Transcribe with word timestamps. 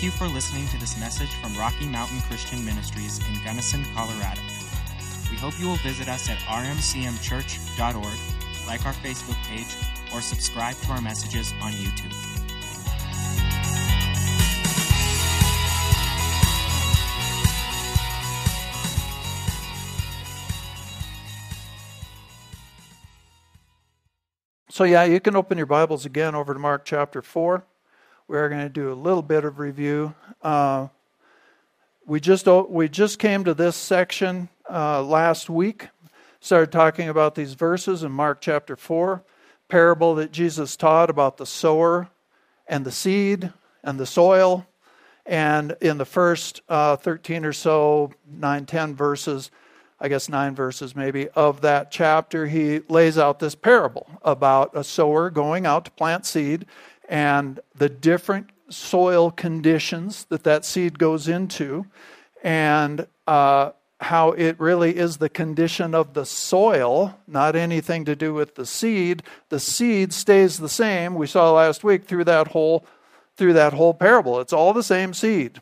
Thank 0.00 0.14
you 0.14 0.18
for 0.18 0.32
listening 0.32 0.66
to 0.68 0.78
this 0.78 0.98
message 0.98 1.28
from 1.42 1.54
Rocky 1.58 1.86
Mountain 1.86 2.22
Christian 2.22 2.64
Ministries 2.64 3.18
in 3.28 3.44
Gunnison, 3.44 3.84
Colorado. 3.94 4.40
We 5.30 5.36
hope 5.36 5.60
you 5.60 5.66
will 5.66 5.76
visit 5.76 6.08
us 6.08 6.30
at 6.30 6.38
rmcmchurch.org, 6.38 8.66
like 8.66 8.86
our 8.86 8.94
Facebook 8.94 9.36
page, 9.44 9.76
or 10.14 10.22
subscribe 10.22 10.76
to 10.76 10.92
our 10.92 11.02
messages 11.02 11.52
on 11.60 11.72
YouTube. 11.72 12.14
So, 24.70 24.84
yeah, 24.84 25.04
you 25.04 25.20
can 25.20 25.36
open 25.36 25.58
your 25.58 25.66
Bibles 25.66 26.06
again 26.06 26.34
over 26.34 26.54
to 26.54 26.58
Mark 26.58 26.86
chapter 26.86 27.20
4. 27.20 27.66
We're 28.30 28.48
going 28.48 28.62
to 28.62 28.68
do 28.68 28.92
a 28.92 28.94
little 28.94 29.22
bit 29.22 29.44
of 29.44 29.58
review. 29.58 30.14
Uh, 30.40 30.86
we, 32.06 32.20
just, 32.20 32.46
we 32.46 32.88
just 32.88 33.18
came 33.18 33.42
to 33.42 33.54
this 33.54 33.74
section 33.74 34.48
uh, 34.70 35.02
last 35.02 35.50
week, 35.50 35.88
started 36.38 36.70
talking 36.70 37.08
about 37.08 37.34
these 37.34 37.54
verses 37.54 38.04
in 38.04 38.12
Mark 38.12 38.40
chapter 38.40 38.76
4, 38.76 39.24
parable 39.66 40.14
that 40.14 40.30
Jesus 40.30 40.76
taught 40.76 41.10
about 41.10 41.38
the 41.38 41.44
sower 41.44 42.08
and 42.68 42.86
the 42.86 42.92
seed 42.92 43.52
and 43.82 43.98
the 43.98 44.06
soil. 44.06 44.64
And 45.26 45.76
in 45.80 45.98
the 45.98 46.04
first 46.04 46.60
uh, 46.68 46.94
13 46.94 47.44
or 47.44 47.52
so, 47.52 48.12
9, 48.30 48.64
10 48.64 48.94
verses, 48.94 49.50
I 49.98 50.08
guess 50.08 50.28
nine 50.28 50.54
verses 50.54 50.94
maybe, 50.94 51.28
of 51.30 51.62
that 51.62 51.90
chapter, 51.90 52.46
he 52.46 52.78
lays 52.88 53.18
out 53.18 53.40
this 53.40 53.56
parable 53.56 54.08
about 54.22 54.70
a 54.76 54.84
sower 54.84 55.30
going 55.30 55.66
out 55.66 55.84
to 55.86 55.90
plant 55.90 56.24
seed 56.24 56.64
and 57.10 57.60
the 57.74 57.90
different 57.90 58.48
soil 58.70 59.30
conditions 59.30 60.24
that 60.30 60.44
that 60.44 60.64
seed 60.64 60.98
goes 60.98 61.28
into, 61.28 61.84
and 62.42 63.06
uh, 63.26 63.72
how 64.00 64.30
it 64.30 64.58
really 64.58 64.96
is 64.96 65.18
the 65.18 65.28
condition 65.28 65.94
of 65.94 66.14
the 66.14 66.24
soil, 66.24 67.18
not 67.26 67.54
anything 67.56 68.06
to 68.06 68.16
do 68.16 68.32
with 68.32 68.54
the 68.54 68.64
seed. 68.64 69.22
The 69.50 69.60
seed 69.60 70.14
stays 70.14 70.56
the 70.56 70.68
same. 70.68 71.14
We 71.14 71.26
saw 71.26 71.52
last 71.52 71.84
week 71.84 72.06
through 72.06 72.24
that 72.24 72.48
whole 72.48 72.86
through 73.36 73.52
that 73.54 73.74
whole 73.74 73.92
parable. 73.92 74.40
It's 74.40 74.52
all 74.52 74.72
the 74.72 74.82
same 74.82 75.12
seed 75.12 75.60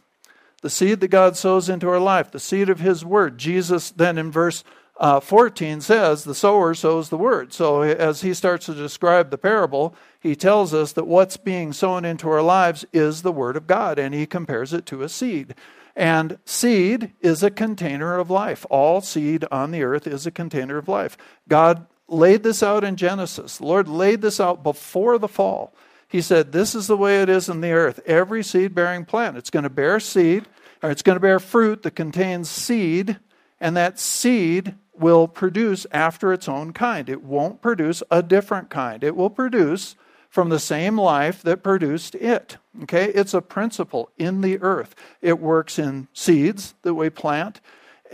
the 0.61 0.71
seed 0.71 1.01
that 1.01 1.09
God 1.09 1.37
sows 1.37 1.69
into 1.69 1.89
our 1.89 2.01
life, 2.01 2.31
the 2.31 2.41
seed 2.41 2.69
of 2.69 2.81
His 2.81 3.05
Word. 3.05 3.39
Jesus 3.39 3.91
then 3.91 4.19
in 4.19 4.31
verse 4.31 4.65
uh, 4.99 5.21
14 5.21 5.81
says, 5.81 6.25
The 6.25 6.35
sower 6.35 6.75
sows 6.75 7.09
the 7.09 7.17
Word. 7.17 7.53
So 7.53 7.83
as 7.83 8.23
he 8.23 8.35
starts 8.35 8.67
to 8.67 8.75
describe 8.75 9.31
the 9.31 9.39
parable, 9.39 9.95
he 10.21 10.35
tells 10.35 10.75
us 10.75 10.93
that 10.93 11.07
what's 11.07 11.37
being 11.37 11.73
sown 11.73 12.05
into 12.05 12.29
our 12.29 12.43
lives 12.43 12.85
is 12.93 13.23
the 13.23 13.33
Word 13.33 13.57
of 13.57 13.69
God, 13.69 13.99
and 13.99 14.13
he 14.13 14.27
compares 14.27 14.73
it 14.73 14.87
to 14.87 15.03
a 15.03 15.09
seed. 15.09 15.55
And 15.95 16.39
seed 16.45 17.13
is 17.21 17.43
a 17.43 17.51
container 17.51 18.19
of 18.19 18.31
life. 18.31 18.67
All 18.71 19.01
seed 19.01 19.45
on 19.51 19.71
the 19.71 19.83
earth 19.83 20.07
is 20.07 20.27
a 20.27 20.33
container 20.33 20.79
of 20.79 20.89
life. 20.89 21.17
God 21.49 21.87
laid 22.09 22.43
this 22.43 22.63
out 22.63 22.85
in 22.85 22.97
Genesis. 22.97 23.59
The 23.59 23.67
Lord 23.67 23.89
laid 23.89 24.21
this 24.21 24.41
out 24.41 24.63
before 24.63 25.19
the 25.19 25.29
fall. 25.29 25.73
He 26.09 26.21
said, 26.23 26.53
This 26.53 26.75
is 26.75 26.87
the 26.87 26.97
way 26.97 27.23
it 27.23 27.29
is 27.29 27.49
in 27.49 27.61
the 27.61 27.73
earth. 27.73 28.01
Every 28.07 28.43
seed 28.43 28.75
bearing 28.75 29.05
plant, 29.05 29.37
it's 29.37 29.51
going 29.51 29.65
to 29.65 29.71
bear 29.71 30.01
seed, 30.01 30.47
or 30.83 30.91
it's 30.91 31.03
going 31.03 31.17
to 31.17 31.21
bear 31.21 31.39
fruit 31.39 31.83
that 31.83 31.95
contains 31.97 32.49
seed, 32.49 33.19
and 33.61 33.77
that 33.77 33.99
seed 33.99 34.75
will 35.01 35.29
produce 35.29 35.87
after 35.91 36.33
its 36.33 36.49
own 36.49 36.73
kind. 36.73 37.09
It 37.09 37.23
won't 37.23 37.63
produce 37.63 38.03
a 38.11 38.23
different 38.23 38.71
kind. 38.71 39.03
It 39.05 39.17
will 39.17 39.31
produce 39.31 39.97
from 40.29 40.49
the 40.49 40.59
same 40.59 40.99
life 40.99 41.43
that 41.43 41.63
produced 41.63 42.15
it. 42.15 42.59
Okay? 42.83 43.07
It's 43.07 43.35
a 43.35 43.41
principle 43.41 44.11
in 44.19 44.41
the 44.41 44.61
earth. 44.61 44.95
It 45.23 45.41
works 45.41 45.79
in 45.79 46.09
seeds 46.13 46.75
that 46.83 46.95
we 46.95 47.11
plant. 47.11 47.61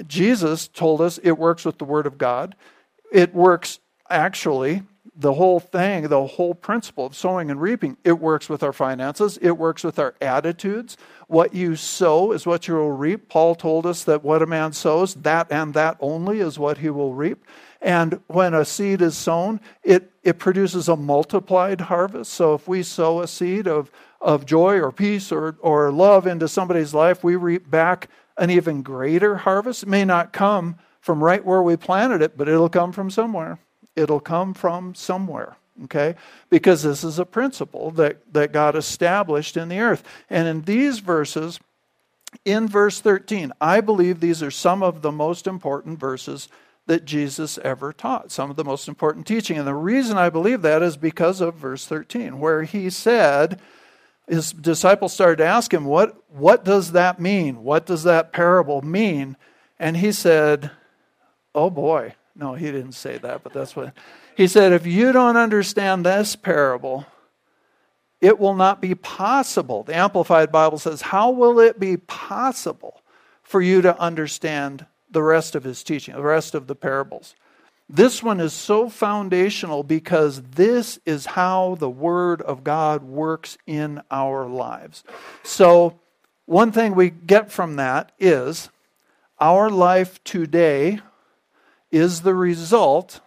Jesus 0.06 0.69
told 0.69 1.00
us 1.00 1.19
it 1.22 1.32
works 1.32 1.64
with 1.64 1.78
the 1.78 1.84
Word 1.84 2.06
of 2.06 2.19
God. 2.19 2.56
It 3.12 3.34
works 3.34 3.78
actually 4.10 4.82
the 5.16 5.34
whole 5.34 5.60
thing, 5.60 6.08
the 6.08 6.26
whole 6.26 6.54
principle 6.54 7.06
of 7.06 7.14
sowing 7.14 7.50
and 7.50 7.60
reaping, 7.60 7.97
it 8.02 8.19
works 8.19 8.48
with 8.48 8.62
our 8.62 8.72
finances, 8.72 9.38
it 9.41 9.52
works 9.52 9.84
with 9.84 9.98
our 9.98 10.14
attitudes. 10.20 10.97
What 11.28 11.54
you 11.54 11.76
sow 11.76 12.32
is 12.32 12.47
what 12.47 12.66
you 12.66 12.75
will 12.75 12.92
reap. 12.92 13.28
Paul 13.28 13.54
told 13.54 13.86
us 13.86 14.04
that 14.04 14.24
what 14.24 14.42
a 14.42 14.47
man 14.47 14.72
sows, 14.72 15.14
that 15.14 15.50
and 15.53 15.72
that 15.74 15.97
only 16.00 16.41
is 16.41 16.58
what 16.58 16.78
he 16.78 16.91
will 16.91 17.14
reap. 17.14 17.44
And 17.80 18.20
when 18.26 18.54
a 18.54 18.64
seed 18.64 19.03
is 19.03 19.16
sown, 19.16 19.60
it, 19.82 20.10
it 20.22 20.38
produces 20.38 20.88
a 20.88 20.97
multiplied 20.97 21.82
harvest. 21.82 22.32
So 22.32 22.54
if 22.54 22.66
we 22.66 22.82
sow 22.82 23.20
a 23.20 23.28
seed 23.28 23.69
of, 23.69 23.91
of 24.20 24.47
joy 24.47 24.80
or 24.80 24.91
peace 24.91 25.30
or, 25.30 25.56
or 25.60 25.92
love 25.92 26.26
into 26.26 26.48
somebody's 26.48 26.94
life, 26.94 27.22
we 27.22 27.36
reap 27.36 27.70
back 27.70 28.08
an 28.36 28.50
even 28.50 28.82
greater 28.82 29.36
harvest. 29.36 29.84
It 29.84 29.88
may 29.88 30.04
not 30.04 30.32
come 30.32 30.76
from 31.00 31.22
right 31.22 31.44
where 31.44 31.62
we 31.62 31.76
planted 31.76 32.22
it, 32.22 32.36
but 32.36 32.48
it'll 32.48 32.70
come 32.70 32.91
from 32.91 33.10
somewhere. 33.10 33.58
It'll 33.97 34.21
come 34.21 34.55
from 34.55 34.94
somewhere, 34.94 35.56
okay? 35.84 36.16
Because 36.50 36.82
this 36.82 37.05
is 37.05 37.19
a 37.19 37.25
principle 37.25 37.91
that, 37.93 38.32
that 38.32 38.53
God 38.53 38.77
established 38.77 39.56
in 39.56 39.69
the 39.69 39.81
earth. 39.81 40.03
And 40.28 40.49
in 40.49 40.62
these 40.62 40.99
verses, 40.99 41.60
in 42.44 42.69
verse 42.69 43.00
13, 43.00 43.53
I 43.60 43.81
believe 43.81 44.21
these 44.21 44.43
are 44.43 44.50
some 44.50 44.83
of 44.83 45.03
the 45.03 45.12
most 45.12 45.47
important 45.47 45.99
verses 45.99 46.49
that 46.87 47.04
Jesus 47.04 47.59
ever 47.59 47.93
taught, 47.93 48.31
some 48.31 48.50
of 48.50 48.56
the 48.56 48.65
most 48.65 48.88
important 48.88 49.27
teaching. 49.27 49.56
And 49.56 49.66
the 49.66 49.75
reason 49.75 50.19
I 50.19 50.28
believe 50.28 50.62
that 50.62 50.83
is 50.83 50.97
because 50.97 51.41
of 51.41 51.54
verse 51.54 51.87
13, 51.87 52.38
where 52.38 52.65
he 52.65 52.91
said, 52.91 53.60
his 54.28 54.53
disciples 54.53 55.12
started 55.12 55.37
to 55.37 55.47
ask 55.47 55.72
him, 55.72 55.84
What, 55.84 56.16
what 56.31 56.65
does 56.65 56.93
that 56.93 57.21
mean? 57.21 57.62
What 57.62 57.87
does 57.87 58.04
that 58.04 58.33
parable 58.33 58.83
mean? 58.83 59.37
And 59.78 59.97
he 59.97 60.12
said, 60.12 60.71
Oh 61.54 61.71
boy, 61.71 62.15
no, 62.37 62.55
he 62.55 62.67
didn't 62.67 62.93
say 62.93 63.19
that, 63.19 63.43
but 63.43 63.53
that's 63.53 63.77
what 63.77 63.93
he 64.37 64.47
said. 64.47 64.72
If 64.72 64.87
you 64.87 65.12
don't 65.12 65.37
understand 65.37 66.05
this 66.05 66.34
parable, 66.34 67.06
it 68.21 68.39
will 68.39 68.55
not 68.55 68.81
be 68.81 68.95
possible. 68.95 69.83
The 69.83 69.95
Amplified 69.95 70.50
Bible 70.50 70.78
says, 70.78 71.03
How 71.03 71.31
will 71.31 71.61
it 71.61 71.78
be 71.78 71.97
possible 71.97 73.03
for 73.43 73.61
you 73.61 73.83
to 73.83 73.99
understand 74.00 74.87
the 75.11 75.22
rest 75.22 75.55
of 75.55 75.62
his 75.62 75.84
teaching, 75.84 76.15
the 76.15 76.22
rest 76.22 76.55
of 76.55 76.67
the 76.67 76.75
parables? 76.75 77.37
This 77.89 78.22
one 78.22 78.41
is 78.41 78.53
so 78.53 78.89
foundational 78.89 79.83
because 79.83 80.43
this 80.43 80.99
is 81.05 81.27
how 81.27 81.77
the 81.78 81.91
Word 81.91 82.41
of 82.43 82.65
God 82.65 83.05
works 83.05 83.59
in 83.66 84.01
our 84.11 84.47
lives. 84.47 85.05
So, 85.43 86.01
one 86.47 86.72
thing 86.72 86.95
we 86.95 87.11
get 87.11 87.53
from 87.53 87.77
that 87.77 88.12
is 88.19 88.71
our 89.39 89.71
life 89.71 90.22
today 90.25 91.01
is 91.94 92.22
the 92.22 92.34
result 92.34 93.21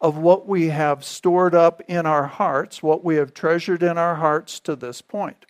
of 0.00 0.16
what 0.16 0.46
we 0.46 0.68
have 0.68 1.04
stored 1.04 1.54
up 1.54 1.82
in 1.88 2.06
our 2.06 2.26
hearts, 2.26 2.80
what 2.80 3.02
we 3.02 3.16
have 3.16 3.34
treasured 3.34 3.82
in 3.82 3.98
our 3.98 4.14
hearts 4.16 4.60
to 4.60 4.76
this 4.76 5.02
point, 5.02 5.46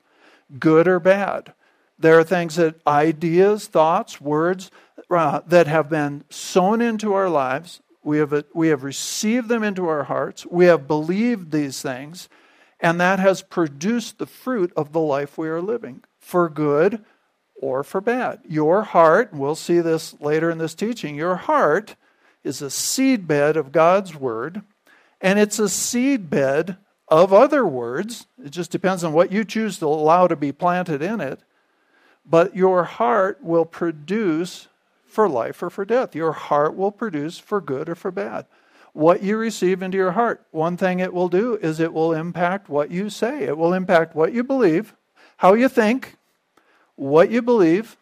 good 0.59 0.89
or 0.89 0.99
bad. 0.99 1.53
There 1.99 2.19
are 2.19 2.25
things 2.25 2.57
that 2.57 2.81
ideas, 2.87 3.67
thoughts, 3.67 4.19
words 4.19 4.71
uh, 5.11 5.41
that 5.47 5.67
have 5.67 5.91
been 5.91 6.25
sown 6.31 6.81
into 6.81 7.13
our 7.13 7.29
lives. 7.29 7.81
We 8.03 8.19
have, 8.19 8.45
we 8.55 8.69
have 8.69 8.83
received 8.83 9.49
them 9.49 9.63
into 9.63 9.87
our 9.87 10.05
hearts. 10.05 10.47
We 10.47 10.65
have 10.65 10.89
believed 10.89 11.51
these 11.51 11.83
things, 11.83 12.31
and 12.81 12.99
that 12.99 13.19
has 13.19 13.43
produced 13.43 14.19
the 14.19 14.27
fruit 14.27 14.73
of 14.75 14.93
the 14.93 15.01
life 15.01 15.37
we 15.37 15.49
are 15.49 15.61
living 15.61 16.03
for 16.19 16.49
good 16.49 17.05
or 17.55 17.85
for 17.85 18.01
bad. 18.01 18.41
Your 18.49 18.85
heart, 18.85 19.35
we'll 19.35 19.55
see 19.55 19.81
this 19.81 20.19
later 20.19 20.51
in 20.51 20.57
this 20.57 20.75
teaching, 20.75 21.15
your 21.15 21.37
heart 21.37 21.97
is 22.45 22.63
a 22.63 22.67
seedbed 22.67 23.57
of 23.57 23.73
God's 23.73 24.15
Word, 24.15 24.63
and 25.21 25.39
it's 25.39 25.59
a 25.59 25.65
seedbed 25.65 26.77
of 27.09 27.33
other 27.33 27.67
words. 27.67 28.27
It 28.45 28.51
just 28.51 28.71
depends 28.71 29.03
on 29.03 29.13
what 29.13 29.33
you 29.33 29.45
choose 29.45 29.79
to 29.79 29.87
allow 29.87 30.27
to 30.27 30.37
be 30.37 30.53
planted 30.53 31.03
in 31.03 31.21
it. 31.21 31.41
But 32.27 32.57
your 32.57 32.85
heart 32.85 33.43
will 33.43 33.65
produce 33.65 34.69
for 35.07 35.29
life 35.29 35.63
or 35.63 35.71
for 35.71 35.85
death. 35.85 36.15
Your 36.15 36.33
heart 36.33 36.77
will 36.77 36.93
produce 36.93 37.39
for 37.39 37.61
good 37.61 37.89
or 37.89 37.95
for 37.95 38.11
bad. 38.11 38.47
What 38.93 39.23
you 39.23 39.37
receive 39.37 39.83
into 39.83 39.99
your 39.99 40.13
heart, 40.13 40.47
one 40.51 40.77
thing 40.77 41.01
it 41.01 41.13
will 41.13 41.29
do 41.29 41.57
is 41.57 41.81
it 41.81 41.93
will 41.93 42.13
impact 42.13 42.69
what 42.69 42.91
you 42.91 43.11
say. 43.11 43.43
It 43.43 43.59
will 43.59 43.75
impact 43.75 44.15
what 44.15 44.33
you 44.33 44.45
believe, 44.45 44.95
how 45.39 45.55
you 45.55 45.69
think, 45.69 46.17
what 46.95 47.31
you 47.31 47.43
believe. 47.43 47.97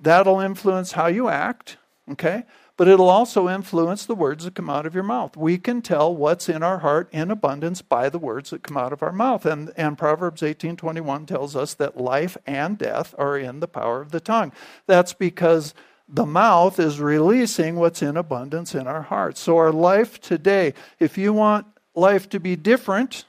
That'll 0.00 0.40
influence 0.40 0.92
how 0.92 1.06
you 1.06 1.28
act. 1.28 1.76
Okay? 2.10 2.44
But 2.76 2.88
it'll 2.88 3.08
also 3.08 3.48
influence 3.48 4.04
the 4.04 4.14
words 4.14 4.44
that 4.44 4.54
come 4.54 4.68
out 4.68 4.86
of 4.86 4.94
your 4.94 5.04
mouth. 5.04 5.36
We 5.36 5.58
can 5.58 5.80
tell 5.80 6.14
what's 6.14 6.48
in 6.48 6.62
our 6.62 6.78
heart 6.78 7.08
in 7.12 7.30
abundance 7.30 7.82
by 7.82 8.08
the 8.08 8.18
words 8.18 8.50
that 8.50 8.62
come 8.64 8.76
out 8.76 8.92
of 8.92 9.02
our 9.02 9.12
mouth. 9.12 9.46
And, 9.46 9.72
and 9.76 9.96
Proverbs 9.96 10.42
18:21 10.42 11.26
tells 11.26 11.54
us 11.54 11.74
that 11.74 11.96
life 11.96 12.36
and 12.46 12.76
death 12.76 13.14
are 13.16 13.38
in 13.38 13.60
the 13.60 13.68
power 13.68 14.00
of 14.00 14.10
the 14.10 14.20
tongue. 14.20 14.52
That's 14.86 15.12
because 15.12 15.72
the 16.08 16.26
mouth 16.26 16.78
is 16.78 17.00
releasing 17.00 17.76
what's 17.76 18.02
in 18.02 18.16
abundance 18.16 18.74
in 18.74 18.86
our 18.86 19.02
hearts. 19.02 19.40
So 19.40 19.56
our 19.56 19.72
life 19.72 20.20
today, 20.20 20.74
if 20.98 21.16
you 21.16 21.32
want 21.32 21.66
life 21.94 22.28
to 22.30 22.40
be 22.40 22.56
different 22.56 23.24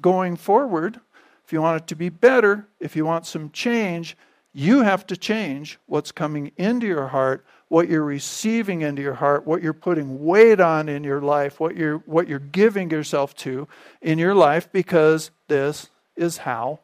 going 0.00 0.36
forward, 0.36 1.00
if 1.44 1.52
you 1.52 1.60
want 1.62 1.82
it 1.82 1.86
to 1.88 1.96
be 1.96 2.10
better, 2.10 2.68
if 2.78 2.94
you 2.94 3.04
want 3.04 3.26
some 3.26 3.50
change, 3.50 4.16
You 4.54 4.82
have 4.82 5.06
to 5.06 5.16
change 5.16 5.78
what's 5.86 6.12
coming 6.12 6.52
into 6.56 6.86
your 6.86 7.08
heart, 7.08 7.44
what 7.72 7.88
you're 7.88 8.04
receiving 8.04 8.82
into 8.82 9.00
your 9.00 9.14
heart, 9.14 9.46
what 9.46 9.62
you're 9.62 9.72
putting 9.72 10.26
weight 10.26 10.60
on 10.60 10.90
in 10.90 11.02
your 11.02 11.22
life, 11.22 11.58
what 11.58 11.74
you're, 11.74 11.96
what 12.00 12.28
you're 12.28 12.38
giving 12.38 12.90
yourself 12.90 13.34
to 13.34 13.66
in 14.02 14.18
your 14.18 14.34
life, 14.34 14.70
because 14.72 15.30
this 15.48 15.88
is 16.14 16.36
how 16.36 16.80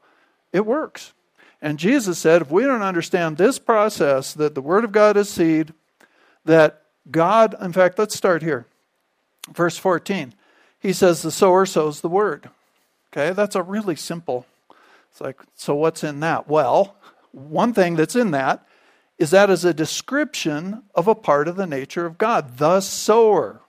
it 0.50 0.64
works. 0.64 1.12
And 1.60 1.78
Jesus 1.78 2.18
said, 2.18 2.40
if 2.40 2.50
we 2.50 2.62
don't 2.62 2.80
understand 2.80 3.36
this 3.36 3.58
process, 3.58 4.32
that 4.32 4.54
the 4.54 4.62
Word 4.62 4.82
of 4.82 4.90
God 4.90 5.18
is 5.18 5.28
seed, 5.28 5.74
that 6.46 6.80
God, 7.10 7.54
in 7.60 7.74
fact, 7.74 7.98
let's 7.98 8.16
start 8.16 8.42
here. 8.42 8.64
Verse 9.52 9.76
14. 9.76 10.32
He 10.80 10.94
says, 10.94 11.20
the 11.20 11.30
sower 11.30 11.66
sows 11.66 12.00
the 12.00 12.08
Word. 12.08 12.48
Okay, 13.12 13.34
that's 13.34 13.56
a 13.56 13.62
really 13.62 13.96
simple. 13.96 14.46
It's 15.10 15.20
like, 15.20 15.38
so 15.54 15.74
what's 15.74 16.02
in 16.02 16.20
that? 16.20 16.48
Well, 16.48 16.96
one 17.32 17.74
thing 17.74 17.94
that's 17.94 18.16
in 18.16 18.30
that 18.30 18.64
is 19.18 19.30
that 19.30 19.50
as 19.50 19.64
a 19.64 19.74
description 19.74 20.82
of 20.94 21.08
a 21.08 21.14
part 21.14 21.48
of 21.48 21.56
the 21.56 21.66
nature 21.66 22.06
of 22.06 22.18
God, 22.18 22.58
the 22.58 22.80
sower. 22.80 23.60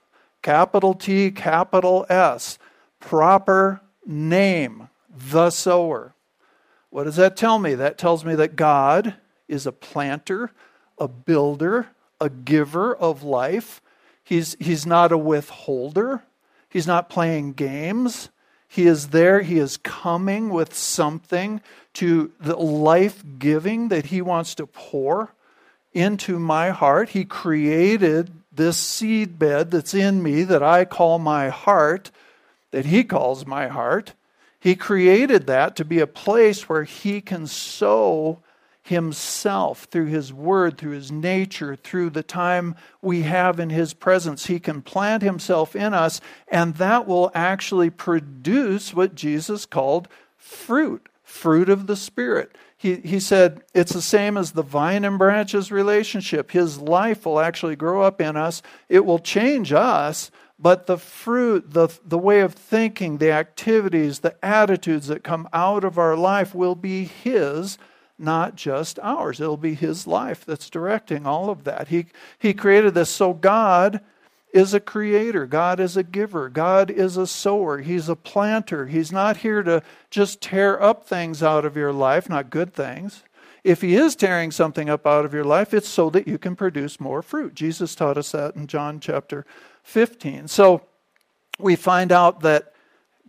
Capital 0.42 0.94
T, 0.94 1.30
capital 1.30 2.06
S. 2.08 2.58
Proper 3.00 3.80
name, 4.06 4.88
the 5.10 5.50
sower. 5.50 6.14
What 6.88 7.04
does 7.04 7.16
that 7.16 7.36
tell 7.36 7.58
me? 7.58 7.74
That 7.74 7.98
tells 7.98 8.24
me 8.24 8.34
that 8.36 8.56
God 8.56 9.14
is 9.48 9.66
a 9.66 9.72
planter, 9.72 10.52
a 10.98 11.08
builder, 11.08 11.88
a 12.20 12.30
giver 12.30 12.94
of 12.94 13.22
life. 13.22 13.82
He's, 14.22 14.56
he's 14.60 14.86
not 14.86 15.12
a 15.12 15.18
withholder. 15.18 16.22
He's 16.68 16.86
not 16.86 17.10
playing 17.10 17.54
games. 17.54 18.30
He 18.68 18.86
is 18.86 19.08
there. 19.08 19.40
He 19.42 19.58
is 19.58 19.76
coming 19.76 20.50
with 20.50 20.74
something 20.74 21.60
to 21.94 22.30
the 22.40 22.56
life 22.56 23.24
giving 23.38 23.88
that 23.88 24.06
He 24.06 24.22
wants 24.22 24.54
to 24.54 24.66
pour 24.66 25.34
into 25.92 26.38
my 26.38 26.70
heart. 26.70 27.10
He 27.10 27.24
created 27.24 28.30
this 28.52 28.76
seed 28.76 29.38
bed 29.38 29.70
that's 29.70 29.94
in 29.94 30.22
me 30.22 30.42
that 30.44 30.62
I 30.62 30.84
call 30.84 31.18
my 31.18 31.48
heart, 31.48 32.10
that 32.70 32.86
He 32.86 33.04
calls 33.04 33.46
my 33.46 33.68
heart. 33.68 34.14
He 34.58 34.76
created 34.76 35.46
that 35.46 35.76
to 35.76 35.84
be 35.84 36.00
a 36.00 36.06
place 36.06 36.68
where 36.68 36.84
He 36.84 37.20
can 37.20 37.46
sow 37.46 38.40
Himself 38.82 39.84
through 39.84 40.06
His 40.06 40.32
Word, 40.32 40.76
through 40.76 40.92
His 40.92 41.10
nature, 41.10 41.76
through 41.76 42.10
the 42.10 42.22
time 42.22 42.76
we 43.00 43.22
have 43.22 43.58
in 43.58 43.70
His 43.70 43.94
presence. 43.94 44.46
He 44.46 44.60
can 44.60 44.82
plant 44.82 45.22
Himself 45.22 45.74
in 45.74 45.94
us, 45.94 46.20
and 46.48 46.74
that 46.76 47.06
will 47.06 47.30
actually 47.34 47.90
produce 47.90 48.92
what 48.92 49.14
Jesus 49.14 49.64
called 49.64 50.08
fruit 50.36 51.06
fruit 51.30 51.68
of 51.68 51.86
the 51.86 51.96
Spirit. 51.96 52.54
He, 52.80 52.96
he 52.96 53.20
said 53.20 53.60
it's 53.74 53.92
the 53.92 54.00
same 54.00 54.38
as 54.38 54.52
the 54.52 54.62
vine 54.62 55.04
and 55.04 55.18
branches 55.18 55.70
relationship. 55.70 56.50
His 56.50 56.78
life 56.78 57.26
will 57.26 57.38
actually 57.38 57.76
grow 57.76 58.00
up 58.00 58.22
in 58.22 58.38
us, 58.38 58.62
it 58.88 59.04
will 59.04 59.18
change 59.18 59.70
us, 59.70 60.30
but 60.58 60.86
the 60.86 60.96
fruit, 60.96 61.74
the, 61.74 61.88
the 62.06 62.16
way 62.16 62.40
of 62.40 62.54
thinking, 62.54 63.18
the 63.18 63.32
activities, 63.32 64.20
the 64.20 64.34
attitudes 64.42 65.08
that 65.08 65.22
come 65.22 65.46
out 65.52 65.84
of 65.84 65.98
our 65.98 66.16
life 66.16 66.54
will 66.54 66.74
be 66.74 67.04
His, 67.04 67.76
not 68.18 68.54
just 68.54 68.98
ours. 69.00 69.42
It'll 69.42 69.58
be 69.58 69.74
His 69.74 70.06
life 70.06 70.46
that's 70.46 70.70
directing 70.70 71.26
all 71.26 71.50
of 71.50 71.64
that. 71.64 71.88
He, 71.88 72.06
he 72.38 72.54
created 72.54 72.94
this. 72.94 73.10
So 73.10 73.34
God 73.34 74.00
is 74.52 74.74
a 74.74 74.80
creator, 74.80 75.46
God 75.46 75.80
is 75.80 75.96
a 75.96 76.02
giver, 76.02 76.48
God 76.48 76.90
is 76.90 77.16
a 77.16 77.26
sower, 77.26 77.78
He's 77.78 78.08
a 78.08 78.16
planter. 78.16 78.86
He's 78.86 79.12
not 79.12 79.38
here 79.38 79.62
to 79.62 79.82
just 80.10 80.40
tear 80.40 80.80
up 80.82 81.06
things 81.06 81.42
out 81.42 81.64
of 81.64 81.76
your 81.76 81.92
life, 81.92 82.28
not 82.28 82.50
good 82.50 82.72
things. 82.72 83.22
If 83.62 83.82
He 83.82 83.94
is 83.94 84.16
tearing 84.16 84.50
something 84.50 84.88
up 84.88 85.06
out 85.06 85.24
of 85.24 85.34
your 85.34 85.44
life, 85.44 85.72
it's 85.74 85.88
so 85.88 86.10
that 86.10 86.26
you 86.26 86.38
can 86.38 86.56
produce 86.56 86.98
more 86.98 87.22
fruit. 87.22 87.54
Jesus 87.54 87.94
taught 87.94 88.18
us 88.18 88.32
that 88.32 88.56
in 88.56 88.66
John 88.66 89.00
chapter 89.00 89.46
15. 89.82 90.48
So 90.48 90.82
we 91.58 91.76
find 91.76 92.10
out 92.10 92.40
that 92.40 92.72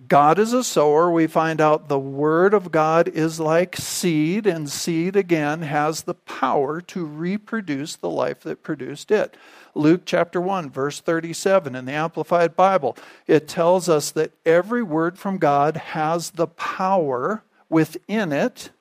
God 0.07 0.39
is 0.39 0.53
a 0.53 0.63
sower. 0.63 1.12
We 1.12 1.27
find 1.27 1.62
out 1.62 1.88
the 1.88 2.00
Word 2.00 2.53
of 2.53 2.71
God 2.71 3.07
is 3.07 3.39
like 3.39 3.75
seed, 3.75 4.48
and 4.48 4.69
seed 4.69 5.15
again 5.15 5.62
has 5.62 6.03
the 6.03 6.13
power 6.13 6.81
to 6.81 7.06
reproduce 7.06 7.95
the 7.95 8.09
life 8.09 8.42
that 8.42 8.63
produced 8.63 9.12
it. 9.12 9.38
Luke 9.75 10.01
chapter 10.06 10.42
1, 10.42 10.69
verse 10.69 11.00
37 11.00 11.75
in 11.75 11.86
the 11.86 11.92
Amplified 11.92 12.56
Bible, 12.56 12.98
it 13.27 13.48
tells 13.48 13.88
us 13.88 14.12
that 14.12 14.31
every 14.45 14.83
word 14.83 15.18
from 15.18 15.38
God 15.38 15.77
has 15.77 16.31
the 16.31 16.48
power 16.48 17.44
within 17.69 18.31
it 18.31 18.71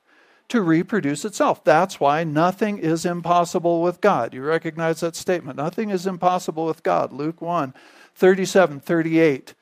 to 0.48 0.62
reproduce 0.62 1.24
itself. 1.24 1.62
That's 1.62 2.00
why 2.00 2.24
nothing 2.24 2.78
is 2.78 3.04
impossible 3.06 3.82
with 3.82 4.00
God. 4.00 4.34
You 4.34 4.42
recognize 4.42 5.00
that 5.00 5.14
statement. 5.14 5.56
Nothing 5.56 5.90
is 5.90 6.06
impossible 6.06 6.66
with 6.66 6.82
God. 6.82 7.12
Luke 7.12 7.40
1 7.40 7.74
37, 8.16 8.80
38. 8.80 9.54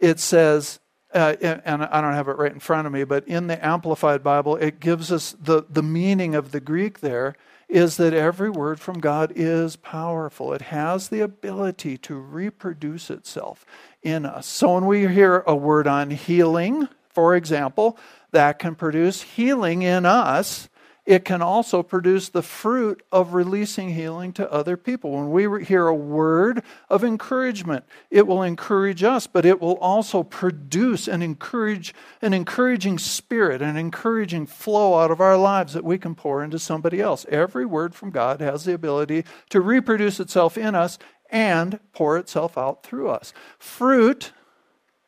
It 0.00 0.18
says, 0.18 0.80
uh, 1.14 1.36
and 1.40 1.82
I 1.84 2.00
don't 2.00 2.14
have 2.14 2.28
it 2.28 2.36
right 2.36 2.52
in 2.52 2.60
front 2.60 2.86
of 2.86 2.92
me, 2.92 3.04
but 3.04 3.26
in 3.28 3.46
the 3.46 3.64
Amplified 3.64 4.22
Bible, 4.22 4.56
it 4.56 4.80
gives 4.80 5.12
us 5.12 5.36
the, 5.40 5.64
the 5.68 5.82
meaning 5.82 6.34
of 6.34 6.52
the 6.52 6.60
Greek 6.60 7.00
there 7.00 7.34
is 7.68 7.96
that 7.96 8.12
every 8.12 8.50
word 8.50 8.78
from 8.78 9.00
God 9.00 9.32
is 9.34 9.76
powerful. 9.76 10.52
It 10.52 10.62
has 10.62 11.08
the 11.08 11.20
ability 11.20 11.96
to 11.98 12.14
reproduce 12.16 13.08
itself 13.08 13.64
in 14.02 14.26
us. 14.26 14.46
So 14.46 14.74
when 14.74 14.86
we 14.86 15.08
hear 15.08 15.42
a 15.46 15.56
word 15.56 15.86
on 15.86 16.10
healing, 16.10 16.88
for 17.08 17.34
example, 17.34 17.96
that 18.32 18.58
can 18.58 18.74
produce 18.74 19.22
healing 19.22 19.82
in 19.82 20.04
us. 20.04 20.68
It 21.04 21.24
can 21.24 21.42
also 21.42 21.82
produce 21.82 22.28
the 22.28 22.42
fruit 22.42 23.02
of 23.10 23.34
releasing 23.34 23.94
healing 23.94 24.32
to 24.34 24.52
other 24.52 24.76
people. 24.76 25.10
When 25.10 25.32
we 25.32 25.64
hear 25.64 25.88
a 25.88 25.94
word 25.94 26.62
of 26.88 27.02
encouragement, 27.02 27.84
it 28.08 28.24
will 28.24 28.42
encourage 28.42 29.02
us, 29.02 29.26
but 29.26 29.44
it 29.44 29.60
will 29.60 29.76
also 29.78 30.22
produce 30.22 31.08
and 31.08 31.20
encourage 31.20 31.92
an 32.20 32.32
encouraging 32.32 33.00
spirit, 33.00 33.62
an 33.62 33.76
encouraging 33.76 34.46
flow 34.46 35.00
out 35.00 35.10
of 35.10 35.20
our 35.20 35.36
lives 35.36 35.72
that 35.72 35.84
we 35.84 35.98
can 35.98 36.14
pour 36.14 36.44
into 36.44 36.60
somebody 36.60 37.00
else. 37.00 37.26
Every 37.28 37.66
word 37.66 37.96
from 37.96 38.10
God 38.10 38.40
has 38.40 38.64
the 38.64 38.74
ability 38.74 39.24
to 39.50 39.60
reproduce 39.60 40.20
itself 40.20 40.56
in 40.56 40.76
us 40.76 40.98
and 41.30 41.80
pour 41.92 42.16
itself 42.16 42.56
out 42.56 42.84
through 42.84 43.08
us. 43.08 43.32
Fruit, 43.58 44.32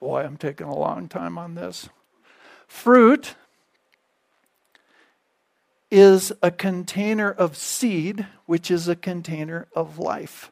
boy, 0.00 0.22
I'm 0.22 0.38
taking 0.38 0.66
a 0.66 0.76
long 0.76 1.08
time 1.08 1.38
on 1.38 1.54
this. 1.54 1.88
Fruit 2.66 3.36
is 5.94 6.32
a 6.42 6.50
container 6.50 7.30
of 7.30 7.56
seed, 7.56 8.26
which 8.46 8.68
is 8.68 8.88
a 8.88 8.96
container 8.96 9.68
of 9.76 9.96
life. 9.96 10.50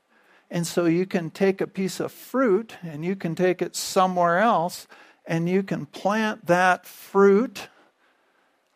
And 0.48 0.64
so 0.64 0.84
you 0.84 1.04
can 1.04 1.30
take 1.30 1.60
a 1.60 1.66
piece 1.66 1.98
of 1.98 2.12
fruit 2.12 2.76
and 2.80 3.04
you 3.04 3.16
can 3.16 3.34
take 3.34 3.60
it 3.60 3.74
somewhere 3.74 4.38
else 4.38 4.86
and 5.26 5.48
you 5.48 5.64
can 5.64 5.86
plant 5.86 6.46
that 6.46 6.86
fruit 6.86 7.66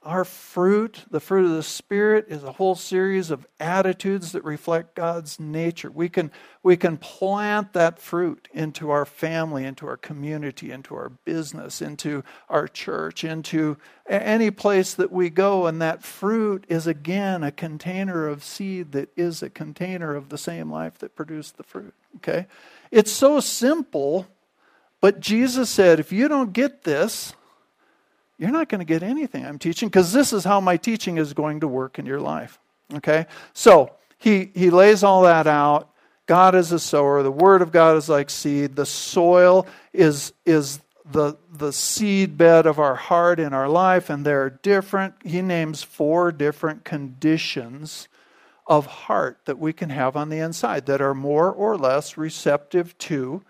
our 0.07 0.25
fruit, 0.25 1.05
the 1.11 1.19
fruit 1.19 1.47
of 1.47 1.51
the 1.51 1.63
Spirit, 1.65 2.27
is 2.29 2.45
a 2.45 2.53
whole 2.53 2.77
series 2.77 3.33
of 3.33 3.45
attitudes 3.59 4.31
that 4.33 4.45
reflect 4.45 4.95
God's 4.95 5.41
nature. 5.41 5.91
We 5.91 6.09
can, 6.09 6.31
we 6.63 6.77
can 6.77 6.97
plant 6.97 7.73
that 7.73 7.99
fruit 7.99 8.47
into 8.55 8.91
our 8.91 9.05
family, 9.05 9.65
into 9.65 9.85
our 9.89 9.97
community, 9.97 10.71
into 10.71 10.95
our 10.95 11.09
business, 11.09 11.83
into 11.83 12.23
our 12.49 12.69
church, 12.69 13.25
into 13.25 13.79
any 14.09 14.53
place 14.53 14.95
that 14.95 15.11
we 15.11 15.29
go. 15.29 15.67
And 15.67 15.83
that 15.83 16.05
fruit 16.05 16.65
is 16.69 16.87
again 16.87 17.43
a 17.43 17.51
container 17.51 18.29
of 18.29 18.45
seed 18.45 18.93
that 18.93 19.09
is 19.17 19.43
a 19.43 19.51
container 19.51 20.15
of 20.15 20.29
the 20.29 20.39
same 20.39 20.71
life 20.71 20.99
that 20.99 21.17
produced 21.17 21.57
the 21.57 21.65
fruit. 21.65 21.95
Okay? 22.19 22.47
It's 22.93 23.13
so 23.13 23.41
simple, 23.41 24.29
but 25.01 25.19
Jesus 25.19 25.69
said, 25.69 25.99
if 25.99 26.13
you 26.13 26.29
don't 26.29 26.53
get 26.53 26.85
this, 26.85 27.35
you're 28.39 28.51
not 28.51 28.69
going 28.69 28.81
to 28.81 28.85
get 28.85 29.03
anything 29.03 29.45
I'm 29.45 29.59
teaching 29.59 29.89
because 29.89 30.13
this 30.13 30.33
is 30.33 30.45
how 30.45 30.61
my 30.61 30.77
teaching 30.77 31.19
is 31.19 31.33
going 31.33 31.61
to 31.61 31.69
work 31.69 31.99
in 31.99 32.07
your 32.07 32.21
life. 32.21 32.59
Okay? 32.95 33.27
So 33.53 33.93
he, 34.19 34.51
he 34.55 34.71
lays 34.71 35.03
all 35.03 35.23
that 35.23 35.47
out. 35.47 35.91
God 36.27 36.55
is 36.55 36.73
a 36.73 36.79
sower. 36.79 37.23
The 37.23 37.31
word 37.31 37.63
of 37.63 37.73
God 37.73 37.97
is 37.97 38.09
like 38.09 38.31
seed. 38.31 38.77
The 38.77 38.87
soil 38.87 39.67
is, 39.93 40.33
is 40.45 40.81
the, 41.11 41.37
the 41.53 41.73
seed 41.73 42.37
bed 42.37 42.67
of 42.67 42.79
our 42.79 42.97
heart 42.97 43.39
in 43.39 43.53
our 43.53 43.69
life, 43.69 44.11
and 44.11 44.27
there 44.27 44.43
are 44.43 44.51
different, 44.51 45.15
he 45.25 45.41
names 45.41 45.83
four 45.83 46.33
different 46.33 46.85
conditions 46.85 48.09
of 48.67 48.87
heart 48.87 49.39
that 49.45 49.59
we 49.59 49.73
can 49.73 49.91
have 49.91 50.17
on 50.17 50.29
the 50.29 50.39
inside 50.39 50.87
that 50.87 51.01
are 51.01 51.15
more 51.15 51.53
or 51.53 51.77
less 51.77 52.17
receptive 52.17 52.99
to 52.99 53.43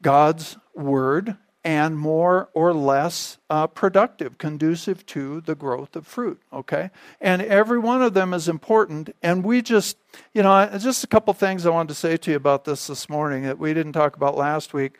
God's 0.00 0.56
word 0.74 1.36
and 1.62 1.98
more 1.98 2.48
or 2.54 2.72
less 2.72 3.38
uh, 3.50 3.66
productive, 3.66 4.38
conducive 4.38 5.04
to 5.06 5.40
the 5.42 5.54
growth 5.54 5.94
of 5.94 6.06
fruit. 6.06 6.40
Okay? 6.52 6.90
And 7.20 7.42
every 7.42 7.78
one 7.78 8.02
of 8.02 8.14
them 8.14 8.32
is 8.32 8.48
important. 8.48 9.14
And 9.22 9.44
we 9.44 9.60
just, 9.60 9.98
you 10.32 10.42
know, 10.42 10.70
just 10.78 11.04
a 11.04 11.06
couple 11.06 11.34
things 11.34 11.66
I 11.66 11.70
wanted 11.70 11.88
to 11.88 11.94
say 11.94 12.16
to 12.16 12.30
you 12.30 12.36
about 12.36 12.64
this 12.64 12.86
this 12.86 13.08
morning 13.08 13.42
that 13.44 13.58
we 13.58 13.74
didn't 13.74 13.92
talk 13.92 14.16
about 14.16 14.36
last 14.36 14.72
week. 14.72 14.96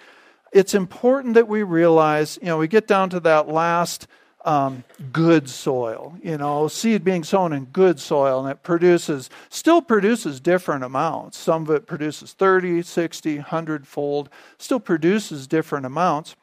It's 0.52 0.74
important 0.74 1.34
that 1.34 1.48
we 1.48 1.62
realize, 1.62 2.38
you 2.42 2.48
know, 2.48 2.58
we 2.58 2.68
get 2.68 2.86
down 2.86 3.08
to 3.10 3.20
that 3.20 3.48
last 3.48 4.06
um, 4.44 4.84
good 5.12 5.48
soil. 5.48 6.16
You 6.22 6.38
know, 6.38 6.68
seed 6.68 7.04
being 7.04 7.24
sown 7.24 7.52
in 7.52 7.66
good 7.66 8.00
soil, 8.00 8.40
and 8.40 8.50
it 8.50 8.62
produces, 8.62 9.30
still 9.48 9.82
produces 9.82 10.40
different 10.40 10.84
amounts. 10.84 11.38
Some 11.38 11.62
of 11.62 11.70
it 11.70 11.86
produces 11.86 12.32
30, 12.32 12.82
60, 12.82 13.36
100 13.36 13.86
fold, 13.86 14.28
still 14.58 14.80
produces 14.80 15.46
different 15.46 15.86
amounts. 15.86 16.36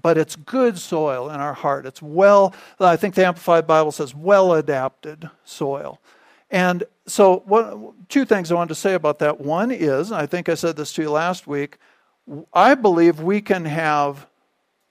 But 0.00 0.18
it's 0.18 0.36
good 0.36 0.78
soil 0.78 1.30
in 1.30 1.40
our 1.40 1.54
heart. 1.54 1.86
It's 1.86 2.02
well, 2.02 2.54
I 2.80 2.96
think 2.96 3.14
the 3.14 3.26
Amplified 3.26 3.66
Bible 3.66 3.92
says, 3.92 4.14
well 4.14 4.52
adapted 4.54 5.30
soil. 5.44 6.00
And 6.50 6.84
so, 7.06 7.42
what, 7.46 8.08
two 8.08 8.24
things 8.24 8.50
I 8.50 8.54
wanted 8.54 8.68
to 8.68 8.74
say 8.76 8.94
about 8.94 9.18
that. 9.20 9.40
One 9.40 9.70
is, 9.70 10.12
I 10.12 10.26
think 10.26 10.48
I 10.48 10.54
said 10.54 10.76
this 10.76 10.92
to 10.94 11.02
you 11.02 11.10
last 11.10 11.46
week, 11.46 11.78
I 12.52 12.74
believe 12.74 13.20
we 13.20 13.40
can 13.40 13.64
have 13.66 14.26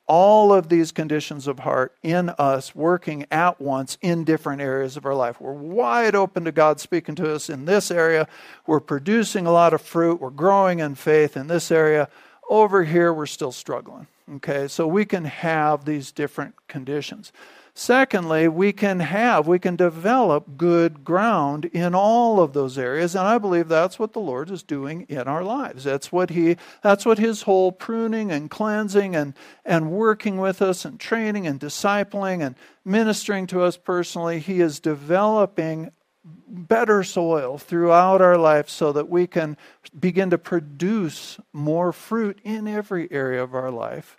all 0.05 0.51
of 0.51 0.67
these 0.67 0.91
conditions 0.91 1.47
of 1.47 1.59
heart 1.59 1.95
in 2.03 2.29
us 2.31 2.75
working 2.75 3.25
at 3.31 3.61
once 3.61 3.97
in 4.01 4.23
different 4.25 4.61
areas 4.61 4.97
of 4.97 5.05
our 5.05 5.15
life. 5.15 5.39
We're 5.39 5.53
wide 5.53 6.15
open 6.15 6.43
to 6.45 6.51
God 6.51 6.79
speaking 6.79 7.15
to 7.15 7.33
us 7.33 7.49
in 7.49 7.65
this 7.65 7.89
area. 7.89 8.27
We're 8.67 8.81
producing 8.81 9.47
a 9.47 9.51
lot 9.51 9.73
of 9.73 9.81
fruit. 9.81 10.19
We're 10.19 10.29
growing 10.29 10.79
in 10.79 10.95
faith 10.95 11.37
in 11.37 11.47
this 11.47 11.71
area. 11.71 12.09
Over 12.49 12.83
here, 12.83 13.13
we're 13.13 13.25
still 13.25 13.53
struggling. 13.53 14.07
Okay, 14.35 14.67
so 14.67 14.87
we 14.87 15.05
can 15.05 15.25
have 15.25 15.85
these 15.85 16.11
different 16.11 16.55
conditions. 16.67 17.33
Secondly, 17.75 18.47
we 18.47 18.71
can 18.71 18.99
have, 18.99 19.47
we 19.47 19.57
can 19.57 19.75
develop 19.75 20.57
good 20.57 21.03
ground 21.03 21.65
in 21.65 21.95
all 21.95 22.39
of 22.39 22.53
those 22.53 22.77
areas, 22.77 23.15
and 23.15 23.27
I 23.27 23.39
believe 23.39 23.67
that's 23.67 23.97
what 23.97 24.13
the 24.13 24.19
Lord 24.19 24.51
is 24.51 24.61
doing 24.61 25.07
in 25.09 25.21
our 25.21 25.43
lives. 25.43 25.83
That's 25.83 26.11
what 26.11 26.29
He 26.29 26.57
that's 26.83 27.03
what 27.03 27.17
His 27.17 27.41
whole 27.41 27.71
pruning 27.71 28.31
and 28.31 28.49
cleansing 28.49 29.15
and, 29.15 29.33
and 29.65 29.91
working 29.91 30.37
with 30.37 30.61
us 30.61 30.85
and 30.85 30.99
training 30.99 31.47
and 31.47 31.59
discipling 31.59 32.45
and 32.45 32.55
ministering 32.85 33.47
to 33.47 33.63
us 33.63 33.75
personally, 33.75 34.39
He 34.39 34.61
is 34.61 34.79
developing 34.79 35.91
better 36.23 37.03
soil 37.03 37.57
throughout 37.57 38.21
our 38.21 38.37
life 38.37 38.69
so 38.69 38.91
that 38.93 39.09
we 39.09 39.27
can 39.27 39.57
begin 39.99 40.29
to 40.29 40.37
produce 40.37 41.39
more 41.51 41.91
fruit 41.91 42.39
in 42.43 42.67
every 42.67 43.11
area 43.11 43.43
of 43.43 43.53
our 43.53 43.71
life. 43.71 44.17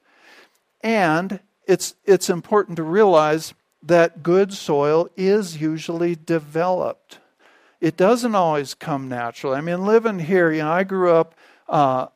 And 0.83 1.41
it's, 1.67 1.95
it's 2.05 2.29
important 2.29 2.77
to 2.77 2.83
realize 2.83 3.55
that 3.83 4.23
good 4.23 4.53
soil 4.53 5.09
is 5.17 5.61
usually 5.61 6.15
developed. 6.15 7.19
It 7.81 7.97
doesn't 7.97 8.35
always 8.35 8.75
come 8.75 9.09
naturally. 9.09 9.57
I 9.57 9.61
mean, 9.61 9.85
living 9.85 10.19
here, 10.19 10.53
you 10.53 10.63
know, 10.63 10.73
I 10.73 10.85
grew 10.85 11.13
up, 11.13 11.35
uh, 11.69 12.07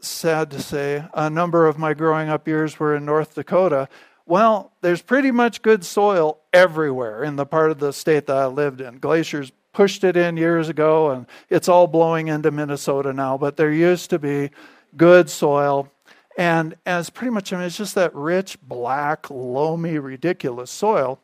sad 0.00 0.50
to 0.50 0.60
say, 0.60 1.04
a 1.14 1.30
number 1.30 1.66
of 1.66 1.78
my 1.78 1.94
growing 1.94 2.28
up 2.28 2.48
years 2.48 2.78
were 2.78 2.96
in 2.96 3.04
North 3.04 3.34
Dakota. 3.34 3.88
Well, 4.26 4.72
there's 4.80 5.02
pretty 5.02 5.30
much 5.30 5.62
good 5.62 5.84
soil 5.84 6.38
everywhere 6.52 7.24
in 7.24 7.36
the 7.36 7.46
part 7.46 7.70
of 7.70 7.78
the 7.78 7.92
state 7.92 8.26
that 8.26 8.36
I 8.36 8.46
lived 8.46 8.80
in. 8.80 8.98
Glaciers 8.98 9.52
pushed 9.72 10.04
it 10.04 10.16
in 10.16 10.36
years 10.36 10.68
ago, 10.68 11.10
and 11.10 11.26
it's 11.48 11.68
all 11.68 11.86
blowing 11.86 12.28
into 12.28 12.50
Minnesota 12.50 13.12
now, 13.12 13.36
but 13.38 13.56
there 13.56 13.72
used 13.72 14.10
to 14.10 14.18
be 14.18 14.50
good 14.96 15.30
soil 15.30 15.90
and 16.36 16.76
as 16.86 17.10
pretty 17.10 17.30
much, 17.30 17.52
I 17.52 17.56
mean, 17.56 17.66
it's 17.66 17.76
just 17.76 17.94
that 17.94 18.14
rich, 18.14 18.58
black, 18.62 19.28
loamy, 19.30 19.98
ridiculous 19.98 20.70
soil. 20.70 21.20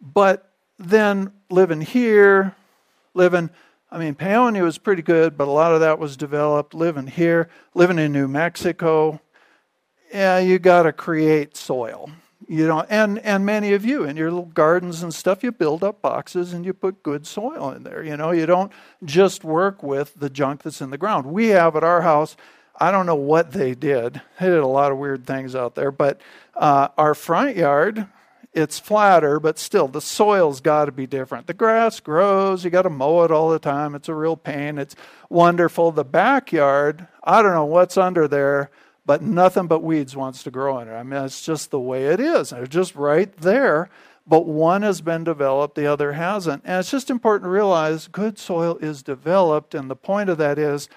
But 0.00 0.50
then 0.78 1.32
living 1.50 1.80
here, 1.80 2.54
living, 3.14 3.50
I 3.90 3.98
mean, 3.98 4.14
Paonia 4.14 4.62
was 4.62 4.78
pretty 4.78 5.02
good, 5.02 5.36
but 5.36 5.48
a 5.48 5.50
lot 5.50 5.72
of 5.72 5.80
that 5.80 5.98
was 5.98 6.16
developed 6.16 6.74
living 6.74 7.06
here, 7.06 7.48
living 7.74 7.98
in 7.98 8.12
New 8.12 8.28
Mexico. 8.28 9.20
Yeah, 10.12 10.38
you 10.38 10.58
got 10.58 10.84
to 10.84 10.92
create 10.92 11.56
soil. 11.56 12.10
You 12.48 12.66
know, 12.66 12.84
and, 12.88 13.20
and 13.20 13.46
many 13.46 13.74
of 13.74 13.84
you 13.84 14.02
in 14.02 14.16
your 14.16 14.30
little 14.30 14.46
gardens 14.46 15.04
and 15.04 15.14
stuff, 15.14 15.44
you 15.44 15.52
build 15.52 15.84
up 15.84 16.02
boxes 16.02 16.52
and 16.52 16.66
you 16.66 16.72
put 16.72 17.04
good 17.04 17.24
soil 17.24 17.70
in 17.70 17.84
there. 17.84 18.02
You 18.02 18.16
know, 18.16 18.32
you 18.32 18.44
don't 18.44 18.72
just 19.04 19.44
work 19.44 19.84
with 19.84 20.14
the 20.16 20.28
junk 20.28 20.64
that's 20.64 20.80
in 20.80 20.90
the 20.90 20.98
ground. 20.98 21.26
We 21.26 21.48
have 21.48 21.76
at 21.76 21.84
our 21.84 22.02
house, 22.02 22.36
I 22.80 22.90
don't 22.90 23.06
know 23.06 23.14
what 23.14 23.52
they 23.52 23.74
did. 23.74 24.20
They 24.40 24.46
did 24.46 24.58
a 24.58 24.66
lot 24.66 24.90
of 24.90 24.98
weird 24.98 25.26
things 25.26 25.54
out 25.54 25.76
there. 25.76 25.92
But 25.92 26.20
uh, 26.56 26.88
our 26.98 27.14
front 27.14 27.56
yard, 27.56 28.08
it's 28.52 28.80
flatter, 28.80 29.38
but 29.38 29.58
still 29.58 29.86
the 29.86 30.00
soil's 30.00 30.60
got 30.60 30.86
to 30.86 30.92
be 30.92 31.06
different. 31.06 31.46
The 31.46 31.54
grass 31.54 32.00
grows, 32.00 32.64
you 32.64 32.70
got 32.70 32.82
to 32.82 32.90
mow 32.90 33.22
it 33.22 33.30
all 33.30 33.50
the 33.50 33.60
time. 33.60 33.94
It's 33.94 34.08
a 34.08 34.14
real 34.14 34.36
pain. 34.36 34.76
It's 34.76 34.96
wonderful. 35.28 35.92
The 35.92 36.04
backyard, 36.04 37.06
I 37.22 37.42
don't 37.42 37.54
know 37.54 37.64
what's 37.64 37.96
under 37.96 38.26
there, 38.26 38.70
but 39.06 39.22
nothing 39.22 39.66
but 39.66 39.82
weeds 39.82 40.16
wants 40.16 40.42
to 40.42 40.50
grow 40.50 40.78
in 40.78 40.88
it. 40.88 40.92
I 40.92 41.02
mean, 41.02 41.24
it's 41.24 41.44
just 41.44 41.70
the 41.70 41.80
way 41.80 42.06
it 42.06 42.20
is. 42.20 42.50
They're 42.50 42.66
just 42.66 42.94
right 42.94 43.34
there. 43.38 43.90
But 44.26 44.46
one 44.46 44.82
has 44.82 45.00
been 45.00 45.24
developed, 45.24 45.74
the 45.74 45.86
other 45.86 46.12
hasn't. 46.12 46.62
And 46.64 46.78
it's 46.78 46.90
just 46.90 47.10
important 47.10 47.46
to 47.46 47.50
realize 47.50 48.06
good 48.06 48.38
soil 48.38 48.76
is 48.76 49.02
developed, 49.02 49.74
and 49.74 49.90
the 49.90 49.96
point 49.96 50.30
of 50.30 50.38
that 50.38 50.58
is 50.58 50.88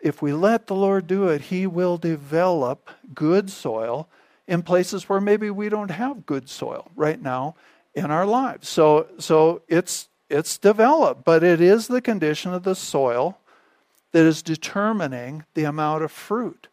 if 0.00 0.22
we 0.22 0.32
let 0.32 0.66
the 0.66 0.74
Lord 0.74 1.06
do 1.06 1.28
it, 1.28 1.42
He 1.42 1.66
will 1.66 1.98
develop 1.98 2.90
good 3.14 3.50
soil 3.50 4.08
in 4.46 4.62
places 4.62 5.08
where 5.08 5.20
maybe 5.20 5.50
we 5.50 5.68
don't 5.68 5.90
have 5.90 6.26
good 6.26 6.48
soil 6.48 6.90
right 6.96 7.20
now 7.20 7.54
in 7.94 8.10
our 8.10 8.26
lives. 8.26 8.68
So, 8.68 9.06
so 9.18 9.62
it's 9.68 10.08
it's 10.28 10.58
developed, 10.58 11.24
but 11.24 11.42
it 11.42 11.60
is 11.60 11.88
the 11.88 12.02
condition 12.02 12.52
of 12.52 12.62
the 12.62 12.74
soil 12.74 13.38
that 14.12 14.26
is 14.26 14.42
determining 14.42 15.44
the 15.54 15.64
amount 15.64 16.04
of 16.04 16.12
fruit. 16.12 16.68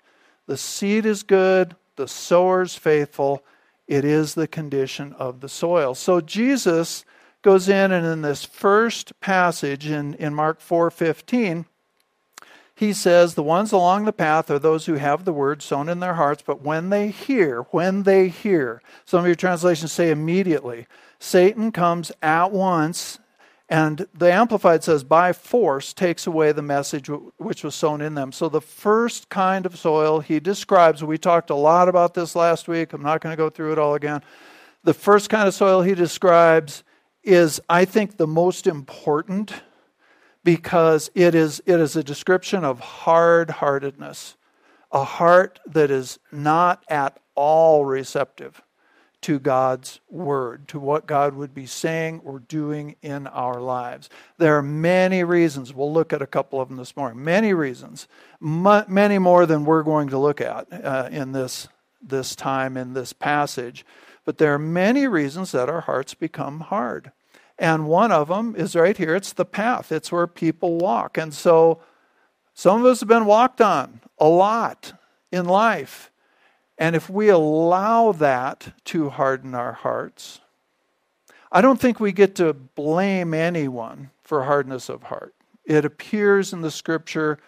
The 0.47 0.57
seed 0.57 1.05
is 1.05 1.23
good, 1.23 1.75
the 1.95 2.07
sower's 2.07 2.75
faithful. 2.75 3.43
It 3.87 4.03
is 4.05 4.33
the 4.33 4.47
condition 4.47 5.13
of 5.13 5.41
the 5.41 5.49
soil. 5.49 5.95
So 5.95 6.21
Jesus 6.21 7.05
goes 7.41 7.69
in 7.69 7.91
and 7.91 8.05
in 8.05 8.21
this 8.21 8.43
first 8.43 9.19
passage 9.19 9.87
in, 9.87 10.15
in 10.15 10.33
Mark 10.33 10.59
4:15 10.59 11.65
he 12.75 12.91
says, 12.91 13.33
The 13.33 13.43
ones 13.43 13.71
along 13.71 14.03
the 14.03 14.13
path 14.13 14.51
are 14.51 14.59
those 14.59 14.85
who 14.85 14.95
have 14.95 15.23
the 15.23 15.33
word 15.33 15.61
sown 15.61 15.87
in 15.87 16.01
their 16.01 16.15
hearts, 16.15 16.43
but 16.45 16.61
when 16.61 16.89
they 16.89 17.07
hear, 17.07 17.61
when 17.71 18.03
they 18.03 18.27
hear, 18.27 18.81
some 19.05 19.21
of 19.21 19.25
your 19.25 19.35
translations 19.35 19.93
say 19.93 20.11
immediately, 20.11 20.85
Satan 21.17 21.71
comes 21.71 22.11
at 22.21 22.51
once, 22.51 23.19
and 23.67 24.07
the 24.13 24.31
Amplified 24.31 24.84
says, 24.84 25.03
by 25.03 25.34
force 25.34 25.93
takes 25.93 26.27
away 26.27 26.51
the 26.51 26.62
message 26.62 27.10
which 27.38 27.63
was 27.63 27.74
sown 27.74 28.00
in 28.00 28.13
them. 28.13 28.31
So 28.31 28.48
the 28.48 28.62
first 28.62 29.29
kind 29.29 29.65
of 29.65 29.77
soil 29.77 30.19
he 30.19 30.39
describes, 30.39 31.03
we 31.03 31.17
talked 31.17 31.50
a 31.50 31.55
lot 31.55 31.89
about 31.89 32.13
this 32.13 32.36
last 32.36 32.67
week. 32.67 32.93
I'm 32.93 33.01
not 33.01 33.22
going 33.22 33.34
to 33.34 33.38
go 33.38 33.50
through 33.50 33.72
it 33.72 33.79
all 33.79 33.95
again. 33.95 34.22
The 34.84 34.93
first 34.93 35.31
kind 35.31 35.48
of 35.48 35.53
soil 35.55 35.81
he 35.81 35.95
describes 35.95 36.84
is, 37.24 37.60
I 37.67 37.86
think, 37.86 38.17
the 38.17 38.27
most 38.27 38.67
important 38.67 39.51
because 40.43 41.10
it 41.15 41.34
is, 41.34 41.60
it 41.65 41.79
is 41.79 41.95
a 41.95 42.03
description 42.03 42.63
of 42.63 42.79
hard 42.79 43.50
heartedness, 43.50 44.36
a 44.91 45.03
heart 45.03 45.60
that 45.65 45.89
is 45.89 46.19
not 46.31 46.84
at 46.88 47.19
all 47.34 47.84
receptive 47.84 48.62
to 49.25 49.39
God's 49.39 50.01
word, 50.08 50.67
to 50.67 50.79
what 50.79 51.08
God 51.08 51.34
would 51.34 51.51
be 51.51 51.65
saying 51.65 52.22
or 52.24 52.38
doing 52.38 52.96
in 53.01 53.25
our 53.25 53.60
lives. 53.60 54.08
There 54.38 54.55
are 54.55 54.62
many 54.62 55.24
reasons. 55.24 55.74
We'll 55.74 55.91
look 55.91 56.13
at 56.13 56.22
a 56.22 56.27
couple 56.27 56.62
of 56.62 56.67
them 56.70 56.77
this 56.77 56.96
morning. 56.96 57.24
Many 57.24 57.51
reasons, 57.51 58.08
many 58.39 59.17
more 59.17 59.48
than 59.48 59.65
we're 59.65 59.82
going 59.82 60.10
to 60.10 60.20
look 60.20 60.41
at 60.41 60.67
uh, 60.72 61.10
in 61.12 61.32
this, 61.32 61.67
this 62.00 62.36
time, 62.36 62.77
in 62.77 62.94
this 62.94 63.13
passage. 63.13 63.84
But 64.25 64.38
there 64.38 64.53
are 64.53 64.60
many 64.60 65.08
reasons 65.08 65.53
that 65.53 65.70
our 65.70 65.82
hearts 65.82 66.13
become 66.13 66.60
hard. 66.60 67.12
And 67.58 67.88
one 67.88 68.12
of 68.12 68.27
them 68.27 68.55
is 68.55 68.75
right 68.75 68.96
here 68.96 69.15
it's 69.15 69.34
the 69.34 69.44
path, 69.44 69.91
it's 69.91 70.12
where 70.12 70.27
people 70.27 70.77
walk. 70.77 71.17
And 71.17 71.34
so 71.34 71.79
some 72.53 72.82
of 72.82 72.86
us 72.86 73.00
have 73.00 73.10
been 73.10 73.25
walked 73.25 73.60
on 73.60 74.01
a 74.20 74.27
lot 74.27 74.94
in 75.32 75.46
life. 75.46 76.12
And 76.77 76.96
if 76.96 77.10
we 77.10 77.29
allow 77.29 78.12
that 78.13 78.74
to 78.86 79.10
harden 79.10 79.55
our 79.55 79.74
hearts, 79.74 80.41
I 81.51 81.62
don't 81.62 81.79
think 81.79 82.00
we 82.00 82.12
get 82.12 82.36
to 82.36 82.53
blame 82.53 83.34
anyone 83.34 84.10
for 84.22 84.44
hardness 84.44 84.89
of 84.89 85.03
heart. 85.03 85.34
It 85.63 85.86
appears 85.86 86.51
in 86.51 86.62
the 86.62 86.72
scripture 86.72 87.39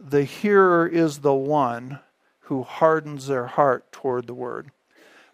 the 0.00 0.24
hearer 0.24 0.86
is 0.86 1.18
the 1.18 1.34
one 1.34 2.00
who 2.40 2.62
hardens 2.62 3.26
their 3.26 3.46
heart 3.46 3.90
toward 3.92 4.26
the 4.26 4.34
word. 4.34 4.70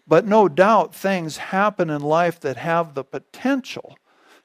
But 0.07 0.25
no 0.25 0.47
doubt 0.47 0.93
things 0.93 1.37
happen 1.37 1.89
in 1.89 2.01
life 2.01 2.39
that 2.41 2.57
have 2.57 2.93
the 2.93 3.03
potential 3.03 3.97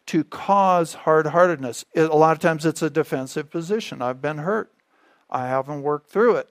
to 0.06 0.24
cause 0.24 0.94
hard 0.94 1.28
heartedness. 1.28 1.84
A 1.94 2.06
lot 2.06 2.32
of 2.32 2.38
times 2.38 2.64
it's 2.64 2.82
a 2.82 2.90
defensive 2.90 3.50
position. 3.50 4.00
I've 4.00 4.22
been 4.22 4.38
hurt. 4.38 4.72
I 5.28 5.48
haven't 5.48 5.82
worked 5.82 6.10
through 6.10 6.36
it. 6.36 6.50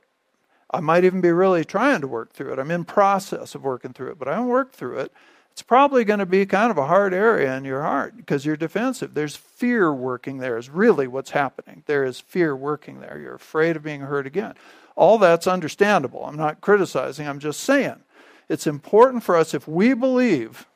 I 0.72 0.80
might 0.80 1.04
even 1.04 1.22
be 1.22 1.32
really 1.32 1.64
trying 1.64 2.02
to 2.02 2.08
work 2.08 2.34
through 2.34 2.54
it. 2.54 2.60
I'm 2.60 2.72
in 2.72 2.86
process 2.86 3.56
of 3.56 3.64
working 3.64 3.94
through 3.94 4.12
it, 4.12 4.20
but 4.20 4.28
I 4.28 4.34
haven't 4.34 4.48
worked 4.48 4.76
through 4.76 5.00
it. 5.00 5.12
It's 5.52 5.62
probably 5.62 6.04
going 6.04 6.20
to 6.20 6.26
be 6.26 6.46
kind 6.46 6.70
of 6.70 6.78
a 6.78 6.88
hard 6.88 7.14
area 7.14 7.56
in 7.56 7.64
your 7.64 7.82
heart 7.82 8.18
because 8.18 8.46
you're 8.46 8.58
defensive. 8.58 9.14
There's 9.14 9.38
fear 9.38 9.94
working 9.94 10.40
there, 10.40 10.58
is 10.58 10.70
really 10.70 11.08
what's 11.08 11.32
happening. 11.32 11.84
There 11.86 12.04
is 12.04 12.20
fear 12.20 12.56
working 12.56 13.00
there. 13.00 13.18
You're 13.18 13.36
afraid 13.36 13.78
of 13.78 13.84
being 13.84 14.02
hurt 14.02 14.28
again. 14.28 14.56
All 14.98 15.18
that's 15.18 15.48
understandable. 15.48 16.26
I'm 16.26 16.36
not 16.36 16.60
criticizing, 16.60 17.28
I'm 17.28 17.40
just 17.40 17.62
saying 17.62 18.02
it's 18.50 18.68
important 18.68 19.24
for 19.24 19.36
us 19.36 19.54
if 19.54 19.68
we 19.68 19.94
believe 19.94 20.68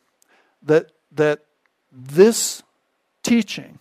that 0.63 0.91
that 1.11 1.45
this 1.91 2.63
teaching 3.23 3.79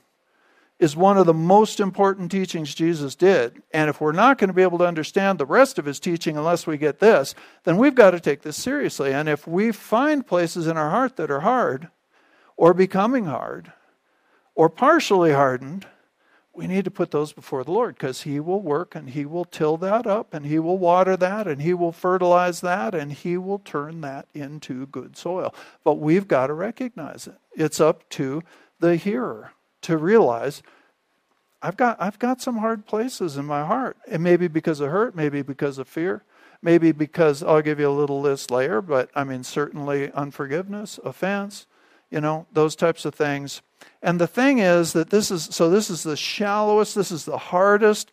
is 0.79 0.97
one 0.97 1.19
of 1.19 1.27
the 1.27 1.35
most 1.35 1.81
important 1.81 2.31
teachings 2.31 2.75
Jesus 2.75 3.15
did. 3.15 3.63
And 3.73 3.91
if 3.91 4.01
we're 4.01 4.13
not 4.13 4.39
going 4.39 4.49
to 4.49 4.55
be 4.55 4.63
able 4.63 4.79
to 4.79 4.87
understand 4.87 5.39
the 5.39 5.47
rest 5.47 5.79
of 5.79 5.85
his 5.85 5.99
teaching 5.99 6.37
unless 6.37 6.67
we 6.67 6.79
get 6.79 7.01
this, 7.01 7.35
then 7.65 7.79
we've 7.79 7.95
got 7.95 8.13
to 8.13 8.21
take 8.21 8.43
this 8.43 8.57
seriously. 8.57 9.13
And 9.13 9.29
if 9.29 9.47
we 9.47 9.73
find 9.73 10.27
places 10.27 10.67
in 10.67 10.77
our 10.77 10.91
heart 10.91 11.17
that 11.17 11.31
are 11.31 11.41
hard, 11.41 11.89
or 12.57 12.75
becoming 12.75 13.25
hard, 13.25 13.73
or 14.55 14.69
partially 14.69 15.33
hardened, 15.33 15.87
we 16.53 16.67
need 16.67 16.85
to 16.85 16.91
put 16.91 17.13
those 17.13 17.33
before 17.33 17.63
the 17.63 17.71
Lord 17.71 17.95
because 17.95 18.23
He 18.23 18.41
will 18.41 18.61
work 18.61 18.97
and 18.97 19.11
He 19.11 19.25
will 19.25 19.45
till 19.45 19.77
that 19.77 20.09
up 20.09 20.35
and 20.35 20.45
He 20.45 20.59
will 20.59 20.77
water 20.77 21.17
that 21.17 21.47
and 21.47 21.63
He 21.63 21.73
will 21.73 21.93
fertilize 21.93 22.61
that 22.63 22.97
and 22.97 23.13
He 23.13 23.37
will 23.37 23.61
turn 23.61 24.01
that 24.01 24.27
into 24.35 24.87
good 24.87 25.17
soil. 25.17 25.55
But 25.85 25.95
we've 25.95 26.27
got 26.27 26.49
to 26.49 26.55
recognize 26.55 27.29
it. 27.29 27.37
It's 27.55 27.81
up 27.81 28.09
to 28.11 28.43
the 28.81 28.97
hearer 28.97 29.53
to 29.83 29.97
realize 29.97 30.63
I've 31.61 31.77
got 31.77 32.01
I've 32.01 32.19
got 32.19 32.41
some 32.41 32.59
hard 32.59 32.87
places 32.87 33.37
in 33.37 33.45
my 33.45 33.65
heart. 33.65 33.97
It 34.07 34.21
may 34.21 34.37
be 34.37 34.49
because 34.49 34.81
of 34.81 34.91
hurt, 34.91 35.17
maybe 35.17 35.43
because 35.43 35.79
of 35.79 35.89
fear, 35.89 36.23
maybe 36.63 36.93
because 36.93 37.43
I'll 37.43 37.63
give 37.63 37.81
you 37.81 37.89
a 37.89 37.91
little 37.91 38.21
list 38.21 38.51
later, 38.51 38.81
but 38.81 39.11
I 39.15 39.25
mean 39.25 39.43
certainly 39.43 40.13
unforgiveness, 40.13 41.01
offense, 41.05 41.67
you 42.11 42.21
know, 42.21 42.47
those 42.53 42.77
types 42.77 43.05
of 43.05 43.15
things. 43.15 43.63
And 44.03 44.21
the 44.21 44.27
thing 44.27 44.59
is 44.59 44.93
that 44.93 45.11
this 45.11 45.31
is 45.31 45.49
so 45.51 45.69
this 45.69 45.91
is 45.91 46.05
the 46.05 46.17
shallowest, 46.17 46.95
this 46.95 47.11
is 47.11 47.25
the 47.25 47.39
hardest 47.39 48.13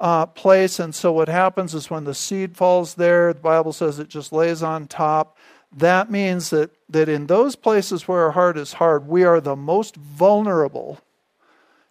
uh, 0.00 0.26
place. 0.26 0.78
And 0.78 0.94
so 0.94 1.12
what 1.12 1.28
happens 1.28 1.74
is 1.74 1.90
when 1.90 2.04
the 2.04 2.14
seed 2.14 2.56
falls 2.56 2.94
there, 2.94 3.32
the 3.32 3.40
Bible 3.40 3.72
says 3.72 3.98
it 3.98 4.08
just 4.08 4.32
lays 4.32 4.62
on 4.62 4.86
top. 4.86 5.35
That 5.74 6.10
means 6.10 6.50
that, 6.50 6.70
that 6.88 7.08
in 7.08 7.26
those 7.26 7.56
places 7.56 8.06
where 8.06 8.24
our 8.24 8.32
heart 8.32 8.56
is 8.56 8.74
hard, 8.74 9.06
we 9.06 9.24
are 9.24 9.40
the 9.40 9.56
most 9.56 9.96
vulnerable 9.96 11.00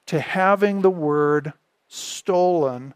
to 0.08 0.20
having 0.20 0.82
the 0.82 0.90
word 0.90 1.54
stolen 1.88 2.94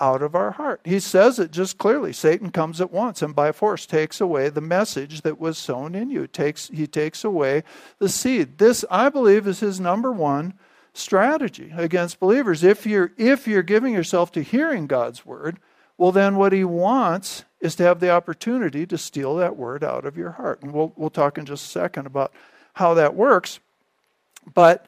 out 0.00 0.22
of 0.22 0.34
our 0.34 0.52
heart. 0.52 0.80
He 0.84 1.00
says 1.00 1.38
it 1.38 1.50
just 1.50 1.78
clearly. 1.78 2.12
Satan 2.12 2.50
comes 2.50 2.80
at 2.80 2.92
once 2.92 3.20
and 3.20 3.34
by 3.34 3.52
force 3.52 3.84
takes 3.84 4.20
away 4.20 4.48
the 4.48 4.60
message 4.60 5.22
that 5.22 5.40
was 5.40 5.58
sown 5.58 5.94
in 5.94 6.10
you. 6.10 6.26
Takes 6.26 6.68
he 6.68 6.86
takes 6.86 7.24
away 7.24 7.64
the 7.98 8.08
seed. 8.08 8.58
This 8.58 8.84
I 8.90 9.08
believe 9.08 9.46
is 9.46 9.60
his 9.60 9.80
number 9.80 10.12
one 10.12 10.54
strategy 10.92 11.72
against 11.76 12.20
believers. 12.20 12.62
If 12.62 12.86
you're 12.86 13.12
if 13.16 13.48
you're 13.48 13.62
giving 13.62 13.92
yourself 13.92 14.30
to 14.32 14.42
hearing 14.42 14.86
God's 14.86 15.26
word, 15.26 15.58
well 15.98 16.12
then 16.12 16.36
what 16.36 16.52
he 16.52 16.64
wants 16.64 17.44
is 17.60 17.74
to 17.76 17.82
have 17.82 18.00
the 18.00 18.10
opportunity 18.10 18.86
to 18.86 18.96
steal 18.96 19.36
that 19.36 19.56
word 19.56 19.84
out 19.84 20.06
of 20.06 20.16
your 20.16 20.30
heart. 20.32 20.62
And 20.62 20.72
we'll 20.72 20.92
we'll 20.96 21.10
talk 21.10 21.36
in 21.36 21.44
just 21.44 21.66
a 21.66 21.68
second 21.68 22.06
about 22.06 22.32
how 22.74 22.94
that 22.94 23.14
works. 23.14 23.60
But 24.54 24.86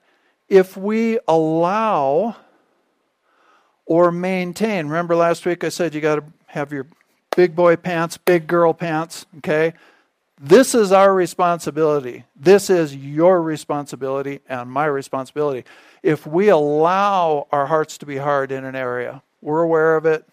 if 0.49 0.77
we 0.77 1.19
allow 1.29 2.37
or 3.91 4.13
maintain. 4.13 4.87
Remember 4.87 5.17
last 5.17 5.45
week 5.45 5.65
I 5.65 5.69
said 5.69 5.95
you 5.97 6.01
got 6.01 6.15
to 6.15 6.25
have 6.47 6.73
your 6.73 6.87
big 7.35 7.57
boy 7.57 7.75
pants, 7.75 8.17
big 8.17 8.47
girl 8.47 8.73
pants, 8.73 9.27
okay? 9.39 9.75
This 10.41 10.77
is 10.77 10.93
our 10.93 11.13
responsibility. 11.13 12.23
This 12.37 12.71
is 12.71 12.95
your 12.95 13.43
responsibility 13.43 14.41
and 14.49 14.71
my 14.71 14.85
responsibility. 14.85 15.65
If 16.05 16.25
we 16.25 16.51
allow 16.51 17.49
our 17.51 17.67
hearts 17.67 17.99
to 17.99 18.07
be 18.07 18.17
hard 18.17 18.53
in 18.53 18.65
an 18.65 18.77
area, 18.77 19.23
we're 19.43 19.63
aware 19.63 19.97
of 19.97 20.07
it. 20.07 20.25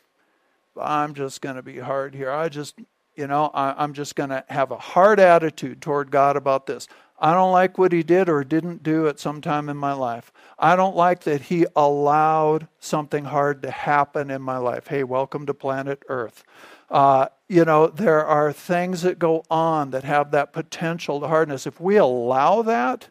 I'm 0.82 1.14
just 1.14 1.42
going 1.42 1.56
to 1.56 1.62
be 1.62 1.80
hard 1.80 2.14
here. 2.14 2.32
I 2.32 2.50
just, 2.50 2.80
you 3.16 3.28
know, 3.28 3.52
I, 3.54 3.84
am 3.84 3.94
just 3.94 4.16
going 4.16 4.30
to 4.30 4.44
have 4.50 4.72
a 4.72 4.78
hard 4.78 5.20
attitude 5.20 5.82
toward 5.82 6.12
God 6.12 6.36
about 6.36 6.66
this. 6.66 6.88
I 7.20 7.34
don't 7.34 7.52
like 7.52 7.78
what 7.78 7.92
he 7.92 8.04
did 8.04 8.30
or 8.30 8.44
didn't 8.44 8.84
do 8.84 9.08
at 9.08 9.20
some 9.20 9.42
time 9.42 9.70
in 9.70 9.78
my 9.78 9.94
life. 9.94 10.32
I 10.60 10.76
don't 10.76 10.96
like 10.96 11.22
that 11.22 11.42
he 11.42 11.66
allowed 11.76 12.68
something 12.80 13.26
hard 13.26 13.64
to 13.64 13.72
happen 13.72 14.30
in 14.30 14.42
my 14.42 14.58
life. 14.58 14.88
Hey, 14.88 15.04
welcome 15.04 15.48
to 15.48 15.54
planet 15.54 16.04
Earth. 16.10 16.44
Uh, 16.92 17.28
you 17.50 17.66
know, 17.66 17.88
there 17.88 18.24
are 18.26 18.54
things 18.54 19.02
that 19.02 19.18
go 19.18 19.44
on 19.50 19.90
that 19.92 20.04
have 20.04 20.32
that 20.32 20.54
potential 20.54 21.20
to 21.20 21.28
hardness. 21.28 21.66
If 21.66 21.82
we 21.82 21.98
allow 21.98 22.62
that, 22.62 23.10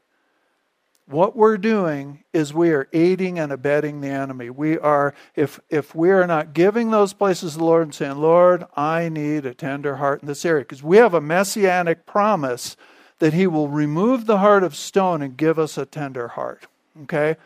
what 1.06 1.36
we're 1.36 1.56
doing 1.56 2.24
is 2.32 2.52
we 2.52 2.70
are 2.70 2.88
aiding 2.92 3.38
and 3.38 3.52
abetting 3.52 4.00
the 4.00 4.08
enemy. 4.08 4.50
We 4.50 4.78
are, 4.78 5.14
if 5.34 5.60
if 5.70 5.94
we 5.94 6.10
are 6.10 6.26
not 6.26 6.52
giving 6.52 6.90
those 6.90 7.12
places 7.12 7.52
to 7.52 7.58
the 7.58 7.64
Lord 7.64 7.82
and 7.82 7.94
saying, 7.94 8.16
Lord, 8.16 8.64
I 8.76 9.08
need 9.08 9.46
a 9.46 9.54
tender 9.54 9.96
heart 9.96 10.22
in 10.22 10.28
this 10.28 10.44
area, 10.44 10.64
because 10.64 10.82
we 10.82 10.96
have 10.96 11.14
a 11.14 11.20
messianic 11.20 12.06
promise 12.06 12.76
that 13.18 13.32
he 13.32 13.46
will 13.46 13.68
remove 13.68 14.26
the 14.26 14.38
heart 14.38 14.64
of 14.64 14.74
stone 14.74 15.22
and 15.22 15.36
give 15.36 15.58
us 15.58 15.78
a 15.78 15.86
tender 15.86 16.28
heart. 16.28 16.66
Okay? 17.04 17.36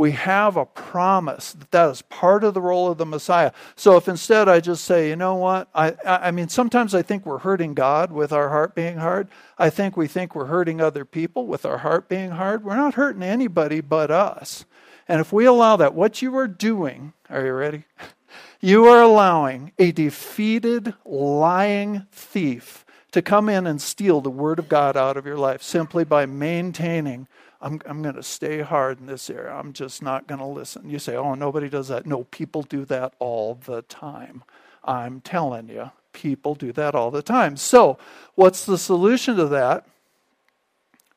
We 0.00 0.12
have 0.12 0.56
a 0.56 0.64
promise 0.64 1.52
that 1.52 1.72
that 1.72 1.90
is 1.90 2.00
part 2.00 2.42
of 2.42 2.54
the 2.54 2.62
role 2.62 2.90
of 2.90 2.96
the 2.96 3.04
Messiah. 3.04 3.52
So 3.76 3.98
if 3.98 4.08
instead 4.08 4.48
I 4.48 4.58
just 4.58 4.86
say, 4.86 5.10
you 5.10 5.16
know 5.16 5.34
what, 5.34 5.68
I, 5.74 5.94
I 6.06 6.30
mean, 6.30 6.48
sometimes 6.48 6.94
I 6.94 7.02
think 7.02 7.26
we're 7.26 7.40
hurting 7.40 7.74
God 7.74 8.10
with 8.10 8.32
our 8.32 8.48
heart 8.48 8.74
being 8.74 8.96
hard. 8.96 9.28
I 9.58 9.68
think 9.68 9.98
we 9.98 10.06
think 10.06 10.34
we're 10.34 10.46
hurting 10.46 10.80
other 10.80 11.04
people 11.04 11.46
with 11.46 11.66
our 11.66 11.76
heart 11.76 12.08
being 12.08 12.30
hard. 12.30 12.64
We're 12.64 12.76
not 12.76 12.94
hurting 12.94 13.22
anybody 13.22 13.82
but 13.82 14.10
us. 14.10 14.64
And 15.06 15.20
if 15.20 15.34
we 15.34 15.44
allow 15.44 15.76
that, 15.76 15.92
what 15.92 16.22
you 16.22 16.34
are 16.38 16.48
doing, 16.48 17.12
are 17.28 17.44
you 17.44 17.52
ready? 17.52 17.84
You 18.62 18.86
are 18.86 19.02
allowing 19.02 19.72
a 19.78 19.90
defeated, 19.90 20.94
lying 21.04 22.06
thief 22.12 22.86
to 23.12 23.20
come 23.20 23.48
in 23.48 23.66
and 23.66 23.82
steal 23.82 24.20
the 24.20 24.30
Word 24.30 24.58
of 24.58 24.68
God 24.68 24.96
out 24.96 25.16
of 25.16 25.26
your 25.26 25.36
life 25.36 25.62
simply 25.62 26.04
by 26.04 26.26
maintaining, 26.26 27.26
I'm, 27.62 27.80
I'm 27.84 28.02
going 28.02 28.14
to 28.14 28.22
stay 28.22 28.60
hard 28.60 29.00
in 29.00 29.06
this 29.06 29.28
area. 29.28 29.52
I'm 29.52 29.72
just 29.72 30.02
not 30.02 30.26
going 30.26 30.38
to 30.38 30.46
listen. 30.46 30.88
You 30.88 30.98
say, 30.98 31.14
oh, 31.16 31.34
nobody 31.34 31.68
does 31.68 31.88
that. 31.88 32.06
No, 32.06 32.24
people 32.24 32.62
do 32.62 32.84
that 32.86 33.14
all 33.18 33.58
the 33.66 33.82
time. 33.82 34.42
I'm 34.82 35.20
telling 35.20 35.68
you, 35.68 35.90
people 36.12 36.54
do 36.54 36.72
that 36.72 36.94
all 36.94 37.10
the 37.10 37.22
time. 37.22 37.56
So, 37.56 37.98
what's 38.34 38.64
the 38.64 38.78
solution 38.78 39.36
to 39.36 39.46
that? 39.48 39.86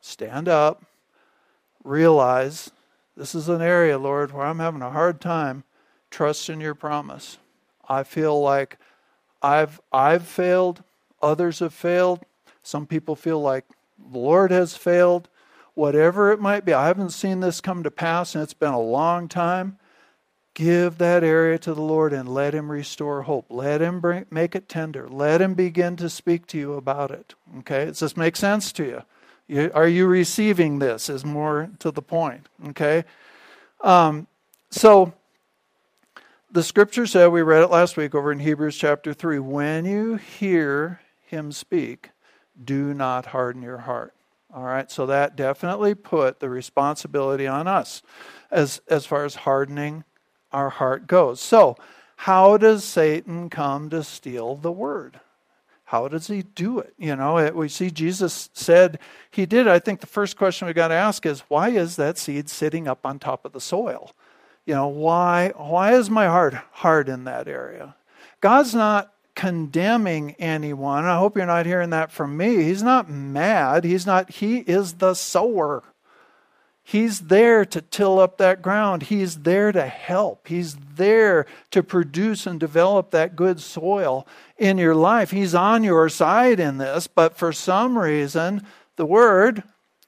Stand 0.02 0.50
up, 0.50 0.84
realize 1.84 2.72
this 3.16 3.34
is 3.36 3.48
an 3.48 3.62
area, 3.62 3.98
Lord, 3.98 4.34
where 4.34 4.46
I'm 4.46 4.60
having 4.60 4.82
a 4.82 4.90
hard 4.90 5.22
time. 5.22 5.64
Trust 6.10 6.50
in 6.50 6.60
your 6.60 6.76
promise. 6.76 7.38
I 7.88 8.04
feel 8.04 8.42
like 8.42 8.78
I've 9.42 9.80
I've 9.92 10.28
failed. 10.28 10.84
Others 11.22 11.60
have 11.60 11.74
failed. 11.74 12.26
Some 12.64 12.86
people 12.86 13.16
feel 13.16 13.42
like 13.42 13.66
the 14.12 14.18
Lord 14.18 14.52
has 14.52 14.76
failed. 14.76 15.30
Whatever 15.76 16.32
it 16.32 16.40
might 16.40 16.66
be, 16.66 16.74
I 16.74 16.88
haven't 16.88 17.10
seen 17.10 17.40
this 17.40 17.62
come 17.62 17.84
to 17.84 17.92
pass 17.92 18.36
and 18.36 18.44
it's 18.44 18.54
been 18.54 18.74
a 18.74 18.80
long 18.80 19.28
time. 19.28 19.78
Give 20.54 21.00
that 21.00 21.24
area 21.24 21.58
to 21.60 21.74
the 21.74 21.82
Lord 21.82 22.14
and 22.14 22.30
let 22.30 22.54
Him 22.54 22.72
restore 22.72 23.24
hope. 23.24 23.48
Let 23.50 23.82
Him 23.82 24.00
bring, 24.00 24.26
make 24.30 24.56
it 24.56 24.70
tender. 24.70 25.10
Let 25.10 25.42
Him 25.42 25.56
begin 25.56 25.96
to 25.96 26.10
speak 26.10 26.46
to 26.48 26.60
you 26.60 26.74
about 26.74 27.10
it. 27.10 27.34
Okay? 27.60 27.86
Does 27.86 28.00
this 28.00 28.16
make 28.16 28.36
sense 28.36 28.72
to 28.74 28.84
you? 28.84 29.04
you 29.48 29.72
are 29.74 29.88
you 29.88 30.06
receiving 30.06 30.78
this? 30.78 31.10
Is 31.10 31.26
more 31.26 31.72
to 31.80 31.90
the 31.90 32.04
point. 32.04 32.48
Okay? 32.68 33.04
Um, 33.82 34.28
so, 34.70 35.14
the 36.52 36.62
scripture 36.62 37.08
said, 37.08 37.28
we 37.28 37.42
read 37.42 37.64
it 37.64 37.72
last 37.72 37.98
week 37.98 38.14
over 38.14 38.32
in 38.32 38.38
Hebrews 38.38 38.78
chapter 38.78 39.12
3 39.12 39.40
when 39.40 39.86
you 39.86 40.18
hear 40.18 41.02
him 41.26 41.52
speak, 41.52 42.12
do 42.64 42.94
not 42.94 43.26
harden 43.28 43.64
your 43.64 43.80
heart. 43.80 44.14
All 44.54 44.64
right, 44.64 44.92
so 44.92 45.08
that 45.08 45.36
definitely 45.36 45.96
put 45.96 46.40
the 46.40 46.50
responsibility 46.50 47.48
on 47.48 47.68
us 47.68 48.04
as, 48.52 48.82
as 48.88 49.04
far 49.04 49.26
as 49.26 49.34
hardening 49.34 50.04
our 50.52 50.70
heart 50.70 51.08
goes. 51.08 51.42
So, 51.42 51.76
how 52.18 52.58
does 52.58 52.84
Satan 52.84 53.50
come 53.50 53.90
to 53.90 54.04
steal 54.04 54.56
the 54.56 54.72
word? 54.72 55.20
How 55.86 56.08
does 56.08 56.28
he 56.28 56.44
do 56.44 56.78
it? 56.80 56.94
You 56.98 57.16
know, 57.16 57.52
we 57.54 57.68
see 57.68 57.90
Jesus 57.90 58.50
said 58.54 59.00
he 59.32 59.46
did. 59.48 59.68
I 59.68 59.80
think 59.80 60.00
the 60.00 60.08
first 60.08 60.38
question 60.38 60.68
we 60.68 60.74
got 60.74 60.90
to 60.90 60.94
ask 60.94 61.26
is 61.26 61.42
why 61.48 61.70
is 61.70 61.96
that 61.96 62.20
seed 62.20 62.48
sitting 62.48 62.88
up 62.88 63.06
on 63.06 63.18
top 63.20 63.46
of 63.46 63.54
the 63.54 63.62
soil? 63.62 64.12
You 64.66 64.76
know, 64.76 64.88
why 64.88 65.52
why 65.56 65.94
is 65.94 66.10
my 66.10 66.28
heart 66.28 66.56
hard 66.72 67.10
in 67.10 67.26
that 67.26 67.48
area? 67.48 67.96
God's 68.40 68.74
not 68.74 69.14
condemning 69.36 70.36
anyone. 70.40 71.06
I 71.06 71.18
hope 71.18 71.38
you're 71.38 71.46
not 71.46 71.66
hearing 71.66 71.90
that 71.92 72.12
from 72.12 72.38
me. 72.38 72.64
He's 72.64 72.84
not 72.84 73.10
mad. 73.10 73.84
He's 73.84 74.06
not, 74.06 74.30
he 74.30 74.58
is 74.60 74.96
the 74.96 75.14
sower. 75.14 75.84
He's 76.86 77.22
there 77.22 77.64
to 77.66 77.82
till 77.82 78.20
up 78.20 78.38
that 78.38 78.62
ground. 78.62 79.04
He's 79.04 79.40
there 79.40 79.72
to 79.72 79.88
help. 79.88 80.48
He's 80.50 80.76
there 80.96 81.46
to 81.72 81.82
produce 81.82 82.46
and 82.46 82.60
develop 82.60 83.12
that 83.12 83.38
good 83.38 83.62
soil 83.62 84.28
in 84.58 84.78
your 84.78 84.94
life. 84.94 85.32
He's 85.32 85.56
on 85.56 85.84
your 85.84 86.10
side 86.10 86.60
in 86.60 86.78
this, 86.78 87.08
but 87.08 87.38
for 87.38 87.54
some 87.54 87.98
reason, 87.98 88.66
the 88.98 89.06
word 89.06 89.64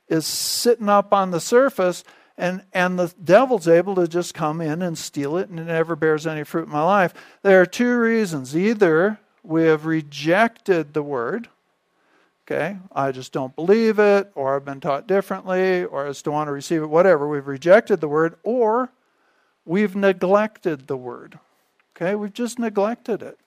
is 0.09 0.25
sitting 0.27 0.89
up 0.89 1.13
on 1.13 1.31
the 1.31 1.39
surface 1.39 2.03
and 2.37 2.63
and 2.73 2.99
the 2.99 3.13
devil's 3.23 3.67
able 3.67 3.95
to 3.95 4.07
just 4.07 4.33
come 4.33 4.61
in 4.61 4.81
and 4.81 4.97
steal 4.97 5.37
it 5.37 5.49
and 5.49 5.59
it 5.59 5.65
never 5.65 5.95
bears 5.95 6.27
any 6.27 6.43
fruit 6.43 6.65
in 6.65 6.71
my 6.71 6.83
life 6.83 7.13
there 7.41 7.61
are 7.61 7.65
two 7.65 7.97
reasons 7.97 8.55
either 8.55 9.19
we 9.43 9.63
have 9.63 9.85
rejected 9.85 10.93
the 10.93 11.03
word 11.03 11.47
Okay? 12.45 12.77
I 12.91 13.11
just 13.11 13.31
don't 13.31 13.55
believe 13.55 13.97
it, 13.97 14.31
or 14.35 14.55
I've 14.55 14.65
been 14.65 14.79
taught 14.79 15.07
differently, 15.07 15.83
or 15.83 16.05
I 16.05 16.09
just 16.09 16.25
don't 16.25 16.35
want 16.35 16.47
to 16.47 16.51
receive 16.51 16.83
it, 16.83 16.89
whatever. 16.89 17.27
We've 17.27 17.47
rejected 17.47 18.01
the 18.01 18.07
word, 18.07 18.35
or 18.43 18.91
we've 19.65 19.95
neglected 19.95 20.87
the 20.87 20.97
word. 20.97 21.39
Okay? 21.95 22.13
We've 22.13 22.33
just 22.33 22.59
neglected 22.59 23.23
it. 23.23 23.39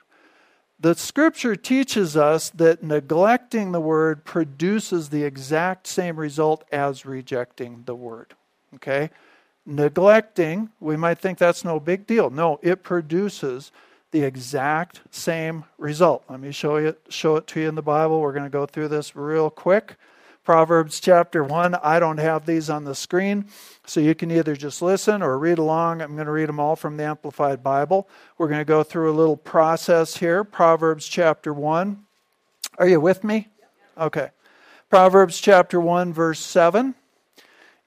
The 0.80 0.94
scripture 0.94 1.54
teaches 1.54 2.16
us 2.16 2.50
that 2.50 2.82
neglecting 2.82 3.72
the 3.72 3.80
word 3.80 4.24
produces 4.24 5.08
the 5.08 5.24
exact 5.24 5.86
same 5.86 6.16
result 6.16 6.64
as 6.72 7.04
rejecting 7.04 7.82
the 7.84 7.96
word. 7.96 8.34
Okay? 8.76 9.10
Neglecting, 9.66 10.70
we 10.80 10.96
might 10.96 11.18
think 11.18 11.38
that's 11.38 11.64
no 11.64 11.78
big 11.78 12.06
deal. 12.06 12.30
No, 12.30 12.58
it 12.62 12.82
produces 12.82 13.70
the 14.10 14.22
exact 14.22 15.02
same 15.10 15.64
result. 15.76 16.24
Let 16.28 16.40
me 16.40 16.52
show 16.52 16.78
you 16.78 16.96
show 17.10 17.36
it 17.36 17.46
to 17.48 17.60
you 17.60 17.68
in 17.68 17.74
the 17.74 17.82
Bible. 17.82 18.20
We're 18.20 18.32
going 18.32 18.44
to 18.44 18.50
go 18.50 18.64
through 18.64 18.88
this 18.88 19.14
real 19.14 19.50
quick. 19.50 19.96
Proverbs 20.44 20.98
chapter 20.98 21.44
1. 21.44 21.74
I 21.74 22.00
don't 22.00 22.16
have 22.16 22.46
these 22.46 22.70
on 22.70 22.84
the 22.84 22.94
screen, 22.94 23.50
so 23.84 24.00
you 24.00 24.14
can 24.14 24.30
either 24.30 24.56
just 24.56 24.80
listen 24.80 25.20
or 25.20 25.38
read 25.38 25.58
along. 25.58 26.00
I'm 26.00 26.14
going 26.14 26.24
to 26.24 26.32
read 26.32 26.48
them 26.48 26.58
all 26.58 26.74
from 26.74 26.96
the 26.96 27.04
Amplified 27.04 27.62
Bible. 27.62 28.08
We're 28.38 28.48
going 28.48 28.60
to 28.60 28.64
go 28.64 28.82
through 28.82 29.10
a 29.10 29.12
little 29.12 29.36
process 29.36 30.16
here. 30.16 30.44
Proverbs 30.44 31.06
chapter 31.06 31.52
1. 31.52 32.02
Are 32.78 32.88
you 32.88 32.98
with 32.98 33.24
me? 33.24 33.48
Okay. 33.98 34.30
Proverbs 34.88 35.38
chapter 35.38 35.78
1, 35.78 36.14
verse 36.14 36.40
7. 36.40 36.94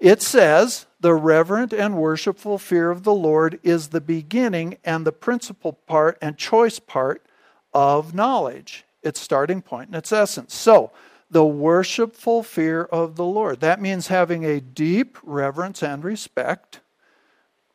It 0.02 0.24
says, 0.24 0.88
The 1.00 1.14
reverent 1.14 1.74
and 1.74 1.96
worshipful 1.96 2.58
fear 2.58 2.90
of 2.90 3.04
the 3.04 3.14
Lord 3.14 3.60
is 3.62 3.90
the 3.90 4.02
beginning 4.02 4.78
and 4.84 5.06
the 5.06 5.12
principal 5.12 5.74
part 5.74 6.18
and 6.24 6.36
choice 6.36 6.80
part 6.80 7.24
of 7.72 8.16
knowledge. 8.16 8.84
Its 9.04 9.22
starting 9.22 9.62
point 9.62 9.90
and 9.90 9.96
its 9.96 10.12
essence. 10.12 10.56
So, 10.56 10.92
the 11.30 11.46
worshipful 11.46 12.42
fear 12.42 12.84
of 12.84 13.16
the 13.16 13.26
Lord. 13.26 13.60
That 13.60 13.80
means 13.80 14.08
having 14.08 14.44
a 14.44 14.60
deep 14.60 15.20
reverence 15.24 15.84
and 15.84 16.04
respect 16.04 16.82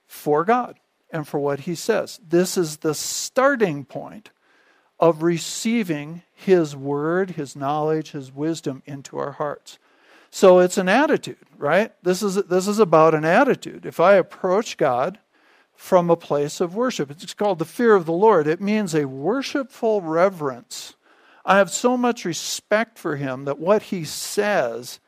for 0.09 0.45
God 0.45 0.81
and 1.11 1.27
for 1.29 1.39
what 1.39 1.61
He 1.61 1.77
says. 1.77 2.21
This 2.29 2.59
is 2.59 2.79
the 2.79 2.95
starting 2.95 3.85
point 3.85 4.31
of 4.99 5.23
receiving 5.23 6.23
His 6.35 6.75
word, 6.75 7.31
His 7.31 7.55
knowledge, 7.55 8.11
His 8.11 8.33
wisdom 8.33 8.83
into 8.85 9.17
our 9.17 9.33
hearts. 9.33 9.79
So 10.37 10.59
it's 10.59 10.77
an 10.77 10.90
attitude, 10.90 11.46
right? 11.57 11.92
This 12.03 12.22
is, 12.22 12.35
this 12.35 12.68
is 12.68 12.79
about 12.79 13.14
an 13.14 13.25
attitude. 13.25 13.87
If 13.87 13.99
I 13.99 14.16
approach 14.16 14.77
God 14.77 15.18
from 15.75 16.11
a 16.11 16.16
place 16.16 16.61
of 16.61 16.75
worship, 16.75 17.11
it's 17.11 17.33
called 17.33 17.59
the 17.59 17.64
fear 17.64 17.94
of 17.94 18.05
the 18.05 18.12
Lord. 18.12 18.46
It 18.46 18.61
means 18.61 18.94
a 18.94 19.07
worshipful 19.07 20.03
reverence 20.03 20.92
I 21.46 21.57
have 21.57 21.70
so 21.70 21.96
much 21.96 22.27
respect 22.27 22.99
for 22.99 23.16
him 23.16 23.46
that 23.46 23.59
what 23.59 23.85
he 23.85 24.05
says, 24.05 25.01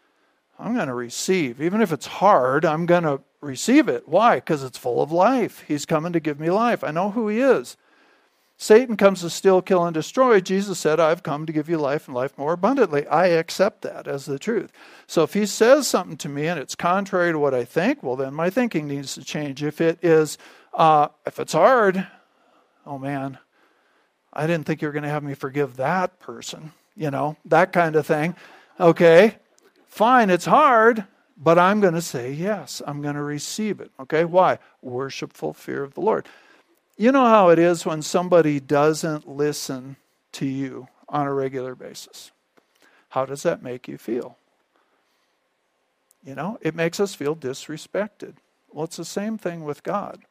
I'm 0.58 0.74
going 0.74 0.86
to 0.86 0.94
receive. 0.94 1.60
Even 1.60 1.82
if 1.82 1.92
it's 1.92 2.06
hard, 2.06 2.64
I'm 2.64 2.86
going 2.86 3.02
to 3.02 3.20
receive 3.42 3.88
it. 3.88 4.08
Why? 4.08 4.36
Because 4.36 4.62
it's 4.62 4.78
full 4.78 5.02
of 5.02 5.12
life. 5.12 5.62
He's 5.68 5.84
coming 5.84 6.12
to 6.14 6.20
give 6.20 6.40
me 6.40 6.48
life. 6.50 6.84
I 6.84 6.92
know 6.92 7.10
who 7.10 7.28
he 7.28 7.40
is. 7.40 7.76
Satan 8.60 8.96
comes 8.96 9.20
to 9.20 9.30
steal, 9.30 9.62
kill, 9.62 9.84
and 9.84 9.94
destroy. 9.94 10.40
Jesus 10.40 10.80
said, 10.80 10.98
I've 10.98 11.22
come 11.22 11.46
to 11.46 11.52
give 11.52 11.68
you 11.68 11.78
life 11.78 12.08
and 12.08 12.14
life 12.14 12.36
more 12.36 12.54
abundantly. 12.54 13.06
I 13.06 13.28
accept 13.28 13.82
that 13.82 14.08
as 14.08 14.26
the 14.26 14.36
truth. 14.36 14.72
So 15.06 15.22
if 15.22 15.32
he 15.32 15.46
says 15.46 15.86
something 15.86 16.16
to 16.18 16.28
me 16.28 16.48
and 16.48 16.58
it's 16.58 16.74
contrary 16.74 17.30
to 17.30 17.38
what 17.38 17.54
I 17.54 17.64
think, 17.64 18.02
well, 18.02 18.16
then 18.16 18.34
my 18.34 18.50
thinking 18.50 18.88
needs 18.88 19.14
to 19.14 19.22
change. 19.22 19.62
If 19.62 19.80
it 19.80 20.00
is, 20.02 20.38
uh, 20.74 21.06
if 21.24 21.38
it's 21.38 21.52
hard, 21.52 22.08
oh 22.84 22.98
man, 22.98 23.38
I 24.32 24.48
didn't 24.48 24.66
think 24.66 24.82
you 24.82 24.88
were 24.88 24.92
going 24.92 25.04
to 25.04 25.08
have 25.08 25.22
me 25.22 25.34
forgive 25.34 25.76
that 25.76 26.18
person, 26.18 26.72
you 26.96 27.12
know, 27.12 27.36
that 27.44 27.72
kind 27.72 27.94
of 27.94 28.08
thing. 28.08 28.34
Okay, 28.80 29.36
fine, 29.86 30.30
it's 30.30 30.46
hard, 30.46 31.04
but 31.36 31.60
I'm 31.60 31.80
going 31.80 31.94
to 31.94 32.02
say 32.02 32.32
yes. 32.32 32.82
I'm 32.84 33.02
going 33.02 33.14
to 33.14 33.22
receive 33.22 33.78
it. 33.78 33.92
Okay, 34.00 34.24
why? 34.24 34.58
Worshipful 34.82 35.54
fear 35.54 35.84
of 35.84 35.94
the 35.94 36.00
Lord. 36.00 36.26
You 36.98 37.12
know 37.12 37.24
how 37.26 37.48
it 37.48 37.58
is 37.58 37.86
when 37.86 38.02
somebody 38.02 38.60
doesn't 38.60 39.26
listen 39.26 39.96
to 40.32 40.46
you 40.46 40.88
on 41.08 41.26
a 41.26 41.32
regular 41.32 41.74
basis? 41.74 42.32
How 43.10 43.24
does 43.24 43.42
that 43.44 43.62
make 43.62 43.88
you 43.88 43.96
feel? 43.96 44.36
You 46.24 46.34
know, 46.34 46.58
it 46.60 46.74
makes 46.74 47.00
us 47.00 47.14
feel 47.14 47.34
disrespected. 47.34 48.34
Well, 48.70 48.84
it's 48.84 48.96
the 48.96 49.04
same 49.04 49.38
thing 49.38 49.64
with 49.64 49.82
God 49.82 50.24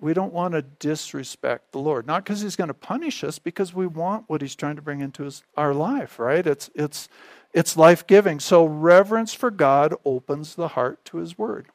we 0.00 0.14
don't 0.14 0.32
want 0.32 0.52
to 0.52 0.62
disrespect 0.62 1.72
the 1.72 1.78
Lord. 1.78 2.06
Not 2.06 2.24
because 2.24 2.42
He's 2.42 2.56
going 2.56 2.68
to 2.68 2.74
punish 2.74 3.24
us, 3.24 3.38
because 3.38 3.74
we 3.74 3.86
want 3.86 4.28
what 4.28 4.42
He's 4.42 4.54
trying 4.54 4.76
to 4.76 4.82
bring 4.82 5.00
into 5.00 5.24
his, 5.24 5.42
our 5.56 5.74
life, 5.74 6.18
right? 6.18 6.46
It's, 6.46 6.70
it's, 6.74 7.08
it's 7.52 7.76
life 7.76 8.06
giving. 8.06 8.40
So 8.40 8.64
reverence 8.64 9.34
for 9.34 9.50
God 9.50 9.94
opens 10.04 10.54
the 10.54 10.68
heart 10.68 11.04
to 11.06 11.18
His 11.18 11.36
Word. 11.36 11.68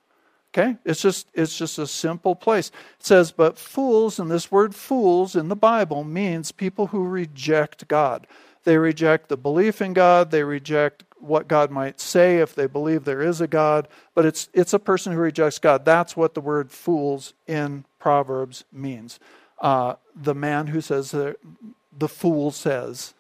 Okay? 0.56 0.78
It's 0.86 1.02
just, 1.02 1.28
it's 1.34 1.58
just 1.58 1.78
a 1.80 1.88
simple 1.88 2.34
place. 2.34 2.70
It 3.00 3.06
says, 3.06 3.32
but 3.32 3.58
fools, 3.58 4.20
and 4.20 4.32
this 4.32 4.50
word 4.50 4.74
fools 4.74 5.36
in 5.36 5.50
the 5.50 5.56
Bible 5.56 6.06
means 6.06 6.54
people 6.54 6.88
who 6.88 7.04
reject 7.04 7.90
God. 7.90 8.26
They 8.64 8.78
reject 8.78 9.28
the 9.28 9.36
belief 9.36 9.82
in 9.82 9.92
God, 9.92 10.32
they 10.32 10.44
reject 10.44 11.04
what 11.20 11.50
God 11.50 11.72
might 11.72 12.00
say 12.00 12.38
if 12.38 12.56
they 12.56 12.68
believe 12.68 13.04
there 13.04 13.22
is 13.22 13.42
a 13.42 13.48
God, 13.48 13.90
but 14.14 14.26
it's, 14.26 14.48
it's 14.54 14.74
a 14.74 14.80
person 14.80 15.12
who 15.12 15.20
rejects 15.20 15.60
God. 15.60 15.84
That's 15.84 16.16
what 16.16 16.36
the 16.36 16.42
word 16.42 16.72
fools 16.72 17.34
in 17.48 17.84
Proverbs 18.00 18.64
means. 18.72 19.20
Uh, 19.60 19.96
the 20.16 20.36
man 20.36 20.68
who 20.68 20.80
says, 20.80 21.12
the 21.12 22.08
fool 22.08 22.52
says, 22.52 23.14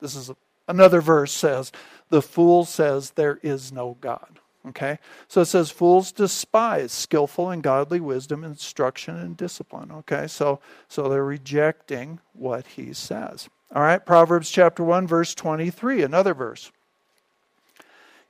this 0.00 0.14
is 0.14 0.30
a, 0.30 0.36
another 0.66 1.00
verse 1.00 1.32
says, 1.32 1.70
the 2.08 2.22
fool 2.22 2.64
says 2.64 3.10
there 3.10 3.38
is 3.42 3.72
no 3.72 3.98
God. 4.00 4.37
Okay? 4.66 4.98
So 5.28 5.42
it 5.42 5.46
says, 5.46 5.70
fools 5.70 6.12
despise 6.12 6.92
skillful 6.92 7.50
and 7.50 7.62
godly 7.62 8.00
wisdom, 8.00 8.44
instruction, 8.44 9.16
and 9.16 9.36
discipline. 9.36 9.90
Okay? 9.92 10.26
So, 10.26 10.60
so 10.88 11.08
they're 11.08 11.24
rejecting 11.24 12.20
what 12.32 12.66
he 12.66 12.92
says. 12.92 13.48
All 13.74 13.82
right? 13.82 14.04
Proverbs 14.04 14.50
chapter 14.50 14.84
1, 14.84 15.06
verse 15.06 15.34
23, 15.34 16.02
another 16.02 16.34
verse. 16.34 16.70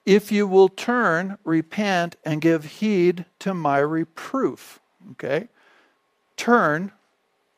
If 0.07 0.33
you 0.33 0.47
will 0.47 0.69
turn, 0.69 1.39
repent, 1.45 2.17
and 2.25 2.41
give 2.41 2.65
heed 2.65 3.25
to 3.41 3.53
my 3.53 3.79
reproof. 3.79 4.81
Okay? 5.13 5.49
turn, 6.39 6.93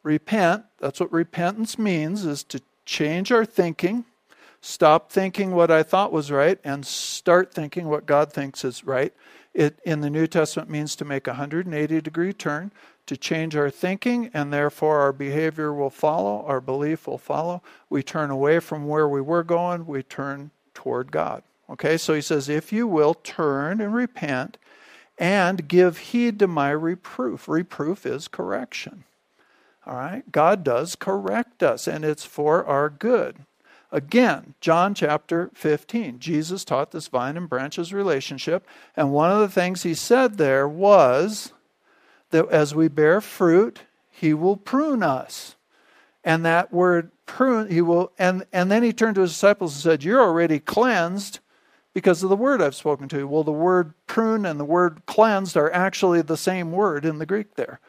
repent. 0.02 0.64
That's 0.80 0.98
what 0.98 1.12
repentance 1.12 1.78
means, 1.78 2.24
is 2.24 2.42
to 2.44 2.60
change 2.84 3.30
our 3.30 3.44
thinking, 3.44 4.04
stop 4.60 5.10
thinking 5.10 5.52
what 5.52 5.70
I 5.70 5.82
thought 5.82 6.12
was 6.12 6.30
right, 6.30 6.58
and 6.64 6.86
start 6.86 7.52
thinking 7.52 7.88
what 7.88 8.06
God 8.06 8.32
thinks 8.32 8.64
is 8.64 8.84
right. 8.84 9.12
It 9.52 9.78
in 9.84 10.00
the 10.00 10.10
New 10.10 10.26
Testament 10.26 10.70
means 10.70 10.94
to 10.96 11.04
make 11.04 11.26
a 11.26 11.32
180 11.32 12.00
degree 12.00 12.32
turn, 12.32 12.72
to 13.06 13.16
change 13.16 13.56
our 13.56 13.70
thinking, 13.70 14.30
and 14.32 14.52
therefore 14.52 15.00
our 15.00 15.12
behavior 15.12 15.72
will 15.72 15.90
follow, 15.90 16.44
our 16.46 16.60
belief 16.60 17.06
will 17.06 17.18
follow. 17.18 17.62
We 17.88 18.02
turn 18.02 18.30
away 18.30 18.60
from 18.60 18.86
where 18.86 19.08
we 19.08 19.20
were 19.20 19.42
going, 19.42 19.86
we 19.86 20.02
turn 20.02 20.50
toward 20.74 21.10
God. 21.10 21.42
Okay, 21.68 21.96
so 21.96 22.14
he 22.14 22.20
says, 22.20 22.48
if 22.48 22.72
you 22.72 22.86
will 22.86 23.14
turn 23.14 23.80
and 23.80 23.94
repent 23.94 24.56
and 25.20 25.68
give 25.68 25.98
heed 25.98 26.38
to 26.38 26.48
my 26.48 26.70
reproof. 26.70 27.46
Reproof 27.46 28.06
is 28.06 28.26
correction. 28.26 29.04
All 29.86 29.94
right? 29.94 30.32
God 30.32 30.64
does 30.64 30.96
correct 30.96 31.62
us, 31.62 31.86
and 31.86 32.04
it's 32.04 32.24
for 32.24 32.64
our 32.64 32.88
good. 32.88 33.36
Again, 33.92 34.54
John 34.60 34.94
chapter 34.94 35.50
15, 35.54 36.20
Jesus 36.20 36.64
taught 36.64 36.92
this 36.92 37.08
vine 37.08 37.36
and 37.36 37.48
branches 37.48 37.92
relationship, 37.92 38.66
and 38.96 39.12
one 39.12 39.32
of 39.32 39.40
the 39.40 39.48
things 39.48 39.82
he 39.82 39.94
said 39.94 40.36
there 40.36 40.68
was 40.68 41.52
that 42.30 42.48
as 42.50 42.74
we 42.74 42.86
bear 42.88 43.20
fruit, 43.20 43.80
he 44.08 44.32
will 44.32 44.56
prune 44.56 45.02
us. 45.02 45.56
And 46.22 46.44
that 46.44 46.72
word 46.72 47.10
prune, 47.26 47.70
he 47.70 47.80
will, 47.80 48.12
and, 48.18 48.44
and 48.52 48.70
then 48.70 48.82
he 48.82 48.92
turned 48.92 49.14
to 49.16 49.22
his 49.22 49.32
disciples 49.32 49.74
and 49.74 49.82
said, 49.82 50.04
You're 50.04 50.20
already 50.20 50.60
cleansed 50.60 51.40
because 51.94 52.22
of 52.22 52.28
the 52.28 52.36
word 52.36 52.62
I've 52.62 52.74
spoken 52.74 53.08
to 53.08 53.18
you. 53.18 53.28
Well, 53.28 53.42
the 53.42 53.50
word 53.50 53.94
prune 54.06 54.46
and 54.46 54.60
the 54.60 54.64
word 54.64 55.02
cleansed 55.06 55.56
are 55.56 55.72
actually 55.72 56.22
the 56.22 56.36
same 56.36 56.72
word 56.72 57.04
in 57.04 57.18
the 57.18 57.26
Greek 57.26 57.54
there. 57.56 57.80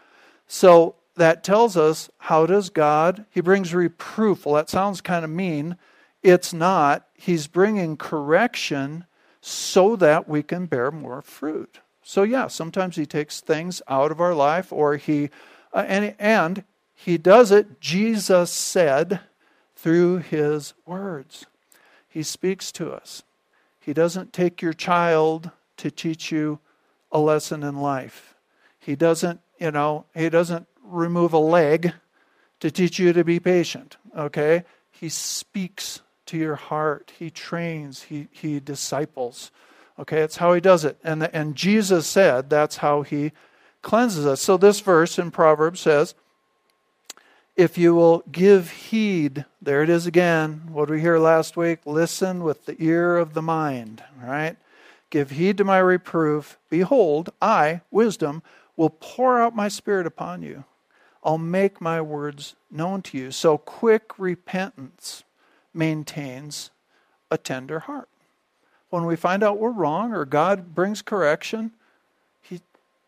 So 0.48 0.96
that 1.16 1.44
tells 1.44 1.78
us 1.78 2.10
how 2.18 2.46
does 2.46 2.70
God, 2.70 3.26
he 3.30 3.42
brings 3.42 3.74
reproof. 3.74 4.46
Well, 4.46 4.56
that 4.56 4.70
sounds 4.70 5.02
kind 5.02 5.26
of 5.26 5.32
mean. 5.32 5.78
It's 6.23 6.53
not. 6.53 7.07
He's 7.13 7.47
bringing 7.47 7.97
correction 7.97 9.05
so 9.41 9.95
that 9.95 10.27
we 10.27 10.43
can 10.43 10.67
bear 10.67 10.91
more 10.91 11.21
fruit. 11.21 11.79
So, 12.03 12.23
yeah, 12.23 12.47
sometimes 12.47 12.95
he 12.95 13.05
takes 13.05 13.41
things 13.41 13.81
out 13.88 14.12
of 14.12 14.21
our 14.21 14.36
life 14.36 14.71
or 14.71 14.97
he, 14.97 15.29
uh, 15.73 15.86
and, 15.88 16.15
and 16.19 16.63
he 16.93 17.17
does 17.17 17.51
it, 17.51 17.79
Jesus 17.79 18.51
said, 18.51 19.21
through 19.75 20.19
his 20.19 20.73
words. 20.86 21.45
He 22.07 22.23
speaks 22.23 22.71
to 22.73 22.91
us. 22.91 23.23
He 23.79 23.93
doesn't 23.93 24.34
take 24.34 24.62
your 24.62 24.73
child 24.73 25.49
to 25.77 25.89
teach 25.89 26.31
you 26.31 26.60
a 27.12 27.19
lesson 27.19 27.63
in 27.63 27.77
life. 27.77 28.36
He 28.79 28.95
doesn't, 28.95 29.39
you 29.60 29.71
know, 29.71 30.05
he 30.13 30.29
doesn't 30.29 30.67
remove 30.84 31.34
a 31.34 31.39
leg 31.39 31.93
to 32.60 32.69
teach 32.69 32.99
you 32.99 33.13
to 33.13 33.23
be 33.23 33.39
patient, 33.39 33.97
okay? 34.15 34.63
He 34.91 35.10
speaks 35.10 36.01
to 36.32 36.38
your 36.38 36.56
heart. 36.56 37.12
He 37.20 37.30
trains, 37.30 38.04
he, 38.04 38.28
he 38.32 38.60
disciples. 38.60 39.52
Okay, 40.00 40.22
it's 40.22 40.38
how 40.38 40.54
he 40.54 40.62
does 40.62 40.86
it. 40.86 40.98
And, 41.04 41.22
the, 41.22 41.36
and 41.36 41.56
Jesus 41.56 42.08
said 42.08 42.50
that's 42.50 42.78
how 42.78 43.02
he 43.02 43.34
cleanses 43.82 44.26
us. 44.26 44.41
So 44.41 44.56
this 44.56 44.80
verse 44.80 45.20
in 45.20 45.30
Proverbs 45.30 45.82
says, 45.82 46.15
if 47.58 47.78
you 47.78 47.94
will 47.94 48.24
give 48.32 48.72
heed, 48.72 49.44
there 49.62 49.84
it 49.84 49.89
is 49.89 50.08
again. 50.08 50.63
What 50.72 50.89
we 50.89 51.02
hear 51.02 51.20
last 51.20 51.58
week? 51.58 51.80
Listen 51.86 52.44
with 52.44 52.65
the 52.65 52.82
ear 52.82 53.17
of 53.17 53.34
the 53.34 53.41
mind. 53.41 54.02
Right? 54.22 54.56
Give 55.10 55.32
heed 55.32 55.58
to 55.58 55.65
my 55.65 55.80
reproof. 55.80 56.58
Behold, 56.70 57.32
I, 57.41 57.82
wisdom, 57.91 58.41
will 58.78 58.89
pour 58.89 59.41
out 59.41 59.54
my 59.54 59.67
spirit 59.67 60.08
upon 60.08 60.41
you. 60.41 60.63
I'll 61.24 61.38
make 61.38 61.82
my 61.82 62.00
words 62.00 62.56
known 62.72 63.02
to 63.04 63.17
you. 63.17 63.32
So 63.32 63.58
quick 63.58 64.17
repentance 64.17 65.24
maintains 65.73 66.71
a 67.29 67.38
tender 67.38 67.79
heart. 67.79 68.10
When 68.89 69.05
we 69.05 69.15
find 69.15 69.43
out 69.43 69.57
we're 69.57 69.71
wrong 69.71 70.13
or 70.13 70.25
God 70.25 70.75
brings 70.75 71.01
correction, 71.01 71.71
he, 72.41 72.62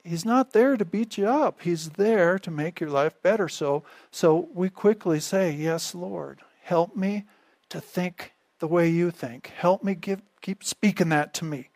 He's 0.04 0.26
not 0.26 0.54
there 0.54 0.78
to 0.78 0.86
beat 0.86 1.18
you 1.18 1.28
up. 1.28 1.62
He's 1.62 1.90
there 1.92 2.40
to 2.40 2.52
make 2.52 2.80
your 2.80 2.90
life 2.90 3.22
better. 3.22 3.50
So, 3.50 3.84
so 4.12 4.48
we 4.54 4.70
quickly 4.70 5.20
say, 5.20 5.52
Yes, 5.52 5.94
Lord, 5.94 6.40
help 6.64 6.96
me 6.96 7.26
to 7.70 7.82
think 7.82 8.34
the 8.60 8.68
way 8.68 8.88
you 8.88 9.12
think. 9.12 9.48
Help 9.48 9.84
me 9.84 9.96
give, 9.96 10.22
keep 10.42 10.64
speaking 10.64 11.10
that 11.10 11.34
to 11.36 11.46
me. 11.46 11.70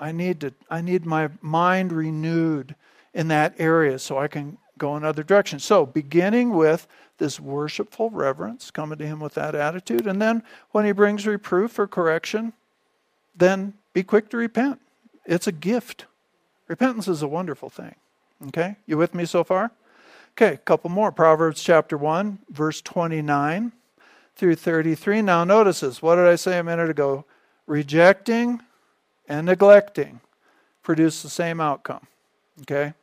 I 0.00 0.12
need 0.12 0.40
to 0.40 0.54
I 0.70 0.80
need 0.80 1.04
my 1.04 1.30
mind 1.40 1.92
renewed 1.92 2.74
in 3.12 3.28
that 3.28 3.54
area 3.58 3.98
so 3.98 4.18
I 4.18 4.28
can 4.28 4.58
go 4.78 4.94
another 4.94 5.22
direction. 5.22 5.58
So, 5.58 5.84
beginning 5.84 6.54
with 6.54 6.86
this 7.18 7.38
worshipful 7.40 8.10
reverence, 8.10 8.70
coming 8.70 8.98
to 8.98 9.06
Him 9.06 9.20
with 9.20 9.34
that 9.34 9.54
attitude, 9.54 10.06
and 10.06 10.22
then 10.22 10.42
when 10.70 10.84
He 10.84 10.92
brings 10.92 11.26
reproof 11.26 11.78
or 11.78 11.86
correction, 11.86 12.52
then 13.36 13.74
be 13.92 14.02
quick 14.02 14.28
to 14.30 14.36
repent. 14.36 14.80
It's 15.26 15.46
a 15.46 15.52
gift. 15.52 16.06
Repentance 16.68 17.08
is 17.08 17.22
a 17.22 17.28
wonderful 17.28 17.68
thing. 17.68 17.94
Okay? 18.48 18.76
You 18.86 18.96
with 18.96 19.14
me 19.14 19.24
so 19.24 19.44
far? 19.44 19.70
Okay, 20.32 20.54
a 20.54 20.58
couple 20.58 20.90
more. 20.90 21.10
Proverbs 21.10 21.62
chapter 21.62 21.96
1, 21.96 22.38
verse 22.50 22.80
29 22.80 23.72
through 24.36 24.54
33. 24.54 25.22
Now, 25.22 25.42
notice 25.44 25.80
this. 25.80 26.00
What 26.00 26.16
did 26.16 26.26
I 26.26 26.36
say 26.36 26.58
a 26.58 26.64
minute 26.64 26.90
ago? 26.90 27.24
Rejecting 27.66 28.60
and 29.28 29.46
neglecting 29.46 30.20
produce 30.82 31.22
the 31.22 31.28
same 31.28 31.60
outcome. 31.60 32.06
Okay? 32.62 32.94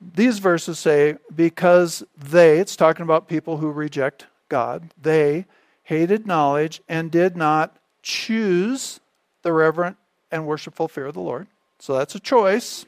These 0.00 0.38
verses 0.38 0.78
say, 0.78 1.16
because 1.34 2.02
they, 2.16 2.58
it's 2.58 2.76
talking 2.76 3.02
about 3.02 3.28
people 3.28 3.58
who 3.58 3.70
reject 3.70 4.26
God, 4.48 4.94
they 5.00 5.46
hated 5.82 6.26
knowledge 6.26 6.80
and 6.88 7.10
did 7.10 7.36
not 7.36 7.76
choose 8.02 9.00
the 9.42 9.52
reverent 9.52 9.96
and 10.30 10.46
worshipful 10.46 10.88
fear 10.88 11.06
of 11.06 11.14
the 11.14 11.20
Lord. 11.20 11.48
So 11.78 11.96
that's 11.96 12.14
a 12.14 12.20
choice. 12.20 12.86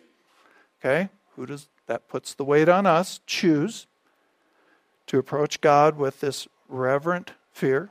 Okay? 0.81 1.09
Who 1.37 1.46
does 1.46 1.68
that 1.87 2.09
puts 2.09 2.35
the 2.35 2.44
weight 2.44 2.68
on 2.68 2.87
us? 2.87 3.20
Choose 3.27 3.87
to 5.07 5.18
approach 5.18 5.61
God 5.61 5.96
with 5.96 6.20
this 6.20 6.48
reverent 6.68 7.33
fear. 7.53 7.90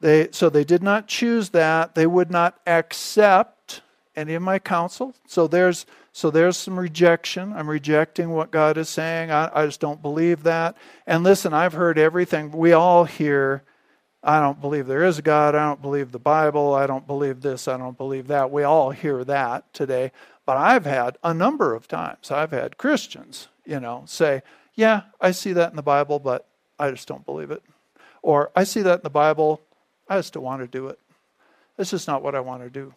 They 0.00 0.28
so 0.32 0.48
they 0.48 0.64
did 0.64 0.82
not 0.82 1.08
choose 1.08 1.50
that. 1.50 1.94
They 1.94 2.06
would 2.06 2.30
not 2.30 2.58
accept 2.66 3.82
any 4.16 4.34
of 4.34 4.42
my 4.42 4.58
counsel. 4.58 5.14
So 5.26 5.46
there's 5.46 5.86
so 6.12 6.30
there's 6.30 6.56
some 6.56 6.78
rejection. 6.78 7.52
I'm 7.52 7.70
rejecting 7.70 8.30
what 8.30 8.50
God 8.50 8.76
is 8.76 8.88
saying. 8.88 9.30
I, 9.30 9.50
I, 9.54 9.66
just 9.66 9.80
don't 9.80 10.02
believe 10.02 10.42
that. 10.42 10.76
And 11.06 11.22
listen, 11.22 11.52
I've 11.52 11.72
heard 11.72 11.98
everything. 11.98 12.50
We 12.50 12.72
all 12.72 13.04
hear, 13.04 13.62
I 14.22 14.40
don't 14.40 14.60
believe 14.60 14.86
there 14.86 15.04
is 15.04 15.18
a 15.18 15.22
God. 15.22 15.54
I 15.54 15.64
don't 15.66 15.80
believe 15.80 16.10
the 16.10 16.18
Bible. 16.18 16.74
I 16.74 16.86
don't 16.86 17.06
believe 17.06 17.42
this. 17.42 17.68
I 17.68 17.76
don't 17.76 17.96
believe 17.96 18.26
that. 18.26 18.50
We 18.50 18.64
all 18.64 18.90
hear 18.90 19.22
that 19.24 19.72
today. 19.72 20.10
But 20.44 20.56
I've 20.56 20.84
had 20.84 21.16
a 21.22 21.32
number 21.32 21.74
of 21.74 21.86
times, 21.86 22.32
I've 22.32 22.50
had 22.50 22.76
Christians, 22.76 23.46
you 23.64 23.78
know, 23.78 24.02
say, 24.06 24.42
yeah, 24.74 25.02
I 25.20 25.30
see 25.30 25.52
that 25.52 25.70
in 25.70 25.76
the 25.76 25.82
Bible, 25.82 26.18
but 26.18 26.46
I 26.76 26.90
just 26.90 27.06
don't 27.06 27.24
believe 27.24 27.52
it. 27.52 27.62
Or 28.22 28.50
I 28.56 28.64
see 28.64 28.82
that 28.82 29.00
in 29.00 29.02
the 29.04 29.10
Bible, 29.10 29.60
I 30.08 30.16
just 30.18 30.32
don't 30.32 30.42
want 30.42 30.60
to 30.60 30.66
do 30.66 30.88
it. 30.88 30.98
It's 31.78 31.92
just 31.92 32.08
not 32.08 32.22
what 32.22 32.34
I 32.34 32.40
want 32.40 32.62
to 32.64 32.70
do 32.70 32.94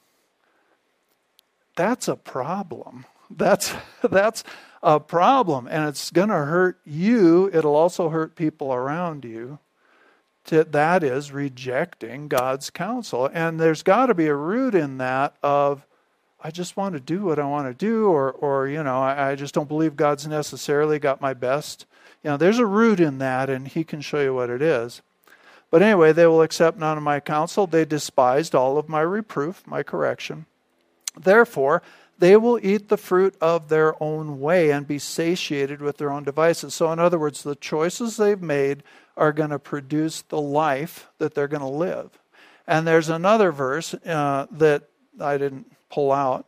that's 1.75 2.07
a 2.07 2.15
problem. 2.15 3.05
That's 3.29 3.73
that's 4.01 4.43
a 4.81 4.99
problem 4.99 5.67
and 5.67 5.87
it's 5.87 6.11
going 6.11 6.29
to 6.29 6.35
hurt 6.35 6.79
you. 6.85 7.49
It'll 7.53 7.75
also 7.75 8.09
hurt 8.09 8.35
people 8.35 8.73
around 8.73 9.23
you. 9.23 9.59
To, 10.47 10.65
that 10.65 11.05
is 11.05 11.31
rejecting 11.31 12.27
God's 12.27 12.69
counsel. 12.69 13.29
And 13.33 13.61
there's 13.61 13.81
got 13.81 14.07
to 14.07 14.13
be 14.13 14.27
a 14.27 14.35
root 14.35 14.75
in 14.75 14.97
that 14.97 15.35
of 15.41 15.85
I 16.43 16.51
just 16.51 16.75
want 16.75 16.93
to 16.95 16.99
do 16.99 17.21
what 17.21 17.39
I 17.39 17.45
want 17.45 17.69
to 17.69 17.73
do, 17.73 18.07
or, 18.07 18.29
or 18.29 18.67
you 18.67 18.83
know, 18.83 19.01
I, 19.01 19.29
I, 19.29 19.35
just 19.35 19.53
don't 19.53 19.69
believe 19.69 19.95
God's 19.95 20.27
necessarily 20.27 20.99
got 20.99 21.21
my 21.21 21.33
best. 21.33 21.85
You 22.21 22.31
know, 22.31 22.37
there's 22.37 22.59
a 22.59 22.65
root 22.65 22.99
in 22.99 23.19
that, 23.19 23.49
and 23.49 23.65
He 23.65 23.85
can 23.85 24.01
show 24.01 24.21
you 24.21 24.33
what 24.33 24.49
it 24.49 24.61
is. 24.61 25.01
But 25.71 25.81
anyway, 25.81 26.11
they 26.11 26.27
will 26.27 26.41
accept 26.41 26.77
none 26.77 26.97
of 26.97 27.03
my 27.03 27.21
counsel. 27.21 27.65
They 27.65 27.85
despised 27.85 28.53
all 28.53 28.77
of 28.77 28.89
my 28.89 28.99
reproof, 28.99 29.65
my 29.65 29.83
correction. 29.83 30.45
Therefore, 31.17 31.81
they 32.19 32.37
will 32.37 32.59
eat 32.63 32.89
the 32.89 32.97
fruit 32.97 33.35
of 33.41 33.69
their 33.69 34.01
own 34.01 34.39
way 34.39 34.71
and 34.71 34.87
be 34.87 34.99
satiated 34.99 35.81
with 35.81 35.97
their 35.97 36.11
own 36.11 36.23
devices. 36.23 36.73
So, 36.73 36.91
in 36.91 36.99
other 36.99 37.19
words, 37.19 37.43
the 37.43 37.55
choices 37.55 38.17
they've 38.17 38.41
made 38.41 38.83
are 39.17 39.33
going 39.33 39.49
to 39.49 39.59
produce 39.59 40.21
the 40.21 40.41
life 40.41 41.09
that 41.17 41.35
they're 41.35 41.47
going 41.47 41.61
to 41.61 41.67
live. 41.67 42.09
And 42.67 42.87
there's 42.87 43.09
another 43.09 43.51
verse 43.51 43.93
uh, 43.93 44.47
that 44.51 44.83
I 45.19 45.37
didn't 45.37 45.71
pull 45.89 46.11
out 46.11 46.47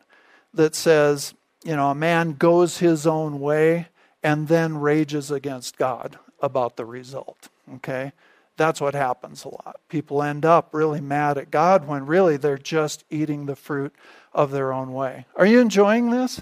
that 0.53 0.75
says, 0.75 1.33
you 1.63 1.75
know, 1.75 1.89
a 1.89 1.95
man 1.95 2.33
goes 2.33 2.77
his 2.77 3.05
own 3.05 3.39
way 3.39 3.87
and 4.23 4.47
then 4.47 4.77
rages 4.77 5.29
against 5.29 5.77
God 5.77 6.17
about 6.41 6.77
the 6.77 6.85
result. 6.85 7.49
Okay? 7.75 8.13
That's 8.57 8.79
what 8.79 8.93
happens 8.93 9.43
a 9.43 9.49
lot. 9.49 9.77
People 9.89 10.23
end 10.23 10.45
up 10.45 10.69
really 10.73 11.01
mad 11.01 11.37
at 11.37 11.51
God 11.51 11.87
when 11.87 12.05
really 12.05 12.37
they're 12.37 12.57
just 12.57 13.03
eating 13.09 13.45
the 13.45 13.55
fruit 13.55 13.93
of 14.33 14.51
their 14.51 14.71
own 14.71 14.93
way. 14.93 15.25
Are 15.35 15.45
you 15.45 15.59
enjoying 15.59 16.09
this? 16.09 16.41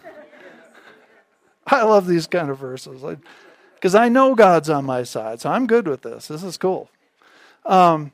I 1.68 1.84
love 1.84 2.08
these 2.08 2.28
kind 2.28 2.50
of 2.50 2.58
verses 2.58 3.04
because 3.76 3.96
I, 3.96 4.10
know 4.10 4.36
God's 4.36 4.70
on 4.70 4.86
my 4.86 5.04
side, 5.04 5.42
so 5.42 5.50
I'm 5.50 5.66
good 5.66 5.88
with 5.88 6.02
this. 6.02 6.28
This 6.28 6.44
is 6.44 6.58
cool. 6.58 6.90
Um, 7.66 8.12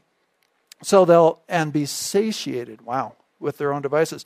so 0.81 1.03
they'll 1.03 1.41
and 1.49 1.73
be 1.73 1.85
satiated. 1.85 2.81
Wow, 2.81 3.15
with 3.39 3.57
their 3.57 3.73
own 3.73 3.81
devices. 3.81 4.23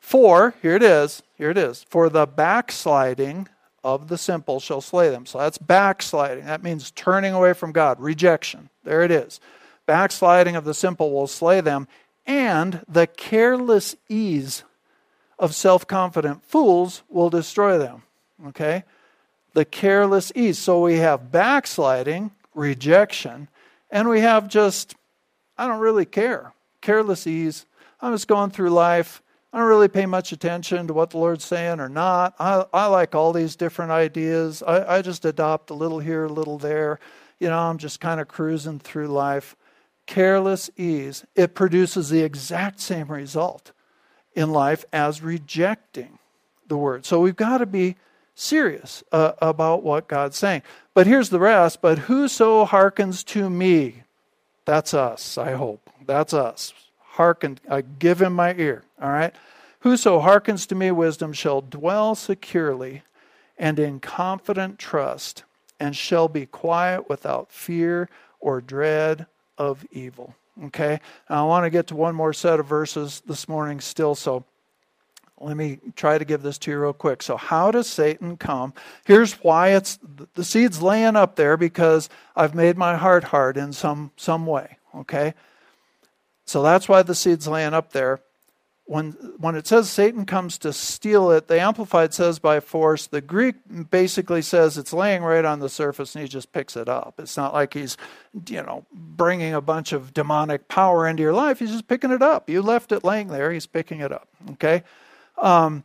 For 0.00 0.54
here 0.62 0.74
it 0.74 0.82
is. 0.82 1.22
Here 1.36 1.50
it 1.50 1.58
is. 1.58 1.84
For 1.88 2.08
the 2.08 2.26
backsliding 2.26 3.48
of 3.84 4.08
the 4.08 4.18
simple 4.18 4.58
shall 4.58 4.80
slay 4.80 5.10
them. 5.10 5.26
So 5.26 5.38
that's 5.38 5.58
backsliding. 5.58 6.46
That 6.46 6.62
means 6.62 6.90
turning 6.90 7.34
away 7.34 7.52
from 7.52 7.72
God, 7.72 8.00
rejection. 8.00 8.68
There 8.84 9.02
it 9.02 9.10
is. 9.10 9.40
Backsliding 9.86 10.56
of 10.56 10.64
the 10.64 10.74
simple 10.74 11.12
will 11.12 11.26
slay 11.26 11.60
them, 11.60 11.88
and 12.26 12.84
the 12.88 13.06
careless 13.06 13.96
ease 14.08 14.64
of 15.38 15.54
self 15.54 15.86
confident 15.86 16.44
fools 16.44 17.02
will 17.08 17.30
destroy 17.30 17.78
them. 17.78 18.02
Okay? 18.48 18.84
The 19.54 19.64
careless 19.64 20.32
ease. 20.34 20.58
So 20.58 20.80
we 20.80 20.98
have 20.98 21.32
backsliding, 21.32 22.30
rejection, 22.54 23.48
and 23.90 24.08
we 24.08 24.20
have 24.20 24.48
just, 24.48 24.94
I 25.58 25.66
don't 25.66 25.80
really 25.80 26.06
care. 26.06 26.52
Careless 26.80 27.26
ease. 27.26 27.66
I'm 28.00 28.14
just 28.14 28.28
going 28.28 28.50
through 28.50 28.70
life. 28.70 29.22
I 29.52 29.58
don't 29.58 29.68
really 29.68 29.88
pay 29.88 30.06
much 30.06 30.32
attention 30.32 30.86
to 30.86 30.94
what 30.94 31.10
the 31.10 31.18
Lord's 31.18 31.44
saying 31.44 31.78
or 31.78 31.88
not. 31.88 32.34
I, 32.38 32.64
I 32.72 32.86
like 32.86 33.14
all 33.14 33.32
these 33.32 33.54
different 33.54 33.90
ideas. 33.90 34.62
I, 34.62 34.96
I 34.96 35.02
just 35.02 35.24
adopt 35.26 35.70
a 35.70 35.74
little 35.74 35.98
here, 35.98 36.24
a 36.24 36.32
little 36.32 36.56
there. 36.56 36.98
You 37.42 37.48
know, 37.48 37.58
I'm 37.58 37.78
just 37.78 37.98
kind 37.98 38.20
of 38.20 38.28
cruising 38.28 38.78
through 38.78 39.08
life. 39.08 39.56
Careless 40.06 40.70
ease. 40.76 41.26
It 41.34 41.56
produces 41.56 42.08
the 42.08 42.22
exact 42.22 42.78
same 42.78 43.08
result 43.08 43.72
in 44.36 44.52
life 44.52 44.84
as 44.92 45.22
rejecting 45.22 46.20
the 46.68 46.76
word. 46.76 47.04
So 47.04 47.18
we've 47.18 47.34
got 47.34 47.58
to 47.58 47.66
be 47.66 47.96
serious 48.36 49.02
uh, 49.10 49.32
about 49.42 49.82
what 49.82 50.06
God's 50.06 50.36
saying. 50.36 50.62
But 50.94 51.08
here's 51.08 51.30
the 51.30 51.40
rest. 51.40 51.82
But 51.82 51.98
whoso 51.98 52.64
hearkens 52.64 53.24
to 53.24 53.50
me, 53.50 54.04
that's 54.64 54.94
us, 54.94 55.36
I 55.36 55.54
hope. 55.54 55.90
That's 56.06 56.32
us. 56.32 56.72
Hearken, 57.00 57.58
I 57.68 57.80
give 57.80 58.22
him 58.22 58.34
my 58.34 58.54
ear. 58.54 58.84
All 59.02 59.10
right? 59.10 59.34
Whoso 59.80 60.20
hearkens 60.20 60.64
to 60.66 60.76
me, 60.76 60.92
wisdom 60.92 61.32
shall 61.32 61.60
dwell 61.60 62.14
securely 62.14 63.02
and 63.58 63.80
in 63.80 63.98
confident 63.98 64.78
trust, 64.78 65.42
and 65.82 65.96
shall 65.96 66.28
be 66.28 66.46
quiet 66.46 67.08
without 67.08 67.50
fear 67.50 68.08
or 68.38 68.60
dread 68.60 69.26
of 69.58 69.84
evil. 69.90 70.36
Okay? 70.66 71.00
I 71.28 71.42
want 71.42 71.64
to 71.64 71.70
get 71.70 71.88
to 71.88 71.96
one 71.96 72.14
more 72.14 72.32
set 72.32 72.60
of 72.60 72.66
verses 72.66 73.20
this 73.26 73.48
morning 73.48 73.80
still, 73.80 74.14
so 74.14 74.44
let 75.40 75.56
me 75.56 75.80
try 75.96 76.18
to 76.18 76.24
give 76.24 76.42
this 76.42 76.56
to 76.58 76.70
you 76.70 76.78
real 76.78 76.92
quick. 76.92 77.20
So, 77.20 77.36
how 77.36 77.72
does 77.72 77.88
Satan 77.88 78.36
come? 78.36 78.74
Here's 79.04 79.32
why 79.42 79.70
it's 79.70 79.98
the 80.34 80.44
seed's 80.44 80.80
laying 80.80 81.16
up 81.16 81.34
there 81.34 81.56
because 81.56 82.08
I've 82.36 82.54
made 82.54 82.78
my 82.78 82.94
heart 82.94 83.24
hard 83.24 83.56
in 83.56 83.72
some 83.72 84.12
some 84.16 84.46
way. 84.46 84.76
Okay, 84.94 85.34
so 86.44 86.62
that's 86.62 86.88
why 86.88 87.02
the 87.02 87.16
seed's 87.16 87.48
laying 87.48 87.74
up 87.74 87.92
there 87.92 88.20
when 88.92 89.12
when 89.38 89.54
it 89.54 89.66
says 89.66 89.88
Satan 89.88 90.26
comes 90.26 90.58
to 90.58 90.70
steal 90.70 91.30
it, 91.30 91.48
the 91.48 91.58
Amplified 91.58 92.12
says 92.12 92.38
by 92.38 92.60
force. 92.60 93.06
The 93.06 93.22
Greek 93.22 93.54
basically 93.88 94.42
says 94.42 94.76
it's 94.76 94.92
laying 94.92 95.22
right 95.22 95.46
on 95.46 95.60
the 95.60 95.70
surface 95.70 96.14
and 96.14 96.20
he 96.20 96.28
just 96.28 96.52
picks 96.52 96.76
it 96.76 96.90
up. 96.90 97.14
It's 97.18 97.38
not 97.38 97.54
like 97.54 97.72
he's, 97.72 97.96
you 98.48 98.62
know, 98.62 98.84
bringing 98.92 99.54
a 99.54 99.62
bunch 99.62 99.94
of 99.94 100.12
demonic 100.12 100.68
power 100.68 101.08
into 101.08 101.22
your 101.22 101.32
life. 101.32 101.58
He's 101.58 101.70
just 101.70 101.88
picking 101.88 102.10
it 102.10 102.20
up. 102.20 102.50
You 102.50 102.60
left 102.60 102.92
it 102.92 103.02
laying 103.02 103.28
there. 103.28 103.50
He's 103.50 103.64
picking 103.64 104.00
it 104.00 104.12
up. 104.12 104.28
Okay. 104.50 104.82
Um, 105.38 105.84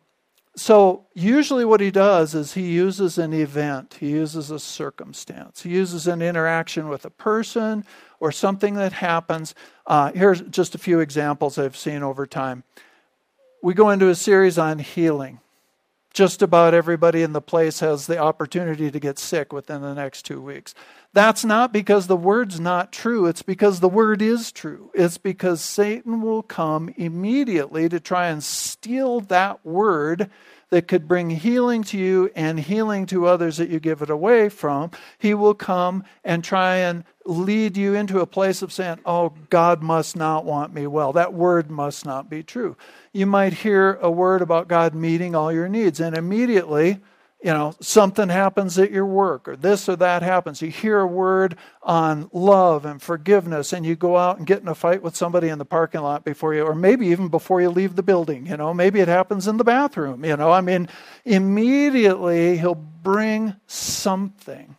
so 0.58 1.06
usually 1.14 1.64
what 1.64 1.80
he 1.80 1.92
does 1.92 2.36
is 2.36 2.56
he 2.56 2.70
uses 2.74 3.18
an 3.18 3.32
event. 3.32 3.98
He 4.02 4.10
uses 4.10 4.52
a 4.52 4.60
circumstance. 4.60 5.62
He 5.62 5.70
uses 5.70 6.08
an 6.08 6.22
interaction 6.22 6.90
with 6.90 7.06
a 7.06 7.10
person 7.10 7.86
or 8.20 8.34
something 8.34 8.74
that 8.74 8.92
happens. 8.92 9.56
Uh, 9.86 10.12
here's 10.12 10.42
just 10.42 10.76
a 10.76 10.78
few 10.78 11.00
examples 11.00 11.58
I've 11.58 11.78
seen 11.78 12.04
over 12.04 12.28
time 12.28 12.66
we 13.68 13.74
go 13.74 13.90
into 13.90 14.08
a 14.08 14.16
series 14.16 14.58
on 14.58 14.80
healing. 14.80 15.42
Just 16.14 16.42
about 16.42 16.74
everybody 16.74 17.22
in 17.22 17.34
the 17.34 17.42
place 17.42 17.82
has 17.82 18.08
the 18.08 18.18
opportunity 18.18 18.90
to 18.90 18.98
get 18.98 19.20
sick 19.20 19.52
within 19.52 19.82
the 19.82 19.94
next 19.94 20.22
two 20.22 20.42
weeks. 20.42 20.74
That's 21.14 21.44
not 21.44 21.74
because 21.74 22.08
the 22.08 22.18
word's 22.18 22.60
not 22.60 22.92
true, 22.92 23.26
it's 23.26 23.42
because 23.42 23.80
the 23.80 23.90
word 23.90 24.22
is 24.22 24.52
true. 24.52 24.92
It's 24.94 25.18
because 25.18 25.62
Satan 25.62 26.22
will 26.22 26.44
come 26.44 26.90
immediately 26.96 27.90
to 27.90 28.00
try 28.00 28.28
and 28.28 28.44
steal 28.44 29.22
that 29.22 29.66
word 29.66 30.30
that 30.70 30.88
could 30.88 31.08
bring 31.08 31.30
healing 31.30 31.82
to 31.82 31.98
you 31.98 32.30
and 32.36 32.60
healing 32.60 33.06
to 33.08 33.26
others 33.26 33.58
that 33.58 33.70
you 33.70 33.80
give 33.80 34.02
it 34.02 34.10
away 34.10 34.50
from. 34.50 34.92
He 35.18 35.34
will 35.34 35.54
come 35.54 36.04
and 36.24 36.44
try 36.44 36.78
and 36.78 37.04
lead 37.26 37.78
you 37.78 37.94
into 37.94 38.20
a 38.20 38.26
place 38.26 38.62
of 38.62 38.74
saying, 38.74 39.00
Oh, 39.06 39.34
God 39.50 39.82
must 39.82 40.16
not 40.16 40.46
want 40.46 40.74
me 40.74 40.86
well. 40.88 41.14
That 41.14 41.34
word 41.34 41.72
must 41.72 42.06
not 42.06 42.30
be 42.30 42.44
true. 42.44 42.76
You 43.14 43.26
might 43.26 43.54
hear 43.54 43.96
a 44.02 44.12
word 44.12 44.42
about 44.42 44.68
God 44.68 44.94
meeting 44.94 45.36
all 45.36 45.52
your 45.52 45.70
needs, 45.70 46.00
and 46.00 46.16
immediately, 46.16 47.00
you 47.44 47.54
know, 47.54 47.76
something 47.80 48.30
happens 48.30 48.80
at 48.80 48.92
your 48.92 49.06
work 49.06 49.48
or 49.48 49.56
this 49.56 49.88
or 49.88 49.96
that 49.98 50.24
happens. 50.24 50.62
You 50.62 50.70
hear 50.70 51.00
a 51.00 51.08
word 51.08 51.56
on 51.84 52.30
love 52.34 52.84
and 52.84 53.00
forgiveness, 53.00 53.74
and 53.74 53.86
you 53.86 53.96
go 53.96 54.18
out 54.18 54.38
and 54.38 54.48
get 54.48 54.62
in 54.62 54.68
a 54.68 54.74
fight 54.76 55.04
with 55.04 55.16
somebody 55.16 55.50
in 55.50 55.60
the 55.60 55.66
parking 55.66 56.02
lot 56.02 56.26
before 56.26 56.56
you, 56.56 56.64
or 56.64 56.74
maybe 56.74 57.08
even 57.08 57.28
before 57.28 57.62
you 57.62 57.70
leave 57.70 57.96
the 57.96 58.04
building. 58.04 58.48
You 58.48 58.58
know, 58.58 58.74
maybe 58.74 59.02
it 59.02 59.08
happens 59.08 59.48
in 59.48 59.58
the 59.58 59.64
bathroom. 59.64 60.26
You 60.26 60.36
know, 60.36 60.52
I 60.52 60.62
mean, 60.62 60.90
immediately 61.26 62.58
he'll 62.58 62.76
bring 62.76 63.56
something 63.68 64.76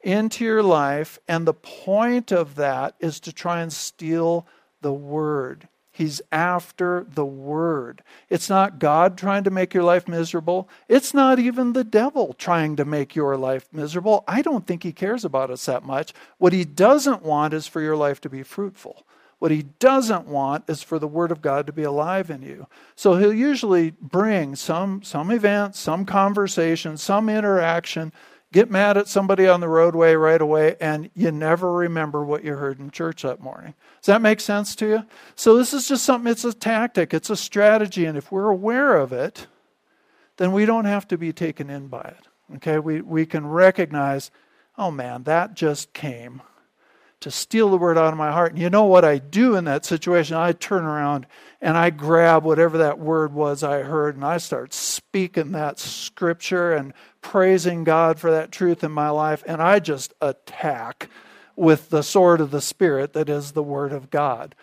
into 0.00 0.44
your 0.44 0.62
life, 0.62 1.18
and 1.26 1.46
the 1.46 1.54
point 1.54 2.30
of 2.30 2.54
that 2.54 2.94
is 3.00 3.18
to 3.20 3.32
try 3.32 3.60
and 3.60 3.72
steal 3.72 4.46
the 4.82 4.92
word. 4.92 5.66
He's 5.98 6.22
after 6.30 7.04
the 7.12 7.24
word. 7.24 8.04
It's 8.30 8.48
not 8.48 8.78
God 8.78 9.18
trying 9.18 9.42
to 9.42 9.50
make 9.50 9.74
your 9.74 9.82
life 9.82 10.06
miserable. 10.06 10.68
It's 10.86 11.12
not 11.12 11.40
even 11.40 11.72
the 11.72 11.82
devil 11.82 12.34
trying 12.34 12.76
to 12.76 12.84
make 12.84 13.16
your 13.16 13.36
life 13.36 13.66
miserable. 13.72 14.22
I 14.28 14.42
don't 14.42 14.64
think 14.64 14.84
he 14.84 14.92
cares 14.92 15.24
about 15.24 15.50
us 15.50 15.66
that 15.66 15.84
much. 15.84 16.14
What 16.38 16.52
he 16.52 16.64
doesn't 16.64 17.24
want 17.24 17.52
is 17.52 17.66
for 17.66 17.80
your 17.80 17.96
life 17.96 18.20
to 18.20 18.28
be 18.28 18.44
fruitful. 18.44 19.04
What 19.40 19.50
he 19.50 19.64
doesn't 19.80 20.28
want 20.28 20.70
is 20.70 20.84
for 20.84 21.00
the 21.00 21.08
word 21.08 21.32
of 21.32 21.42
God 21.42 21.66
to 21.66 21.72
be 21.72 21.82
alive 21.82 22.30
in 22.30 22.42
you. 22.42 22.68
So 22.94 23.16
he'll 23.16 23.34
usually 23.34 23.90
bring 23.90 24.54
some 24.54 25.02
some 25.02 25.32
event, 25.32 25.74
some 25.74 26.04
conversation, 26.04 26.96
some 26.96 27.28
interaction 27.28 28.12
get 28.52 28.70
mad 28.70 28.96
at 28.96 29.08
somebody 29.08 29.46
on 29.46 29.60
the 29.60 29.68
roadway 29.68 30.14
right 30.14 30.40
away 30.40 30.76
and 30.80 31.10
you 31.14 31.30
never 31.30 31.72
remember 31.72 32.24
what 32.24 32.44
you 32.44 32.54
heard 32.54 32.78
in 32.78 32.90
church 32.90 33.22
that 33.22 33.40
morning. 33.40 33.74
Does 34.00 34.06
that 34.06 34.22
make 34.22 34.40
sense 34.40 34.74
to 34.76 34.86
you? 34.86 35.04
So, 35.34 35.56
this 35.56 35.74
is 35.74 35.88
just 35.88 36.04
something, 36.04 36.30
it's 36.30 36.44
a 36.44 36.52
tactic, 36.52 37.12
it's 37.12 37.30
a 37.30 37.36
strategy, 37.36 38.04
and 38.04 38.16
if 38.16 38.32
we're 38.32 38.48
aware 38.48 38.96
of 38.96 39.12
it, 39.12 39.46
then 40.38 40.52
we 40.52 40.64
don't 40.64 40.86
have 40.86 41.06
to 41.08 41.18
be 41.18 41.32
taken 41.32 41.68
in 41.68 41.88
by 41.88 42.02
it. 42.02 42.28
Okay? 42.56 42.78
We, 42.78 43.00
we 43.00 43.26
can 43.26 43.46
recognize, 43.46 44.30
oh 44.76 44.90
man, 44.90 45.24
that 45.24 45.54
just 45.54 45.92
came 45.92 46.42
to 47.20 47.30
steal 47.30 47.68
the 47.70 47.76
word 47.76 47.98
out 47.98 48.12
of 48.12 48.18
my 48.18 48.30
heart. 48.30 48.52
And 48.52 48.60
you 48.60 48.70
know 48.70 48.84
what 48.84 49.04
I 49.04 49.18
do 49.18 49.56
in 49.56 49.64
that 49.64 49.84
situation? 49.84 50.36
I 50.36 50.52
turn 50.52 50.84
around 50.84 51.26
and 51.60 51.76
I 51.76 51.90
grab 51.90 52.44
whatever 52.44 52.78
that 52.78 52.98
word 52.98 53.32
was 53.32 53.64
I 53.64 53.82
heard 53.82 54.14
and 54.14 54.24
I 54.24 54.38
start 54.38 54.72
speaking 54.72 55.52
that 55.52 55.78
scripture 55.78 56.72
and 56.72 56.92
praising 57.20 57.84
God 57.84 58.20
for 58.20 58.30
that 58.30 58.52
truth 58.52 58.84
in 58.84 58.92
my 58.92 59.10
life. 59.10 59.42
And 59.46 59.60
I 59.60 59.80
just 59.80 60.14
attack 60.20 61.08
with 61.56 61.90
the 61.90 62.02
sword 62.02 62.40
of 62.40 62.52
the 62.52 62.60
Spirit 62.60 63.12
that 63.14 63.28
is 63.28 63.52
the 63.52 63.62
Word 63.62 63.92
of 63.92 64.10
God. 64.10 64.54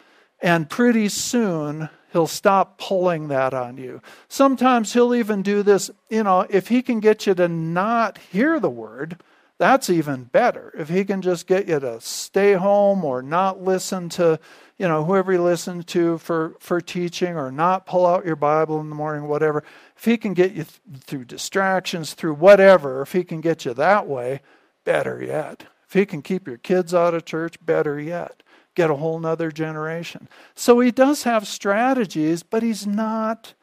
And 0.41 0.69
pretty 0.69 1.09
soon, 1.09 1.89
he'll 2.13 2.27
stop 2.27 2.77
pulling 2.77 3.27
that 3.27 3.53
on 3.53 3.77
you. 3.77 4.01
Sometimes 4.29 4.93
he'll 4.93 5.13
even 5.13 5.41
do 5.41 5.61
this, 5.61 5.91
you 6.09 6.23
know, 6.23 6.47
if 6.49 6.69
he 6.69 6.81
can 6.81 7.01
get 7.01 7.27
you 7.27 7.33
to 7.35 7.49
not 7.49 8.17
hear 8.17 8.59
the 8.59 8.69
Word 8.69 9.17
that's 9.57 9.89
even 9.89 10.25
better. 10.25 10.73
If 10.77 10.89
he 10.89 11.05
can 11.05 11.21
just 11.21 11.47
get 11.47 11.67
you 11.67 11.79
to 11.79 12.01
stay 12.01 12.53
home 12.53 13.05
or 13.05 13.21
not 13.21 13.61
listen 13.61 14.09
to, 14.09 14.39
you 14.77 14.87
know, 14.87 15.05
whoever 15.05 15.31
you 15.31 15.41
listen 15.41 15.83
to 15.83 16.17
for, 16.17 16.55
for 16.59 16.81
teaching 16.81 17.37
or 17.37 17.51
not 17.51 17.85
pull 17.85 18.05
out 18.05 18.25
your 18.25 18.35
Bible 18.35 18.81
in 18.81 18.89
the 18.89 18.95
morning, 18.95 19.27
whatever. 19.27 19.63
If 19.95 20.03
he 20.03 20.17
can 20.17 20.33
get 20.33 20.51
you 20.51 20.65
th- 20.65 21.03
through 21.03 21.25
distractions, 21.25 22.13
through 22.13 22.33
whatever, 22.33 23.01
if 23.01 23.13
he 23.13 23.23
can 23.23 23.39
get 23.39 23.63
you 23.63 23.73
that 23.75 24.07
way, 24.07 24.41
better 24.83 25.23
yet. 25.23 25.65
If 25.87 25.93
he 25.93 26.05
can 26.05 26.21
keep 26.21 26.47
your 26.47 26.57
kids 26.57 26.93
out 26.93 27.13
of 27.13 27.23
church, 27.23 27.55
better 27.65 27.97
yet. 27.99 28.43
Get 28.75 28.91
a 28.91 28.95
whole 28.95 29.19
nother 29.19 29.51
generation. 29.51 30.27
So 30.53 30.81
he 30.81 30.91
does 30.91 31.23
have 31.23 31.47
strategies, 31.47 32.43
but 32.43 32.61
he's 32.61 32.85
not 32.85 33.53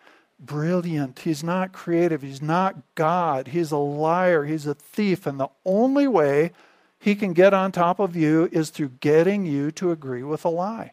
brilliant. 0.45 1.21
He's 1.21 1.43
not 1.43 1.73
creative. 1.73 2.23
He's 2.23 2.43
not 2.43 2.77
God. 2.95 3.49
He's 3.49 3.73
a 3.73 3.79
liar. 3.79 4.45
He's 4.45 4.67
a 4.67 4.75
thief. 4.75 5.27
And 5.27 5.39
the 5.39 5.49
only 5.65 6.07
way 6.07 6.53
he 6.99 7.15
can 7.15 7.33
get 7.33 7.55
on 7.55 7.73
top 7.73 7.99
of 7.99 8.15
you 8.15 8.49
is 8.53 8.71
through 8.71 8.93
getting 9.01 9.47
you 9.47 9.71
to 9.73 9.91
agree 9.91 10.23
with 10.23 10.45
a 10.45 10.49
lie. 10.49 10.93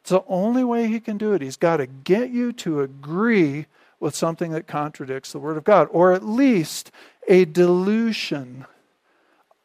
It's 0.00 0.10
the 0.10 0.24
only 0.28 0.64
way 0.64 0.86
he 0.86 1.00
can 1.00 1.18
do 1.18 1.32
it. 1.32 1.42
He's 1.42 1.56
got 1.56 1.78
to 1.78 1.86
get 1.86 2.30
you 2.30 2.52
to 2.52 2.80
agree 2.80 3.66
with 4.00 4.14
something 4.14 4.52
that 4.52 4.66
contradicts 4.66 5.32
the 5.32 5.38
Word 5.38 5.56
of 5.56 5.64
God, 5.64 5.88
or 5.90 6.12
at 6.12 6.24
least 6.24 6.92
a 7.26 7.44
dilution, 7.44 8.64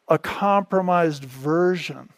a 0.07 0.17
compromised 0.17 1.23
version 1.23 2.09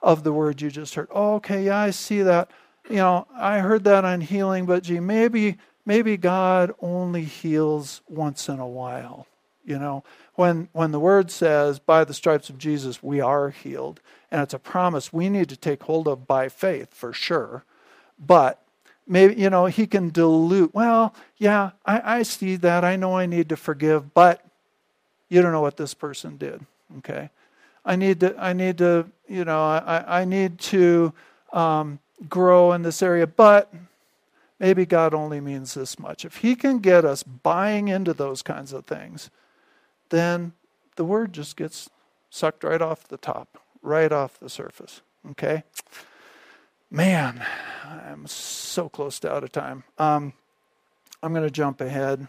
of 0.00 0.22
the 0.22 0.32
word 0.32 0.60
you 0.60 0.70
just 0.70 0.94
heard. 0.94 1.10
Okay, 1.10 1.64
yeah, 1.64 1.78
I 1.78 1.90
see 1.90 2.22
that. 2.22 2.50
You 2.88 2.96
know, 2.96 3.26
I 3.34 3.60
heard 3.60 3.84
that 3.84 4.04
on 4.04 4.20
healing, 4.20 4.66
but 4.66 4.82
gee, 4.82 5.00
maybe 5.00 5.56
maybe 5.86 6.16
God 6.16 6.72
only 6.80 7.24
heals 7.24 8.00
once 8.08 8.48
in 8.48 8.58
a 8.58 8.66
while. 8.66 9.26
You 9.64 9.78
know, 9.78 10.04
when 10.34 10.68
when 10.72 10.92
the 10.92 11.00
word 11.00 11.30
says 11.30 11.78
by 11.78 12.04
the 12.04 12.12
stripes 12.12 12.50
of 12.50 12.58
Jesus 12.58 13.02
we 13.02 13.20
are 13.20 13.48
healed, 13.50 14.00
and 14.30 14.42
it's 14.42 14.52
a 14.52 14.58
promise 14.58 15.12
we 15.12 15.30
need 15.30 15.48
to 15.48 15.56
take 15.56 15.84
hold 15.84 16.06
of 16.06 16.26
by 16.26 16.50
faith 16.50 16.92
for 16.92 17.14
sure. 17.14 17.64
But 18.18 18.60
maybe 19.06 19.34
you 19.40 19.48
know 19.48 19.64
he 19.66 19.86
can 19.86 20.10
dilute. 20.10 20.74
Well, 20.74 21.14
yeah, 21.38 21.70
I, 21.86 22.18
I 22.18 22.22
see 22.24 22.56
that. 22.56 22.84
I 22.84 22.96
know 22.96 23.16
I 23.16 23.24
need 23.24 23.48
to 23.48 23.56
forgive, 23.56 24.12
but 24.12 24.44
you 25.30 25.40
don't 25.40 25.52
know 25.52 25.62
what 25.62 25.78
this 25.78 25.94
person 25.94 26.36
did. 26.36 26.60
Okay, 26.98 27.30
I 27.86 27.96
need 27.96 28.20
to. 28.20 28.36
I 28.38 28.52
need 28.52 28.76
to. 28.78 29.06
You 29.26 29.46
know, 29.46 29.62
I 29.62 30.20
I 30.20 30.24
need 30.26 30.58
to 30.58 31.14
um, 31.54 32.00
grow 32.28 32.72
in 32.72 32.82
this 32.82 33.02
area, 33.02 33.26
but 33.26 33.72
maybe 34.58 34.86
God 34.86 35.14
only 35.14 35.40
means 35.40 35.74
this 35.74 35.98
much. 35.98 36.24
If 36.24 36.36
He 36.36 36.54
can 36.56 36.78
get 36.78 37.04
us 37.04 37.22
buying 37.22 37.88
into 37.88 38.14
those 38.14 38.42
kinds 38.42 38.72
of 38.72 38.86
things, 38.86 39.30
then 40.10 40.52
the 40.96 41.04
word 41.04 41.32
just 41.32 41.56
gets 41.56 41.90
sucked 42.30 42.64
right 42.64 42.82
off 42.82 43.08
the 43.08 43.16
top, 43.16 43.58
right 43.82 44.12
off 44.12 44.38
the 44.38 44.48
surface. 44.48 45.00
Okay? 45.30 45.64
Man, 46.90 47.44
I'm 47.84 48.26
so 48.26 48.88
close 48.88 49.18
to 49.20 49.32
out 49.32 49.44
of 49.44 49.52
time. 49.52 49.84
Um, 49.98 50.32
I'm 51.22 51.32
going 51.32 51.44
to 51.44 51.50
jump 51.50 51.80
ahead 51.80 52.28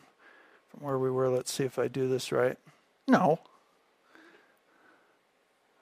from 0.69 0.83
where 0.83 0.97
we 0.97 1.11
were. 1.11 1.29
Let's 1.29 1.51
see 1.51 1.65
if 1.65 1.77
I 1.77 1.87
do 1.87 2.07
this 2.07 2.31
right. 2.31 2.57
No. 3.07 3.39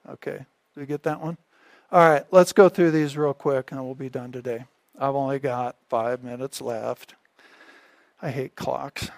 Okay. 0.10 0.46
Did 0.74 0.80
we 0.80 0.86
get 0.86 1.04
that 1.04 1.22
one? 1.22 1.38
All 1.92 2.10
right, 2.10 2.26
let's 2.32 2.54
go 2.54 2.70
through 2.70 2.90
these 2.90 3.16
real 3.16 3.36
quick 3.36 3.72
and 3.72 3.84
we'll 3.86 3.94
be 3.94 4.10
done 4.10 4.32
today. 4.32 4.66
I've 5.00 5.16
only 5.16 5.40
got 5.40 5.76
five 5.90 6.24
minutes 6.24 6.62
left. 6.62 7.16
I 8.22 8.30
hate 8.30 8.56
clocks. 8.56 9.10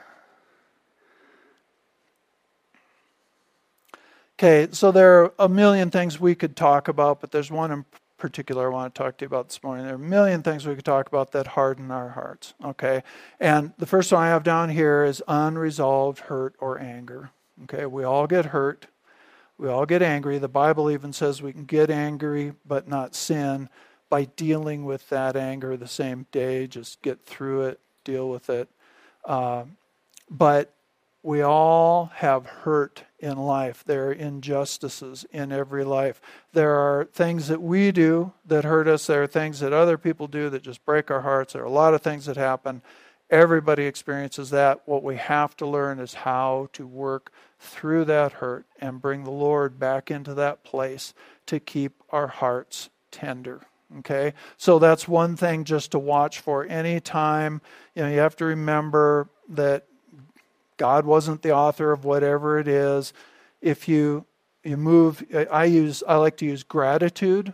Okay, 4.37 4.67
so 4.71 4.91
there 4.91 5.23
are 5.23 5.33
a 5.39 5.47
million 5.47 5.91
things 5.91 6.19
we 6.19 6.35
could 6.35 6.55
talk 6.55 6.87
about, 6.87 7.21
but 7.21 7.31
there's 7.31 7.51
one 7.51 7.71
in 7.71 7.85
particular 8.17 8.71
I 8.71 8.73
want 8.73 8.93
to 8.93 8.97
talk 8.97 9.17
to 9.17 9.23
you 9.23 9.27
about 9.27 9.49
this 9.49 9.63
morning. 9.63 9.85
There 9.85 9.93
are 9.93 9.97
a 9.97 9.99
million 9.99 10.43
things 10.43 10.65
we 10.65 10.75
could 10.75 10.85
talk 10.85 11.07
about 11.07 11.31
that 11.33 11.47
harden 11.47 11.91
our 11.91 12.09
hearts. 12.09 12.53
Okay, 12.63 13.03
and 13.39 13.73
the 13.77 13.85
first 13.85 14.11
one 14.11 14.23
I 14.23 14.27
have 14.27 14.43
down 14.43 14.69
here 14.69 15.03
is 15.03 15.21
unresolved 15.27 16.19
hurt 16.21 16.55
or 16.59 16.79
anger. 16.79 17.29
Okay, 17.63 17.85
we 17.85 18.03
all 18.03 18.27
get 18.27 18.47
hurt. 18.47 18.87
We 19.57 19.69
all 19.69 19.85
get 19.85 20.01
angry. 20.01 20.37
The 20.37 20.49
Bible 20.49 20.91
even 20.91 21.13
says 21.13 21.41
we 21.41 21.53
can 21.53 21.63
get 21.63 21.89
angry 21.89 22.53
but 22.65 22.89
not 22.89 23.15
sin 23.15 23.69
by 24.09 24.25
dealing 24.25 24.85
with 24.85 25.09
that 25.09 25.35
anger 25.35 25.75
the 25.77 25.87
same 25.87 26.25
day. 26.31 26.67
Just 26.67 27.01
get 27.01 27.25
through 27.25 27.63
it, 27.63 27.79
deal 28.03 28.29
with 28.29 28.49
it. 28.49 28.69
Uh, 29.23 29.65
but 30.29 30.71
we 31.23 31.41
all 31.41 32.11
have 32.17 32.45
hurt 32.45 33.03
in 33.17 33.37
life. 33.37 33.83
There 33.83 34.09
are 34.09 34.13
injustices 34.13 35.25
in 35.31 35.51
every 35.51 35.83
life. 35.83 36.21
There 36.53 36.75
are 36.75 37.05
things 37.05 37.47
that 37.47 37.63
we 37.63 37.91
do 37.91 38.31
that 38.45 38.63
hurt 38.63 38.87
us. 38.87 39.07
There 39.07 39.23
are 39.23 39.27
things 39.27 39.59
that 39.59 39.73
other 39.73 39.97
people 39.97 40.27
do 40.27 40.51
that 40.51 40.61
just 40.61 40.85
break 40.85 41.09
our 41.09 41.21
hearts. 41.21 41.53
There 41.53 41.63
are 41.63 41.65
a 41.65 41.71
lot 41.71 41.95
of 41.95 42.03
things 42.03 42.27
that 42.27 42.37
happen. 42.37 42.83
Everybody 43.31 43.85
experiences 43.85 44.51
that. 44.51 44.81
What 44.85 45.01
we 45.01 45.15
have 45.15 45.57
to 45.57 45.65
learn 45.65 45.97
is 45.97 46.13
how 46.13 46.69
to 46.73 46.85
work 46.85 47.31
through 47.59 48.05
that 48.05 48.33
hurt 48.33 48.67
and 48.79 49.01
bring 49.01 49.23
the 49.23 49.31
Lord 49.31 49.79
back 49.79 50.11
into 50.11 50.35
that 50.35 50.63
place 50.63 51.15
to 51.47 51.59
keep 51.59 52.03
our 52.11 52.27
hearts 52.27 52.89
tender. 53.09 53.61
Okay? 53.99 54.33
So 54.57 54.79
that's 54.79 55.07
one 55.07 55.35
thing 55.35 55.63
just 55.63 55.91
to 55.91 55.99
watch 55.99 56.39
for. 56.39 56.65
Anytime, 56.65 57.61
you 57.95 58.03
know, 58.03 58.09
you 58.09 58.19
have 58.19 58.35
to 58.37 58.45
remember 58.45 59.29
that 59.49 59.85
God 60.77 61.05
wasn't 61.05 61.41
the 61.41 61.53
author 61.53 61.91
of 61.91 62.03
whatever 62.05 62.59
it 62.59 62.67
is. 62.67 63.13
If 63.61 63.87
you 63.87 64.25
you 64.63 64.77
move, 64.77 65.23
I 65.51 65.65
use 65.65 66.03
I 66.07 66.15
like 66.15 66.37
to 66.37 66.45
use 66.45 66.63
gratitude 66.63 67.53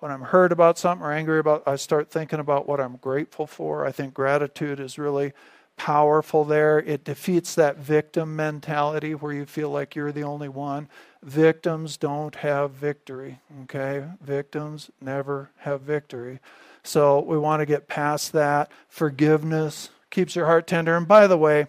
when 0.00 0.10
I'm 0.10 0.20
hurt 0.20 0.52
about 0.52 0.78
something 0.78 1.06
or 1.06 1.12
angry 1.12 1.38
about. 1.38 1.62
I 1.66 1.76
start 1.76 2.10
thinking 2.10 2.40
about 2.40 2.68
what 2.68 2.80
I'm 2.80 2.96
grateful 2.96 3.46
for. 3.46 3.86
I 3.86 3.92
think 3.92 4.12
gratitude 4.12 4.80
is 4.80 4.98
really 4.98 5.32
powerful 5.76 6.44
there. 6.44 6.78
It 6.78 7.04
defeats 7.04 7.54
that 7.54 7.78
victim 7.78 8.36
mentality 8.36 9.14
where 9.14 9.32
you 9.32 9.46
feel 9.46 9.70
like 9.70 9.94
you're 9.94 10.12
the 10.12 10.22
only 10.22 10.48
one. 10.48 10.88
Victims 11.22 11.96
don't 11.96 12.34
have 12.36 12.72
victory. 12.72 13.40
Okay, 13.62 14.04
victims 14.20 14.90
never 15.00 15.50
have 15.58 15.80
victory. 15.80 16.40
So 16.82 17.20
we 17.20 17.38
want 17.38 17.60
to 17.60 17.66
get 17.66 17.88
past 17.88 18.32
that. 18.32 18.70
Forgiveness 18.88 19.90
keeps 20.10 20.36
your 20.36 20.46
heart 20.46 20.66
tender. 20.66 20.96
And 20.96 21.08
by 21.08 21.26
the 21.26 21.38
way, 21.38 21.66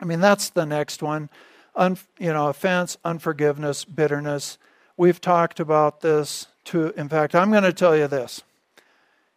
I 0.00 0.04
mean, 0.04 0.20
that's 0.20 0.50
the 0.50 0.66
next 0.66 1.02
one. 1.02 1.30
Un, 1.76 1.98
you 2.18 2.32
know, 2.32 2.48
offense, 2.48 2.96
unforgiveness, 3.04 3.84
bitterness. 3.84 4.58
We've 4.96 5.20
talked 5.20 5.60
about 5.60 6.00
this 6.00 6.48
too. 6.64 6.92
In 6.96 7.08
fact, 7.08 7.34
I'm 7.34 7.50
going 7.50 7.64
to 7.64 7.72
tell 7.72 7.96
you 7.96 8.08
this. 8.08 8.42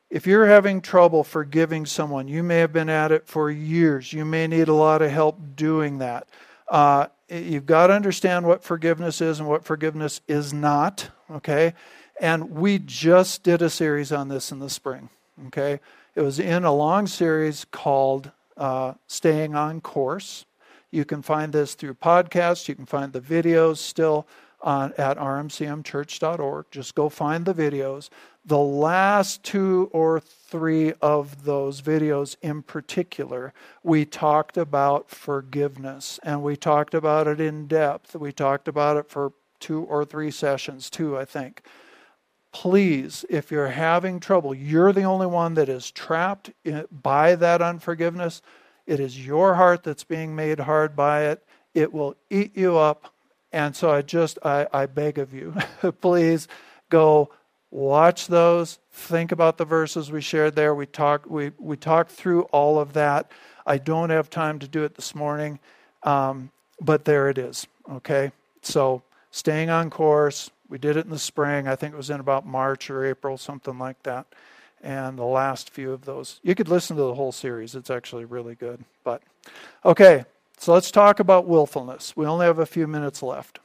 If 0.09 0.25
you're 0.25 0.45
having 0.45 0.81
trouble 0.81 1.23
forgiving 1.23 1.85
someone, 1.85 2.27
you 2.27 2.41
may 2.41 2.59
have 2.59 2.71
been 2.71 2.89
at 2.89 3.11
it 3.11 3.27
for 3.27 3.51
years. 3.51 4.13
You 4.13 4.23
may 4.23 4.47
need 4.47 4.69
a 4.69 4.73
lot 4.73 5.01
of 5.01 5.11
help 5.11 5.37
doing 5.55 5.97
that. 5.97 6.27
Uh, 6.69 7.07
you've 7.29 7.65
got 7.65 7.87
to 7.87 7.93
understand 7.93 8.45
what 8.45 8.63
forgiveness 8.63 9.19
is 9.19 9.39
and 9.39 9.49
what 9.49 9.65
forgiveness 9.65 10.21
is 10.27 10.53
not, 10.53 11.09
okay? 11.29 11.73
And 12.21 12.51
we 12.51 12.79
just 12.79 13.43
did 13.43 13.61
a 13.61 13.69
series 13.69 14.11
on 14.13 14.29
this 14.29 14.51
in 14.51 14.59
the 14.59 14.69
spring, 14.69 15.09
okay? 15.47 15.81
It 16.15 16.21
was 16.21 16.39
in 16.39 16.63
a 16.63 16.73
long 16.73 17.05
series 17.07 17.65
called 17.65 18.31
uh, 18.55 18.93
Staying 19.07 19.55
on 19.55 19.81
Course. 19.81 20.45
You 20.89 21.03
can 21.03 21.21
find 21.21 21.51
this 21.51 21.75
through 21.75 21.95
podcasts. 21.95 22.69
You 22.69 22.75
can 22.75 22.85
find 22.85 23.11
the 23.11 23.21
videos 23.21 23.77
still 23.77 24.25
on, 24.61 24.93
at 24.97 25.17
rmcmchurch.org. 25.17 26.65
Just 26.71 26.95
go 26.95 27.09
find 27.09 27.45
the 27.45 27.53
videos. 27.53 28.09
The 28.45 28.57
last 28.57 29.43
two 29.43 29.89
or 29.91 30.19
three 30.19 30.93
of 31.01 31.43
those 31.43 31.81
videos 31.81 32.37
in 32.41 32.61
particular, 32.63 33.53
we 33.83 34.05
talked 34.05 34.57
about 34.57 35.09
forgiveness 35.09 36.19
and 36.23 36.41
we 36.41 36.55
talked 36.55 36.93
about 36.93 37.27
it 37.27 37.41
in 37.41 37.67
depth. 37.67 38.15
We 38.15 38.31
talked 38.31 38.67
about 38.67 38.97
it 38.97 39.09
for 39.09 39.33
two 39.59 39.83
or 39.83 40.05
three 40.05 40.31
sessions, 40.31 40.89
too, 40.89 41.17
I 41.17 41.25
think. 41.25 41.61
Please, 42.53 43.25
if 43.29 43.51
you're 43.51 43.67
having 43.67 44.19
trouble, 44.19 44.53
you're 44.53 44.93
the 44.93 45.03
only 45.03 45.27
one 45.27 45.53
that 45.55 45.69
is 45.69 45.91
trapped 45.91 46.51
eh, 46.65 46.83
by 46.89 47.35
that 47.35 47.61
unforgiveness 47.61 48.41
it 48.87 49.01
is 49.01 49.23
your 49.23 49.55
heart 49.55 49.83
that's 49.83 50.05
being 50.05 50.33
made 50.33 50.61
hard 50.61 50.95
by 50.95 51.25
it. 51.25 51.45
It 51.73 51.91
will 51.93 52.15
eat 52.29 52.57
you 52.57 52.77
up. 52.77 53.13
And 53.51 53.75
so 53.75 53.91
I 53.91 54.01
just, 54.01 54.39
I, 54.43 54.67
I 54.73 54.85
beg 54.85 55.17
of 55.17 55.33
you, 55.33 55.55
please 56.01 56.47
go 56.89 57.29
watch 57.71 58.27
those. 58.27 58.79
Think 58.91 59.31
about 59.31 59.57
the 59.57 59.65
verses 59.65 60.11
we 60.11 60.21
shared 60.21 60.55
there. 60.55 60.75
We 60.75 60.85
talked, 60.85 61.27
we, 61.27 61.51
we 61.57 61.77
talked 61.77 62.11
through 62.11 62.43
all 62.43 62.79
of 62.79 62.93
that. 62.93 63.31
I 63.65 63.77
don't 63.77 64.09
have 64.09 64.29
time 64.29 64.59
to 64.59 64.67
do 64.67 64.83
it 64.83 64.95
this 64.95 65.13
morning, 65.13 65.59
um, 66.03 66.51
but 66.81 67.05
there 67.05 67.29
it 67.29 67.37
is. 67.37 67.67
Okay? 67.91 68.31
So 68.61 69.01
staying 69.31 69.69
on 69.69 69.89
course. 69.89 70.51
We 70.69 70.77
did 70.77 70.97
it 70.97 71.05
in 71.05 71.11
the 71.11 71.19
spring. 71.19 71.67
I 71.67 71.77
think 71.77 71.93
it 71.93 71.97
was 71.97 72.09
in 72.09 72.19
about 72.19 72.45
March 72.45 72.89
or 72.89 73.05
April, 73.05 73.37
something 73.37 73.79
like 73.79 74.03
that 74.03 74.27
and 74.81 75.17
the 75.17 75.25
last 75.25 75.69
few 75.69 75.91
of 75.91 76.05
those. 76.05 76.39
You 76.43 76.55
could 76.55 76.69
listen 76.69 76.95
to 76.97 77.03
the 77.03 77.15
whole 77.15 77.31
series, 77.31 77.75
it's 77.75 77.89
actually 77.89 78.25
really 78.25 78.55
good. 78.55 78.83
But 79.03 79.21
okay, 79.83 80.25
so 80.57 80.73
let's 80.73 80.91
talk 80.91 81.19
about 81.19 81.47
willfulness. 81.47 82.15
We 82.15 82.25
only 82.25 82.45
have 82.45 82.59
a 82.59 82.65
few 82.65 82.87
minutes 82.87 83.21
left. 83.21 83.59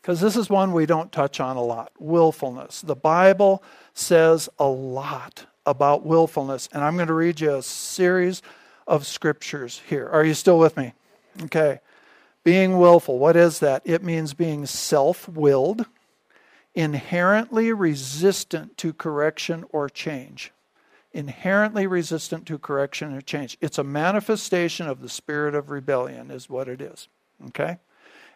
Because 0.00 0.20
this 0.20 0.36
is 0.36 0.50
one 0.50 0.72
we 0.72 0.84
don't 0.84 1.10
touch 1.10 1.40
on 1.40 1.56
a 1.56 1.62
lot 1.62 1.90
willfulness. 1.98 2.82
The 2.82 2.94
Bible 2.94 3.62
says 3.94 4.50
a 4.58 4.66
lot 4.66 5.46
about 5.64 6.04
willfulness, 6.04 6.68
and 6.72 6.84
I'm 6.84 6.96
going 6.96 7.08
to 7.08 7.14
read 7.14 7.40
you 7.40 7.54
a 7.54 7.62
series 7.62 8.42
of 8.86 9.06
scriptures 9.06 9.80
here. 9.88 10.06
Are 10.08 10.22
you 10.24 10.34
still 10.34 10.58
with 10.58 10.76
me? 10.76 10.92
Okay. 11.44 11.80
Being 12.42 12.78
willful, 12.78 13.18
what 13.18 13.36
is 13.36 13.60
that? 13.60 13.80
It 13.86 14.02
means 14.02 14.34
being 14.34 14.66
self 14.66 15.26
willed 15.26 15.86
inherently 16.74 17.72
resistant 17.72 18.76
to 18.78 18.92
correction 18.92 19.64
or 19.70 19.88
change. 19.88 20.52
Inherently 21.14 21.86
resistant 21.86 22.44
to 22.46 22.58
correction 22.58 23.14
or 23.14 23.20
change. 23.20 23.56
It's 23.60 23.78
a 23.78 23.84
manifestation 23.84 24.88
of 24.88 25.00
the 25.00 25.08
spirit 25.08 25.54
of 25.54 25.70
rebellion, 25.70 26.32
is 26.32 26.50
what 26.50 26.68
it 26.68 26.80
is. 26.80 27.08
Okay? 27.46 27.78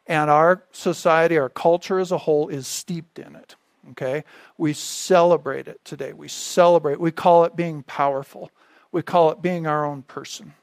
And 0.07 0.31
our 0.31 0.63
society, 0.71 1.37
our 1.37 1.49
culture 1.49 1.99
as 1.99 2.13
a 2.13 2.19
whole, 2.19 2.49
is 2.49 2.69
steeped 2.69 3.19
in 3.19 3.35
it. 3.35 3.57
Okay? 3.91 4.23
We 4.57 4.73
celebrate 4.75 5.67
it 5.67 5.85
today. 5.85 6.13
We 6.13 6.29
celebrate. 6.29 7.01
We 7.01 7.11
call 7.11 7.45
it 7.45 7.57
being 7.57 7.83
powerful. 7.83 8.53
We 8.93 9.03
call 9.03 9.31
it 9.33 9.43
being 9.43 9.67
our 9.67 9.85
own 9.85 10.03
person. 10.03 10.55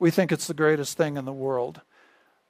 We 0.00 0.10
think 0.10 0.32
it's 0.32 0.48
the 0.48 0.54
greatest 0.54 0.96
thing 0.96 1.16
in 1.16 1.24
the 1.24 1.32
world. 1.32 1.82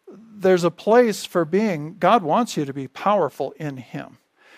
There's 0.09 0.65
a 0.65 0.71
place 0.71 1.27
for 1.27 1.45
being, 1.45 1.97
God 1.99 2.23
wants 2.23 2.57
you 2.57 2.65
to 2.65 2.73
be 2.73 2.89
powerful 2.89 3.53
in 3.59 3.77
Him. 3.77 4.17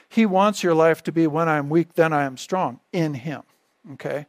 He 0.08 0.24
wants 0.24 0.62
your 0.62 0.74
life 0.74 1.02
to 1.04 1.12
be 1.12 1.26
when 1.26 1.48
I'm 1.48 1.68
weak, 1.68 1.94
then 1.94 2.12
I 2.12 2.24
am 2.24 2.36
strong 2.36 2.80
in 2.92 3.14
Him. 3.14 3.42
Okay? 3.94 4.26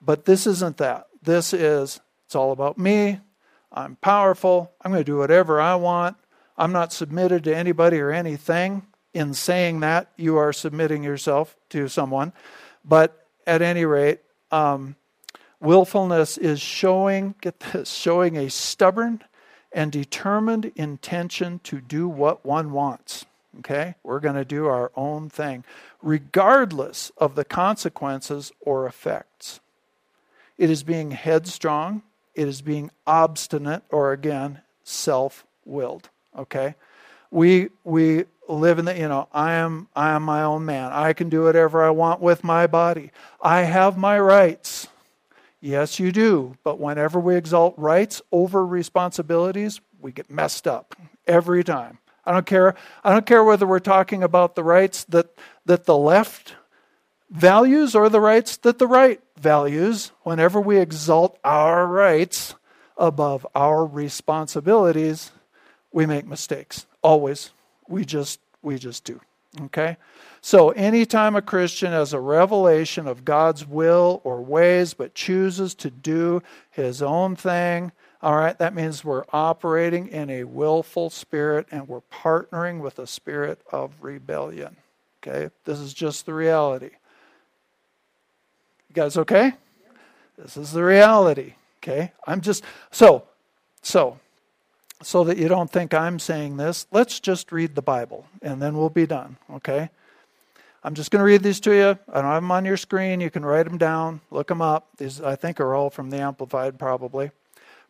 But 0.00 0.24
this 0.24 0.46
isn't 0.46 0.78
that. 0.78 1.06
This 1.22 1.52
is, 1.52 2.00
it's 2.26 2.34
all 2.34 2.52
about 2.52 2.78
me. 2.78 3.20
I'm 3.72 3.96
powerful. 3.96 4.72
I'm 4.82 4.90
going 4.90 5.04
to 5.04 5.10
do 5.10 5.18
whatever 5.18 5.60
I 5.60 5.74
want. 5.76 6.16
I'm 6.56 6.72
not 6.72 6.92
submitted 6.92 7.44
to 7.44 7.56
anybody 7.56 7.98
or 7.98 8.10
anything. 8.10 8.86
In 9.12 9.34
saying 9.34 9.80
that, 9.80 10.10
you 10.16 10.36
are 10.36 10.52
submitting 10.52 11.02
yourself 11.02 11.56
to 11.70 11.88
someone. 11.88 12.32
But 12.84 13.26
at 13.46 13.60
any 13.60 13.84
rate, 13.84 14.20
um, 14.52 14.94
willfulness 15.60 16.38
is 16.38 16.60
showing, 16.60 17.34
get 17.40 17.58
this, 17.60 17.90
showing 17.90 18.36
a 18.36 18.48
stubborn 18.48 19.22
and 19.72 19.90
determined 19.92 20.72
intention 20.76 21.60
to 21.64 21.80
do 21.80 22.08
what 22.08 22.44
one 22.44 22.72
wants. 22.72 23.26
Okay? 23.58 23.96
We're 24.02 24.20
going 24.20 24.36
to 24.36 24.44
do 24.44 24.66
our 24.66 24.92
own 24.96 25.28
thing, 25.28 25.64
regardless 26.02 27.10
of 27.16 27.34
the 27.34 27.44
consequences 27.44 28.52
or 28.60 28.86
effects. 28.86 29.60
It 30.60 30.68
is 30.68 30.82
being 30.82 31.12
headstrong, 31.12 32.02
it 32.34 32.46
is 32.46 32.60
being 32.60 32.90
obstinate, 33.06 33.82
or 33.88 34.12
again, 34.12 34.60
self 34.84 35.46
willed. 35.64 36.10
Okay? 36.36 36.74
We, 37.30 37.70
we 37.82 38.26
live 38.46 38.78
in 38.78 38.84
the, 38.84 38.94
you 38.94 39.08
know, 39.08 39.26
I 39.32 39.52
am, 39.52 39.88
I 39.96 40.10
am 40.10 40.22
my 40.22 40.42
own 40.42 40.66
man. 40.66 40.92
I 40.92 41.14
can 41.14 41.30
do 41.30 41.44
whatever 41.44 41.82
I 41.82 41.88
want 41.88 42.20
with 42.20 42.44
my 42.44 42.66
body. 42.66 43.10
I 43.40 43.62
have 43.62 43.96
my 43.96 44.20
rights. 44.20 44.88
Yes, 45.62 45.98
you 45.98 46.12
do. 46.12 46.58
But 46.62 46.78
whenever 46.78 47.18
we 47.18 47.36
exalt 47.36 47.72
rights 47.78 48.20
over 48.30 48.66
responsibilities, 48.66 49.80
we 49.98 50.12
get 50.12 50.28
messed 50.28 50.68
up 50.68 50.94
every 51.26 51.64
time. 51.64 52.00
I 52.26 52.32
don't 52.32 52.44
care. 52.44 52.74
I 53.02 53.14
don't 53.14 53.24
care 53.24 53.42
whether 53.42 53.66
we're 53.66 53.78
talking 53.78 54.22
about 54.22 54.56
the 54.56 54.62
rights 54.62 55.04
that, 55.04 55.30
that 55.64 55.86
the 55.86 55.96
left 55.96 56.56
values 57.30 57.94
or 57.94 58.08
the 58.08 58.20
rights 58.20 58.56
that 58.58 58.78
the 58.78 58.86
right 58.86 59.20
values. 59.38 60.12
Whenever 60.22 60.60
we 60.60 60.78
exalt 60.78 61.38
our 61.44 61.86
rights 61.86 62.54
above 62.96 63.46
our 63.54 63.84
responsibilities, 63.86 65.32
we 65.92 66.06
make 66.06 66.26
mistakes. 66.26 66.86
Always. 67.02 67.50
We 67.88 68.04
just 68.04 68.40
we 68.62 68.78
just 68.78 69.04
do. 69.04 69.20
Okay? 69.62 69.96
So, 70.42 70.70
anytime 70.70 71.36
a 71.36 71.42
Christian 71.42 71.92
has 71.92 72.12
a 72.12 72.20
revelation 72.20 73.06
of 73.06 73.24
God's 73.24 73.66
will 73.66 74.20
or 74.24 74.40
ways 74.40 74.94
but 74.94 75.14
chooses 75.14 75.74
to 75.76 75.90
do 75.90 76.42
his 76.70 77.02
own 77.02 77.36
thing, 77.36 77.92
all 78.22 78.36
right, 78.36 78.56
that 78.58 78.74
means 78.74 79.04
we're 79.04 79.24
operating 79.32 80.08
in 80.08 80.30
a 80.30 80.44
willful 80.44 81.10
spirit 81.10 81.66
and 81.70 81.88
we're 81.88 82.02
partnering 82.12 82.80
with 82.80 82.98
a 82.98 83.06
spirit 83.06 83.60
of 83.72 83.92
rebellion. 84.00 84.76
Okay? 85.22 85.50
This 85.64 85.78
is 85.78 85.92
just 85.92 86.26
the 86.26 86.34
reality. 86.34 86.90
You 88.90 88.94
guys 88.94 89.16
okay? 89.16 89.54
This 90.36 90.56
is 90.56 90.72
the 90.72 90.84
reality. 90.84 91.54
Okay? 91.82 92.12
I'm 92.26 92.42
just 92.42 92.62
so 92.90 93.24
so 93.82 94.18
so 95.02 95.24
that 95.24 95.38
you 95.38 95.48
don't 95.48 95.70
think 95.70 95.94
I'm 95.94 96.18
saying 96.18 96.58
this, 96.58 96.86
let's 96.90 97.20
just 97.20 97.52
read 97.52 97.74
the 97.74 97.82
Bible 97.82 98.26
and 98.42 98.60
then 98.60 98.76
we'll 98.76 98.90
be 98.90 99.06
done, 99.06 99.38
okay? 99.50 99.88
I'm 100.84 100.94
just 100.94 101.10
going 101.10 101.20
to 101.20 101.24
read 101.24 101.42
these 101.42 101.60
to 101.60 101.72
you. 101.72 101.98
I 102.12 102.20
don't 102.20 102.30
have 102.30 102.42
them 102.42 102.50
on 102.50 102.64
your 102.64 102.76
screen. 102.76 103.20
You 103.20 103.30
can 103.30 103.44
write 103.44 103.64
them 103.64 103.78
down, 103.78 104.20
look 104.30 104.48
them 104.48 104.62
up. 104.62 104.88
These, 104.96 105.20
I 105.20 105.36
think, 105.36 105.60
are 105.60 105.74
all 105.74 105.90
from 105.90 106.10
the 106.10 106.18
Amplified, 106.18 106.78
probably. 106.78 107.30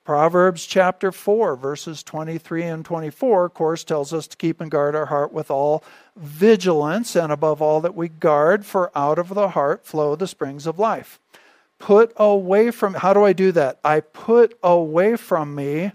Proverbs 0.05 0.67
chapter 0.67 1.13
4, 1.13 1.57
verses 1.57 2.03
23 2.03 2.63
and 2.65 2.85
24, 2.85 3.45
of 3.45 3.55
course, 3.55 3.85
tells 3.85 4.13
us 4.13 4.27
to 4.27 4.37
keep 4.37 4.61
and 4.61 4.71
guard 4.71 4.95
our 4.95 5.07
heart 5.07 5.33
with 5.33 5.51
all 5.51 5.85
vigilance, 6.17 7.15
and 7.15 7.31
above 7.31 7.61
all 7.63 7.81
that 7.81 7.95
we 7.95 8.09
guard, 8.09 8.65
for 8.65 8.91
out 8.97 9.19
of 9.19 9.29
the 9.29 9.51
heart 9.51 9.85
flow 9.85 10.17
the 10.17 10.27
springs 10.27 10.67
of 10.67 10.79
life. 10.79 11.21
Put 11.79 12.13
away 12.17 12.71
from, 12.71 12.95
how 12.95 13.13
do 13.13 13.25
I 13.25 13.33
do 13.33 13.53
that? 13.53 13.79
I 13.85 14.01
put 14.01 14.59
away 14.63 15.17
from 15.17 15.55
me 15.55 15.93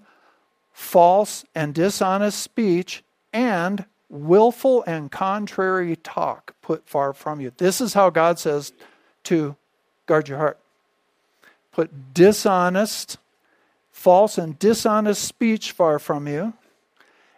false 0.72 1.46
and 1.56 1.74
dishonest 1.74 2.40
speech 2.40 3.04
and 3.34 3.86
willful 4.10 4.84
and 4.86 5.12
contrary 5.12 5.96
talk 5.96 6.54
put 6.62 6.88
far 6.88 7.14
from 7.14 7.42
you. 7.42 7.52
This 7.58 7.82
is 7.82 7.94
how 7.94 8.10
God 8.10 8.40
says 8.40 8.72
to 9.24 9.56
guard 10.06 10.28
your 10.28 10.38
heart. 10.38 10.60
Put 11.72 12.14
dishonest, 12.14 13.18
false 14.06 14.38
and 14.38 14.60
dishonest 14.60 15.24
speech 15.24 15.72
far 15.72 15.98
from 15.98 16.28
you, 16.28 16.54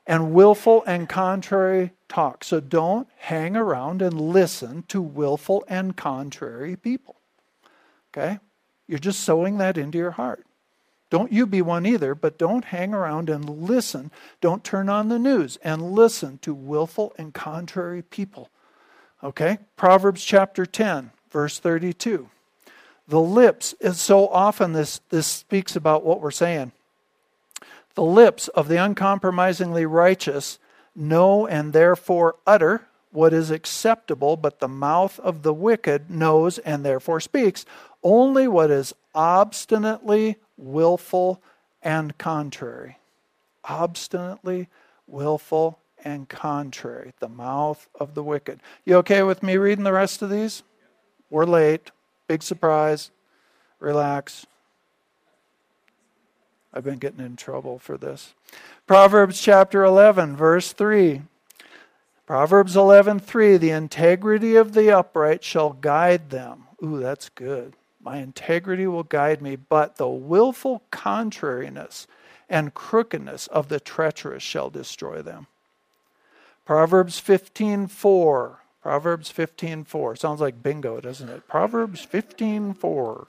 and 0.05 0.33
willful 0.33 0.83
and 0.85 1.07
contrary 1.07 1.91
talk. 2.09 2.43
So 2.43 2.59
don't 2.59 3.07
hang 3.19 3.55
around 3.55 4.01
and 4.01 4.19
listen 4.19 4.83
to 4.89 5.01
willful 5.01 5.63
and 5.69 5.95
contrary 5.95 6.75
people. 6.75 7.15
Okay? 8.11 8.39
You're 8.85 8.99
just 8.99 9.21
sowing 9.21 9.59
that 9.59 9.77
into 9.77 9.97
your 9.97 10.11
heart. 10.11 10.45
Don't 11.09 11.31
you 11.31 11.47
be 11.47 11.61
one 11.61 11.85
either, 11.85 12.13
but 12.13 12.37
don't 12.37 12.65
hang 12.65 12.93
around 12.93 13.29
and 13.29 13.49
listen. 13.49 14.11
Don't 14.41 14.61
turn 14.61 14.89
on 14.89 15.07
the 15.07 15.19
news 15.19 15.57
and 15.63 15.93
listen 15.93 16.37
to 16.39 16.53
willful 16.53 17.13
and 17.17 17.33
contrary 17.33 18.01
people. 18.01 18.49
Okay? 19.23 19.59
Proverbs 19.77 20.21
chapter 20.21 20.65
10, 20.65 21.11
verse 21.31 21.59
32. 21.59 22.29
The 23.07 23.21
lips 23.21 23.73
is 23.79 23.99
so 23.99 24.27
often 24.27 24.73
this, 24.73 24.99
this 25.09 25.27
speaks 25.27 25.75
about 25.75 26.03
what 26.03 26.21
we're 26.21 26.31
saying. 26.31 26.73
The 27.95 28.03
lips 28.03 28.47
of 28.49 28.67
the 28.67 28.77
uncompromisingly 28.77 29.85
righteous 29.85 30.59
know 30.95 31.47
and 31.47 31.73
therefore 31.73 32.35
utter 32.45 32.87
what 33.11 33.33
is 33.33 33.49
acceptable, 33.49 34.35
but 34.35 34.59
the 34.59 34.67
mouth 34.67 35.19
of 35.21 35.41
the 35.41 35.53
wicked 35.53 36.11
knows 36.11 36.57
and 36.59 36.83
therefore 36.83 37.19
speaks 37.19 37.65
only 38.03 38.47
what 38.47 38.69
is 38.69 38.93
obstinately 39.15 40.35
willful 40.57 41.41
and 41.81 42.17
contrary. 42.17 42.97
Obstinately 43.63 44.67
willful 45.07 45.79
and 46.03 46.27
contrary. 46.29 47.13
The 47.19 47.29
mouth 47.29 47.87
of 47.99 48.13
the 48.13 48.23
wicked. 48.23 48.59
You 48.85 48.97
okay 48.97 49.23
with 49.23 49.41
me 49.41 49.57
reading 49.57 49.83
the 49.83 49.93
rest 49.93 50.21
of 50.21 50.29
these? 50.29 50.63
We're 51.29 51.45
late. 51.45 51.91
Big 52.27 52.43
surprise. 52.43 53.11
Relax. 53.79 54.45
I've 56.73 56.83
been 56.83 56.99
getting 56.99 57.25
in 57.25 57.35
trouble 57.35 57.79
for 57.79 57.97
this. 57.97 58.33
Proverbs 58.85 59.41
chapter 59.41 59.83
11, 59.83 60.35
verse 60.35 60.73
3. 60.73 61.21
Proverbs 62.25 62.75
11:3 62.75 63.57
The 63.57 63.71
integrity 63.71 64.57
of 64.57 64.73
the 64.73 64.91
upright 64.91 65.43
shall 65.43 65.71
guide 65.71 66.29
them. 66.29 66.65
Ooh, 66.83 66.99
that's 66.99 67.29
good. 67.29 67.73
My 68.01 68.17
integrity 68.17 68.85
will 68.85 69.03
guide 69.03 69.41
me, 69.41 69.55
but 69.55 69.95
the 69.95 70.09
willful 70.09 70.83
contrariness 70.91 72.05
and 72.49 72.73
crookedness 72.73 73.47
of 73.47 73.69
the 73.69 73.79
treacherous 73.79 74.43
shall 74.43 74.69
destroy 74.69 75.21
them. 75.21 75.47
Proverbs 76.65 77.19
15:4. 77.19 78.57
Proverbs 78.87 79.29
15:4. 79.29 80.15
Sounds 80.15 80.39
like 80.39 80.63
bingo, 80.63 81.01
doesn't 81.01 81.27
it? 81.27 81.45
Proverbs 81.45 82.05
15:4. 82.05 83.27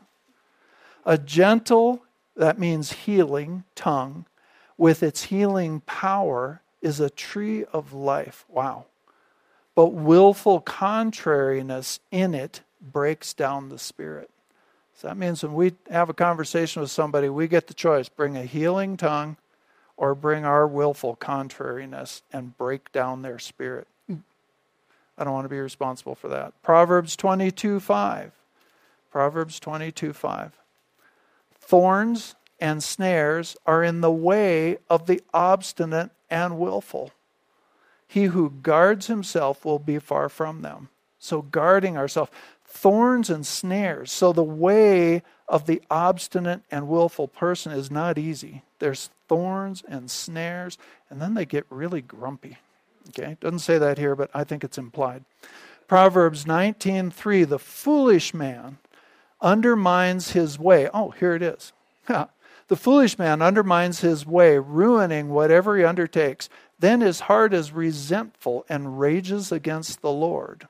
A 1.04 1.18
gentle, 1.18 2.04
that 2.36 2.61
means 2.61 2.92
healing, 2.92 3.64
tongue, 3.74 4.26
with 4.76 5.02
its 5.02 5.24
healing 5.24 5.80
power 5.80 6.62
is 6.80 7.00
a 7.00 7.11
tree 7.11 7.64
of 7.72 7.92
life. 7.92 8.44
Wow. 8.48 8.84
But 9.74 9.86
willful 9.88 10.61
contrariness 10.61 11.98
in 12.12 12.34
it 12.36 12.61
breaks 12.80 13.34
down 13.34 13.68
the 13.68 13.80
spirit. 13.80 14.30
So 14.94 15.09
that 15.09 15.16
means 15.16 15.42
when 15.42 15.54
we 15.54 15.74
have 15.90 16.09
a 16.09 16.14
conversation 16.14 16.82
with 16.82 16.92
somebody, 16.92 17.28
we 17.28 17.48
get 17.48 17.66
the 17.66 17.74
choice 17.74 18.09
bring 18.09 18.36
a 18.36 18.44
healing 18.44 18.96
tongue 18.96 19.36
or 19.96 20.14
bring 20.14 20.44
our 20.44 20.68
willful 20.68 21.16
contrariness 21.16 22.22
and 22.32 22.56
break 22.56 22.92
down 22.92 23.22
their 23.22 23.40
spirit. 23.40 23.88
I 25.18 25.24
don't 25.24 25.32
want 25.32 25.44
to 25.44 25.50
be 25.50 25.58
responsible 25.58 26.14
for 26.14 26.28
that. 26.28 26.60
Proverbs 26.62 27.16
22 27.16 27.80
5. 27.80 28.32
Proverbs 29.10 29.60
22 29.60 30.12
5. 30.12 30.52
Thorns 31.60 32.34
and 32.60 32.82
snares 32.82 33.56
are 33.66 33.82
in 33.82 34.00
the 34.00 34.10
way 34.10 34.78
of 34.88 35.06
the 35.06 35.20
obstinate 35.34 36.10
and 36.30 36.58
willful. 36.58 37.12
He 38.06 38.24
who 38.24 38.50
guards 38.50 39.08
himself 39.08 39.64
will 39.64 39.78
be 39.78 39.98
far 39.98 40.28
from 40.28 40.62
them. 40.62 40.88
So, 41.18 41.42
guarding 41.42 41.96
ourselves 41.96 42.30
thorns 42.68 43.30
and 43.30 43.46
snares. 43.46 44.12
So 44.12 44.32
the 44.32 44.44
way 44.44 45.22
of 45.48 45.66
the 45.66 45.82
obstinate 45.90 46.62
and 46.70 46.86
willful 46.86 47.26
person 47.26 47.72
is 47.72 47.90
not 47.90 48.18
easy. 48.18 48.62
There's 48.78 49.10
thorns 49.26 49.82
and 49.88 50.10
snares, 50.10 50.78
and 51.10 51.20
then 51.20 51.34
they 51.34 51.46
get 51.46 51.66
really 51.70 52.02
grumpy. 52.02 52.58
Okay, 53.11 53.36
doesn't 53.40 53.61
say 53.61 53.78
that 53.78 53.98
here, 53.98 54.14
but 54.14 54.30
I 54.34 54.44
think 54.44 54.64
it's 54.64 54.78
implied. 54.78 55.24
Proverbs 55.86 56.44
19:3 56.44 57.48
The 57.48 57.59
foolish 57.59 58.34
man 58.34 58.78
undermines 59.40 60.32
his 60.32 60.59
way. 60.59 60.88
Oh, 60.92 61.11
here 61.11 61.34
it 61.34 61.42
is. 61.42 61.72
the 62.06 62.76
foolish 62.76 63.18
man 63.18 63.40
undermines 63.40 64.00
his 64.00 64.26
way, 64.26 64.59
ruining 64.59 65.30
whatever 65.30 65.76
he 65.76 65.84
undertakes. 65.84 66.48
Then 66.78 67.00
his 67.00 67.20
heart 67.20 67.54
is 67.54 67.72
resentful 67.72 68.64
and 68.68 69.00
rages 69.00 69.50
against 69.50 70.00
the 70.00 70.12
Lord. 70.12 70.68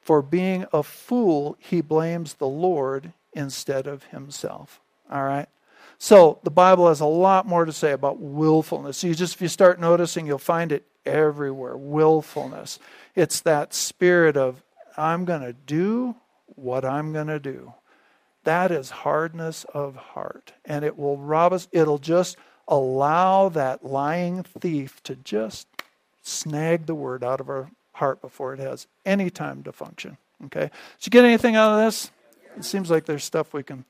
For 0.00 0.22
being 0.22 0.66
a 0.72 0.82
fool, 0.82 1.56
he 1.58 1.80
blames 1.80 2.34
the 2.34 2.48
Lord 2.48 3.12
instead 3.32 3.86
of 3.86 4.04
himself. 4.04 4.80
All 5.10 5.24
right? 5.24 5.48
So 5.98 6.38
the 6.42 6.50
Bible 6.50 6.88
has 6.88 7.00
a 7.00 7.06
lot 7.06 7.46
more 7.46 7.66
to 7.66 7.72
say 7.72 7.92
about 7.92 8.18
willfulness. 8.18 9.04
You 9.04 9.14
just 9.14 9.34
if 9.34 9.42
you 9.42 9.48
start 9.48 9.78
noticing, 9.78 10.26
you'll 10.26 10.38
find 10.38 10.72
it 10.72 10.86
everywhere. 11.04 11.76
Willfulness. 11.76 12.78
It's 13.14 13.40
that 13.40 13.74
spirit 13.74 14.36
of 14.36 14.62
I'm 14.96 15.24
going 15.24 15.42
to 15.42 15.52
do 15.52 16.16
what 16.56 16.84
I'm 16.84 17.12
going 17.12 17.28
to 17.28 17.38
do. 17.38 17.74
That 18.44 18.70
is 18.70 18.90
hardness 18.90 19.64
of 19.74 19.96
heart. 19.96 20.52
And 20.64 20.84
it 20.84 20.98
will 20.98 21.16
rob 21.16 21.52
us. 21.52 21.68
It'll 21.72 21.98
just 21.98 22.36
allow 22.68 23.48
that 23.50 23.84
lying 23.84 24.42
thief 24.42 25.02
to 25.02 25.16
just 25.16 25.66
snag 26.22 26.86
the 26.86 26.94
word 26.94 27.24
out 27.24 27.40
of 27.40 27.48
our 27.48 27.70
heart 27.94 28.20
before 28.20 28.54
it 28.54 28.60
has 28.60 28.86
any 29.04 29.30
time 29.30 29.62
to 29.64 29.72
function. 29.72 30.16
Okay? 30.46 30.70
Did 30.98 31.06
you 31.06 31.10
get 31.10 31.24
anything 31.24 31.56
out 31.56 31.72
of 31.72 31.84
this? 31.84 32.10
It 32.56 32.64
seems 32.64 32.90
like 32.90 33.04
there's 33.04 33.24
stuff 33.24 33.52
we 33.52 33.62
can 33.62 33.84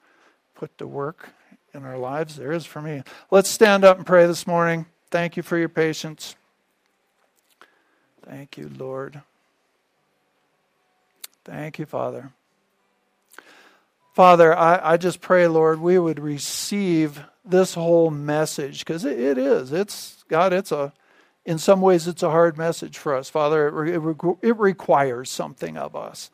put 0.55 0.77
to 0.79 0.87
work 0.87 1.31
in 1.73 1.85
our 1.85 1.99
lives. 1.99 2.37
There 2.37 2.53
is 2.53 2.67
for 2.67 2.83
me. 2.83 3.03
Let's 3.31 3.49
stand 3.49 3.85
up 3.85 3.97
and 3.97 4.07
pray 4.07 4.27
this 4.27 4.47
morning. 4.47 4.87
Thank 5.11 5.37
you 5.37 5.43
for 5.43 5.57
your 5.57 5.69
patience. 5.69 6.37
Thank 8.23 8.59
you, 8.59 8.71
Lord. 8.77 9.23
Thank 11.45 11.79
you, 11.79 11.87
Father. 11.87 12.31
Father, 14.15 14.57
I, 14.57 14.93
I 14.93 14.97
just 14.97 15.21
pray, 15.21 15.47
Lord, 15.47 15.81
we 15.81 15.99
would 15.99 16.21
receive 16.21 17.23
this 17.45 17.75
whole 17.75 18.11
message 18.11 18.81
because 18.81 19.05
it, 19.05 19.19
it 19.19 19.39
is. 19.39 19.73
It's 19.73 20.25
God. 20.29 20.53
It's 20.53 20.73
a 20.73 20.93
in 21.47 21.59
some 21.59 21.81
ways, 21.81 22.07
it's 22.07 22.23
a 22.23 22.31
hard 22.31 22.59
message 22.59 22.99
for 22.99 23.15
us, 23.15 23.31
Father. 23.31 23.85
It, 23.87 23.97
it, 23.97 24.37
it 24.43 24.59
requires 24.59 25.31
something 25.31 25.77
of 25.77 25.97
us. 25.97 26.31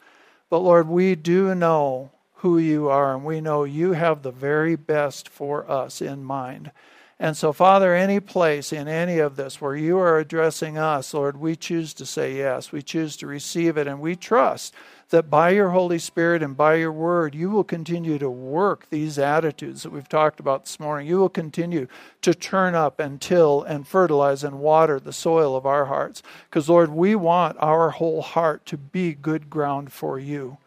But 0.50 0.58
Lord, 0.58 0.88
we 0.88 1.14
do 1.14 1.54
know 1.54 2.10
who 2.40 2.58
you 2.58 2.88
are, 2.88 3.14
and 3.14 3.24
we 3.24 3.40
know 3.40 3.64
you 3.64 3.92
have 3.92 4.22
the 4.22 4.32
very 4.32 4.76
best 4.76 5.28
for 5.28 5.68
us 5.70 6.02
in 6.02 6.24
mind. 6.24 6.70
And 7.18 7.34
so, 7.34 7.54
Father, 7.54 7.94
any 7.94 8.20
place 8.20 8.74
in 8.74 8.88
any 8.88 9.18
of 9.20 9.36
this 9.36 9.58
where 9.58 9.74
you 9.74 9.96
are 9.98 10.18
addressing 10.18 10.76
us, 10.76 11.14
Lord, 11.14 11.38
we 11.38 11.56
choose 11.56 11.94
to 11.94 12.04
say 12.04 12.36
yes. 12.36 12.72
We 12.72 12.82
choose 12.82 13.16
to 13.16 13.26
receive 13.26 13.78
it, 13.78 13.86
and 13.86 14.00
we 14.00 14.16
trust 14.16 14.74
that 15.08 15.30
by 15.30 15.50
your 15.50 15.70
Holy 15.70 15.98
Spirit 15.98 16.42
and 16.42 16.54
by 16.54 16.74
your 16.74 16.92
word, 16.92 17.34
you 17.34 17.48
will 17.48 17.64
continue 17.64 18.18
to 18.18 18.28
work 18.28 18.90
these 18.90 19.18
attitudes 19.18 19.82
that 19.82 19.92
we've 19.92 20.08
talked 20.08 20.40
about 20.40 20.64
this 20.64 20.78
morning. 20.78 21.06
You 21.06 21.16
will 21.16 21.30
continue 21.30 21.86
to 22.20 22.34
turn 22.34 22.74
up 22.74 23.00
and 23.00 23.18
till 23.18 23.62
and 23.62 23.88
fertilize 23.88 24.44
and 24.44 24.58
water 24.58 25.00
the 25.00 25.12
soil 25.12 25.56
of 25.56 25.64
our 25.64 25.86
hearts. 25.86 26.22
Because, 26.50 26.68
Lord, 26.68 26.90
we 26.90 27.14
want 27.14 27.56
our 27.60 27.90
whole 27.90 28.20
heart 28.20 28.66
to 28.66 28.76
be 28.76 29.14
good 29.14 29.48
ground 29.48 29.90
for 29.90 30.18
you. 30.18 30.58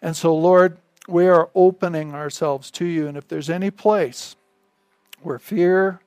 And 0.00 0.16
so, 0.16 0.36
Lord, 0.36 0.76
we 1.08 1.26
are 1.26 1.50
opening 1.56 2.14
ourselves 2.14 2.70
to 2.72 2.84
you. 2.84 3.08
And 3.08 3.16
if 3.16 3.26
there's 3.26 3.50
any 3.50 3.72
place 3.72 4.36
where 5.22 5.38
fear 5.38 6.00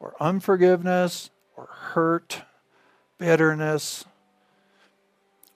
or 0.00 0.14
unforgiveness 0.20 1.30
or 1.56 1.66
hurt, 1.66 2.42
bitterness, 3.18 4.04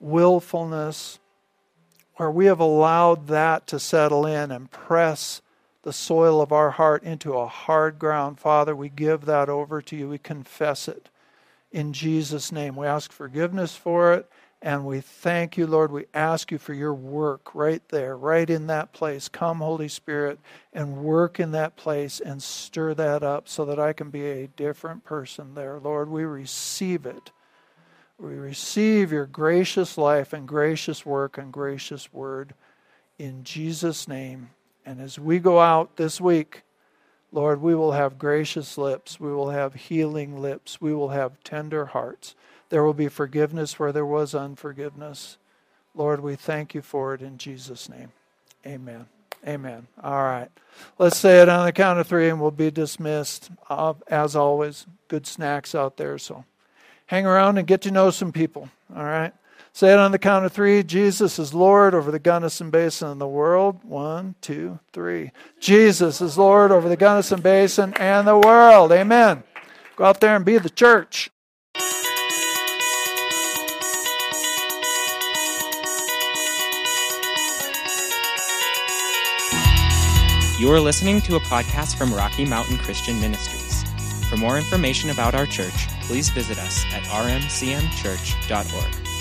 willfulness, 0.00 1.18
where 2.16 2.30
we 2.30 2.46
have 2.46 2.60
allowed 2.60 3.28
that 3.28 3.66
to 3.68 3.78
settle 3.78 4.26
in 4.26 4.50
and 4.50 4.70
press 4.70 5.40
the 5.82 5.92
soil 5.92 6.40
of 6.40 6.52
our 6.52 6.70
heart 6.70 7.02
into 7.02 7.34
a 7.34 7.46
hard 7.46 7.98
ground, 7.98 8.38
Father, 8.38 8.74
we 8.74 8.88
give 8.88 9.24
that 9.24 9.48
over 9.48 9.82
to 9.82 9.96
you. 9.96 10.08
We 10.08 10.18
confess 10.18 10.86
it 10.86 11.08
in 11.72 11.92
Jesus' 11.92 12.52
name. 12.52 12.76
We 12.76 12.86
ask 12.86 13.10
forgiveness 13.10 13.74
for 13.74 14.12
it. 14.12 14.30
And 14.64 14.86
we 14.86 15.00
thank 15.00 15.56
you, 15.56 15.66
Lord. 15.66 15.90
We 15.90 16.04
ask 16.14 16.52
you 16.52 16.58
for 16.58 16.72
your 16.72 16.94
work 16.94 17.52
right 17.52 17.82
there, 17.88 18.16
right 18.16 18.48
in 18.48 18.68
that 18.68 18.92
place. 18.92 19.28
Come, 19.28 19.58
Holy 19.58 19.88
Spirit, 19.88 20.38
and 20.72 20.98
work 20.98 21.40
in 21.40 21.50
that 21.50 21.74
place 21.74 22.20
and 22.20 22.40
stir 22.40 22.94
that 22.94 23.24
up 23.24 23.48
so 23.48 23.64
that 23.64 23.80
I 23.80 23.92
can 23.92 24.10
be 24.10 24.24
a 24.24 24.46
different 24.46 25.02
person 25.04 25.54
there. 25.54 25.80
Lord, 25.80 26.08
we 26.08 26.22
receive 26.22 27.06
it. 27.06 27.32
We 28.20 28.34
receive 28.34 29.10
your 29.10 29.26
gracious 29.26 29.98
life 29.98 30.32
and 30.32 30.46
gracious 30.46 31.04
work 31.04 31.38
and 31.38 31.52
gracious 31.52 32.12
word 32.12 32.54
in 33.18 33.42
Jesus' 33.42 34.06
name. 34.06 34.50
And 34.86 35.00
as 35.00 35.18
we 35.18 35.40
go 35.40 35.58
out 35.58 35.96
this 35.96 36.20
week, 36.20 36.62
Lord, 37.32 37.60
we 37.60 37.74
will 37.74 37.92
have 37.92 38.16
gracious 38.16 38.78
lips. 38.78 39.18
We 39.18 39.32
will 39.32 39.50
have 39.50 39.74
healing 39.74 40.40
lips. 40.40 40.80
We 40.80 40.94
will 40.94 41.08
have 41.08 41.42
tender 41.42 41.86
hearts. 41.86 42.36
There 42.72 42.82
will 42.82 42.94
be 42.94 43.08
forgiveness 43.08 43.78
where 43.78 43.92
there 43.92 44.06
was 44.06 44.34
unforgiveness. 44.34 45.36
Lord, 45.94 46.20
we 46.20 46.36
thank 46.36 46.74
you 46.74 46.80
for 46.80 47.12
it 47.12 47.20
in 47.20 47.36
Jesus' 47.36 47.86
name. 47.86 48.12
Amen. 48.64 49.04
Amen. 49.46 49.88
All 50.02 50.22
right. 50.22 50.48
Let's 50.98 51.18
say 51.18 51.42
it 51.42 51.50
on 51.50 51.66
the 51.66 51.72
count 51.72 52.00
of 52.00 52.06
three 52.06 52.30
and 52.30 52.40
we'll 52.40 52.50
be 52.50 52.70
dismissed. 52.70 53.50
Uh, 53.68 53.92
as 54.06 54.34
always, 54.34 54.86
good 55.08 55.26
snacks 55.26 55.74
out 55.74 55.98
there. 55.98 56.16
So 56.16 56.46
hang 57.04 57.26
around 57.26 57.58
and 57.58 57.66
get 57.66 57.82
to 57.82 57.90
know 57.90 58.08
some 58.08 58.32
people. 58.32 58.70
All 58.96 59.04
right. 59.04 59.34
Say 59.74 59.92
it 59.92 59.98
on 59.98 60.10
the 60.10 60.18
count 60.18 60.46
of 60.46 60.52
three. 60.52 60.82
Jesus 60.82 61.38
is 61.38 61.52
Lord 61.52 61.92
over 61.92 62.10
the 62.10 62.18
Gunnison 62.18 62.70
Basin 62.70 63.08
and 63.08 63.20
the 63.20 63.28
world. 63.28 63.84
One, 63.84 64.34
two, 64.40 64.78
three. 64.94 65.32
Jesus 65.60 66.22
is 66.22 66.38
Lord 66.38 66.72
over 66.72 66.88
the 66.88 66.96
Gunnison 66.96 67.42
Basin 67.42 67.92
and 67.98 68.26
the 68.26 68.38
world. 68.38 68.92
Amen. 68.92 69.42
Go 69.96 70.04
out 70.04 70.22
there 70.22 70.34
and 70.34 70.44
be 70.46 70.56
the 70.56 70.70
church. 70.70 71.28
You 80.62 80.70
are 80.70 80.78
listening 80.78 81.20
to 81.22 81.34
a 81.34 81.40
podcast 81.40 81.96
from 81.96 82.14
Rocky 82.14 82.44
Mountain 82.44 82.78
Christian 82.78 83.20
Ministries. 83.20 83.82
For 84.28 84.36
more 84.36 84.56
information 84.56 85.10
about 85.10 85.34
our 85.34 85.44
church, 85.44 85.88
please 86.02 86.28
visit 86.28 86.56
us 86.56 86.84
at 86.92 87.02
rmcmchurch.org. 87.02 89.11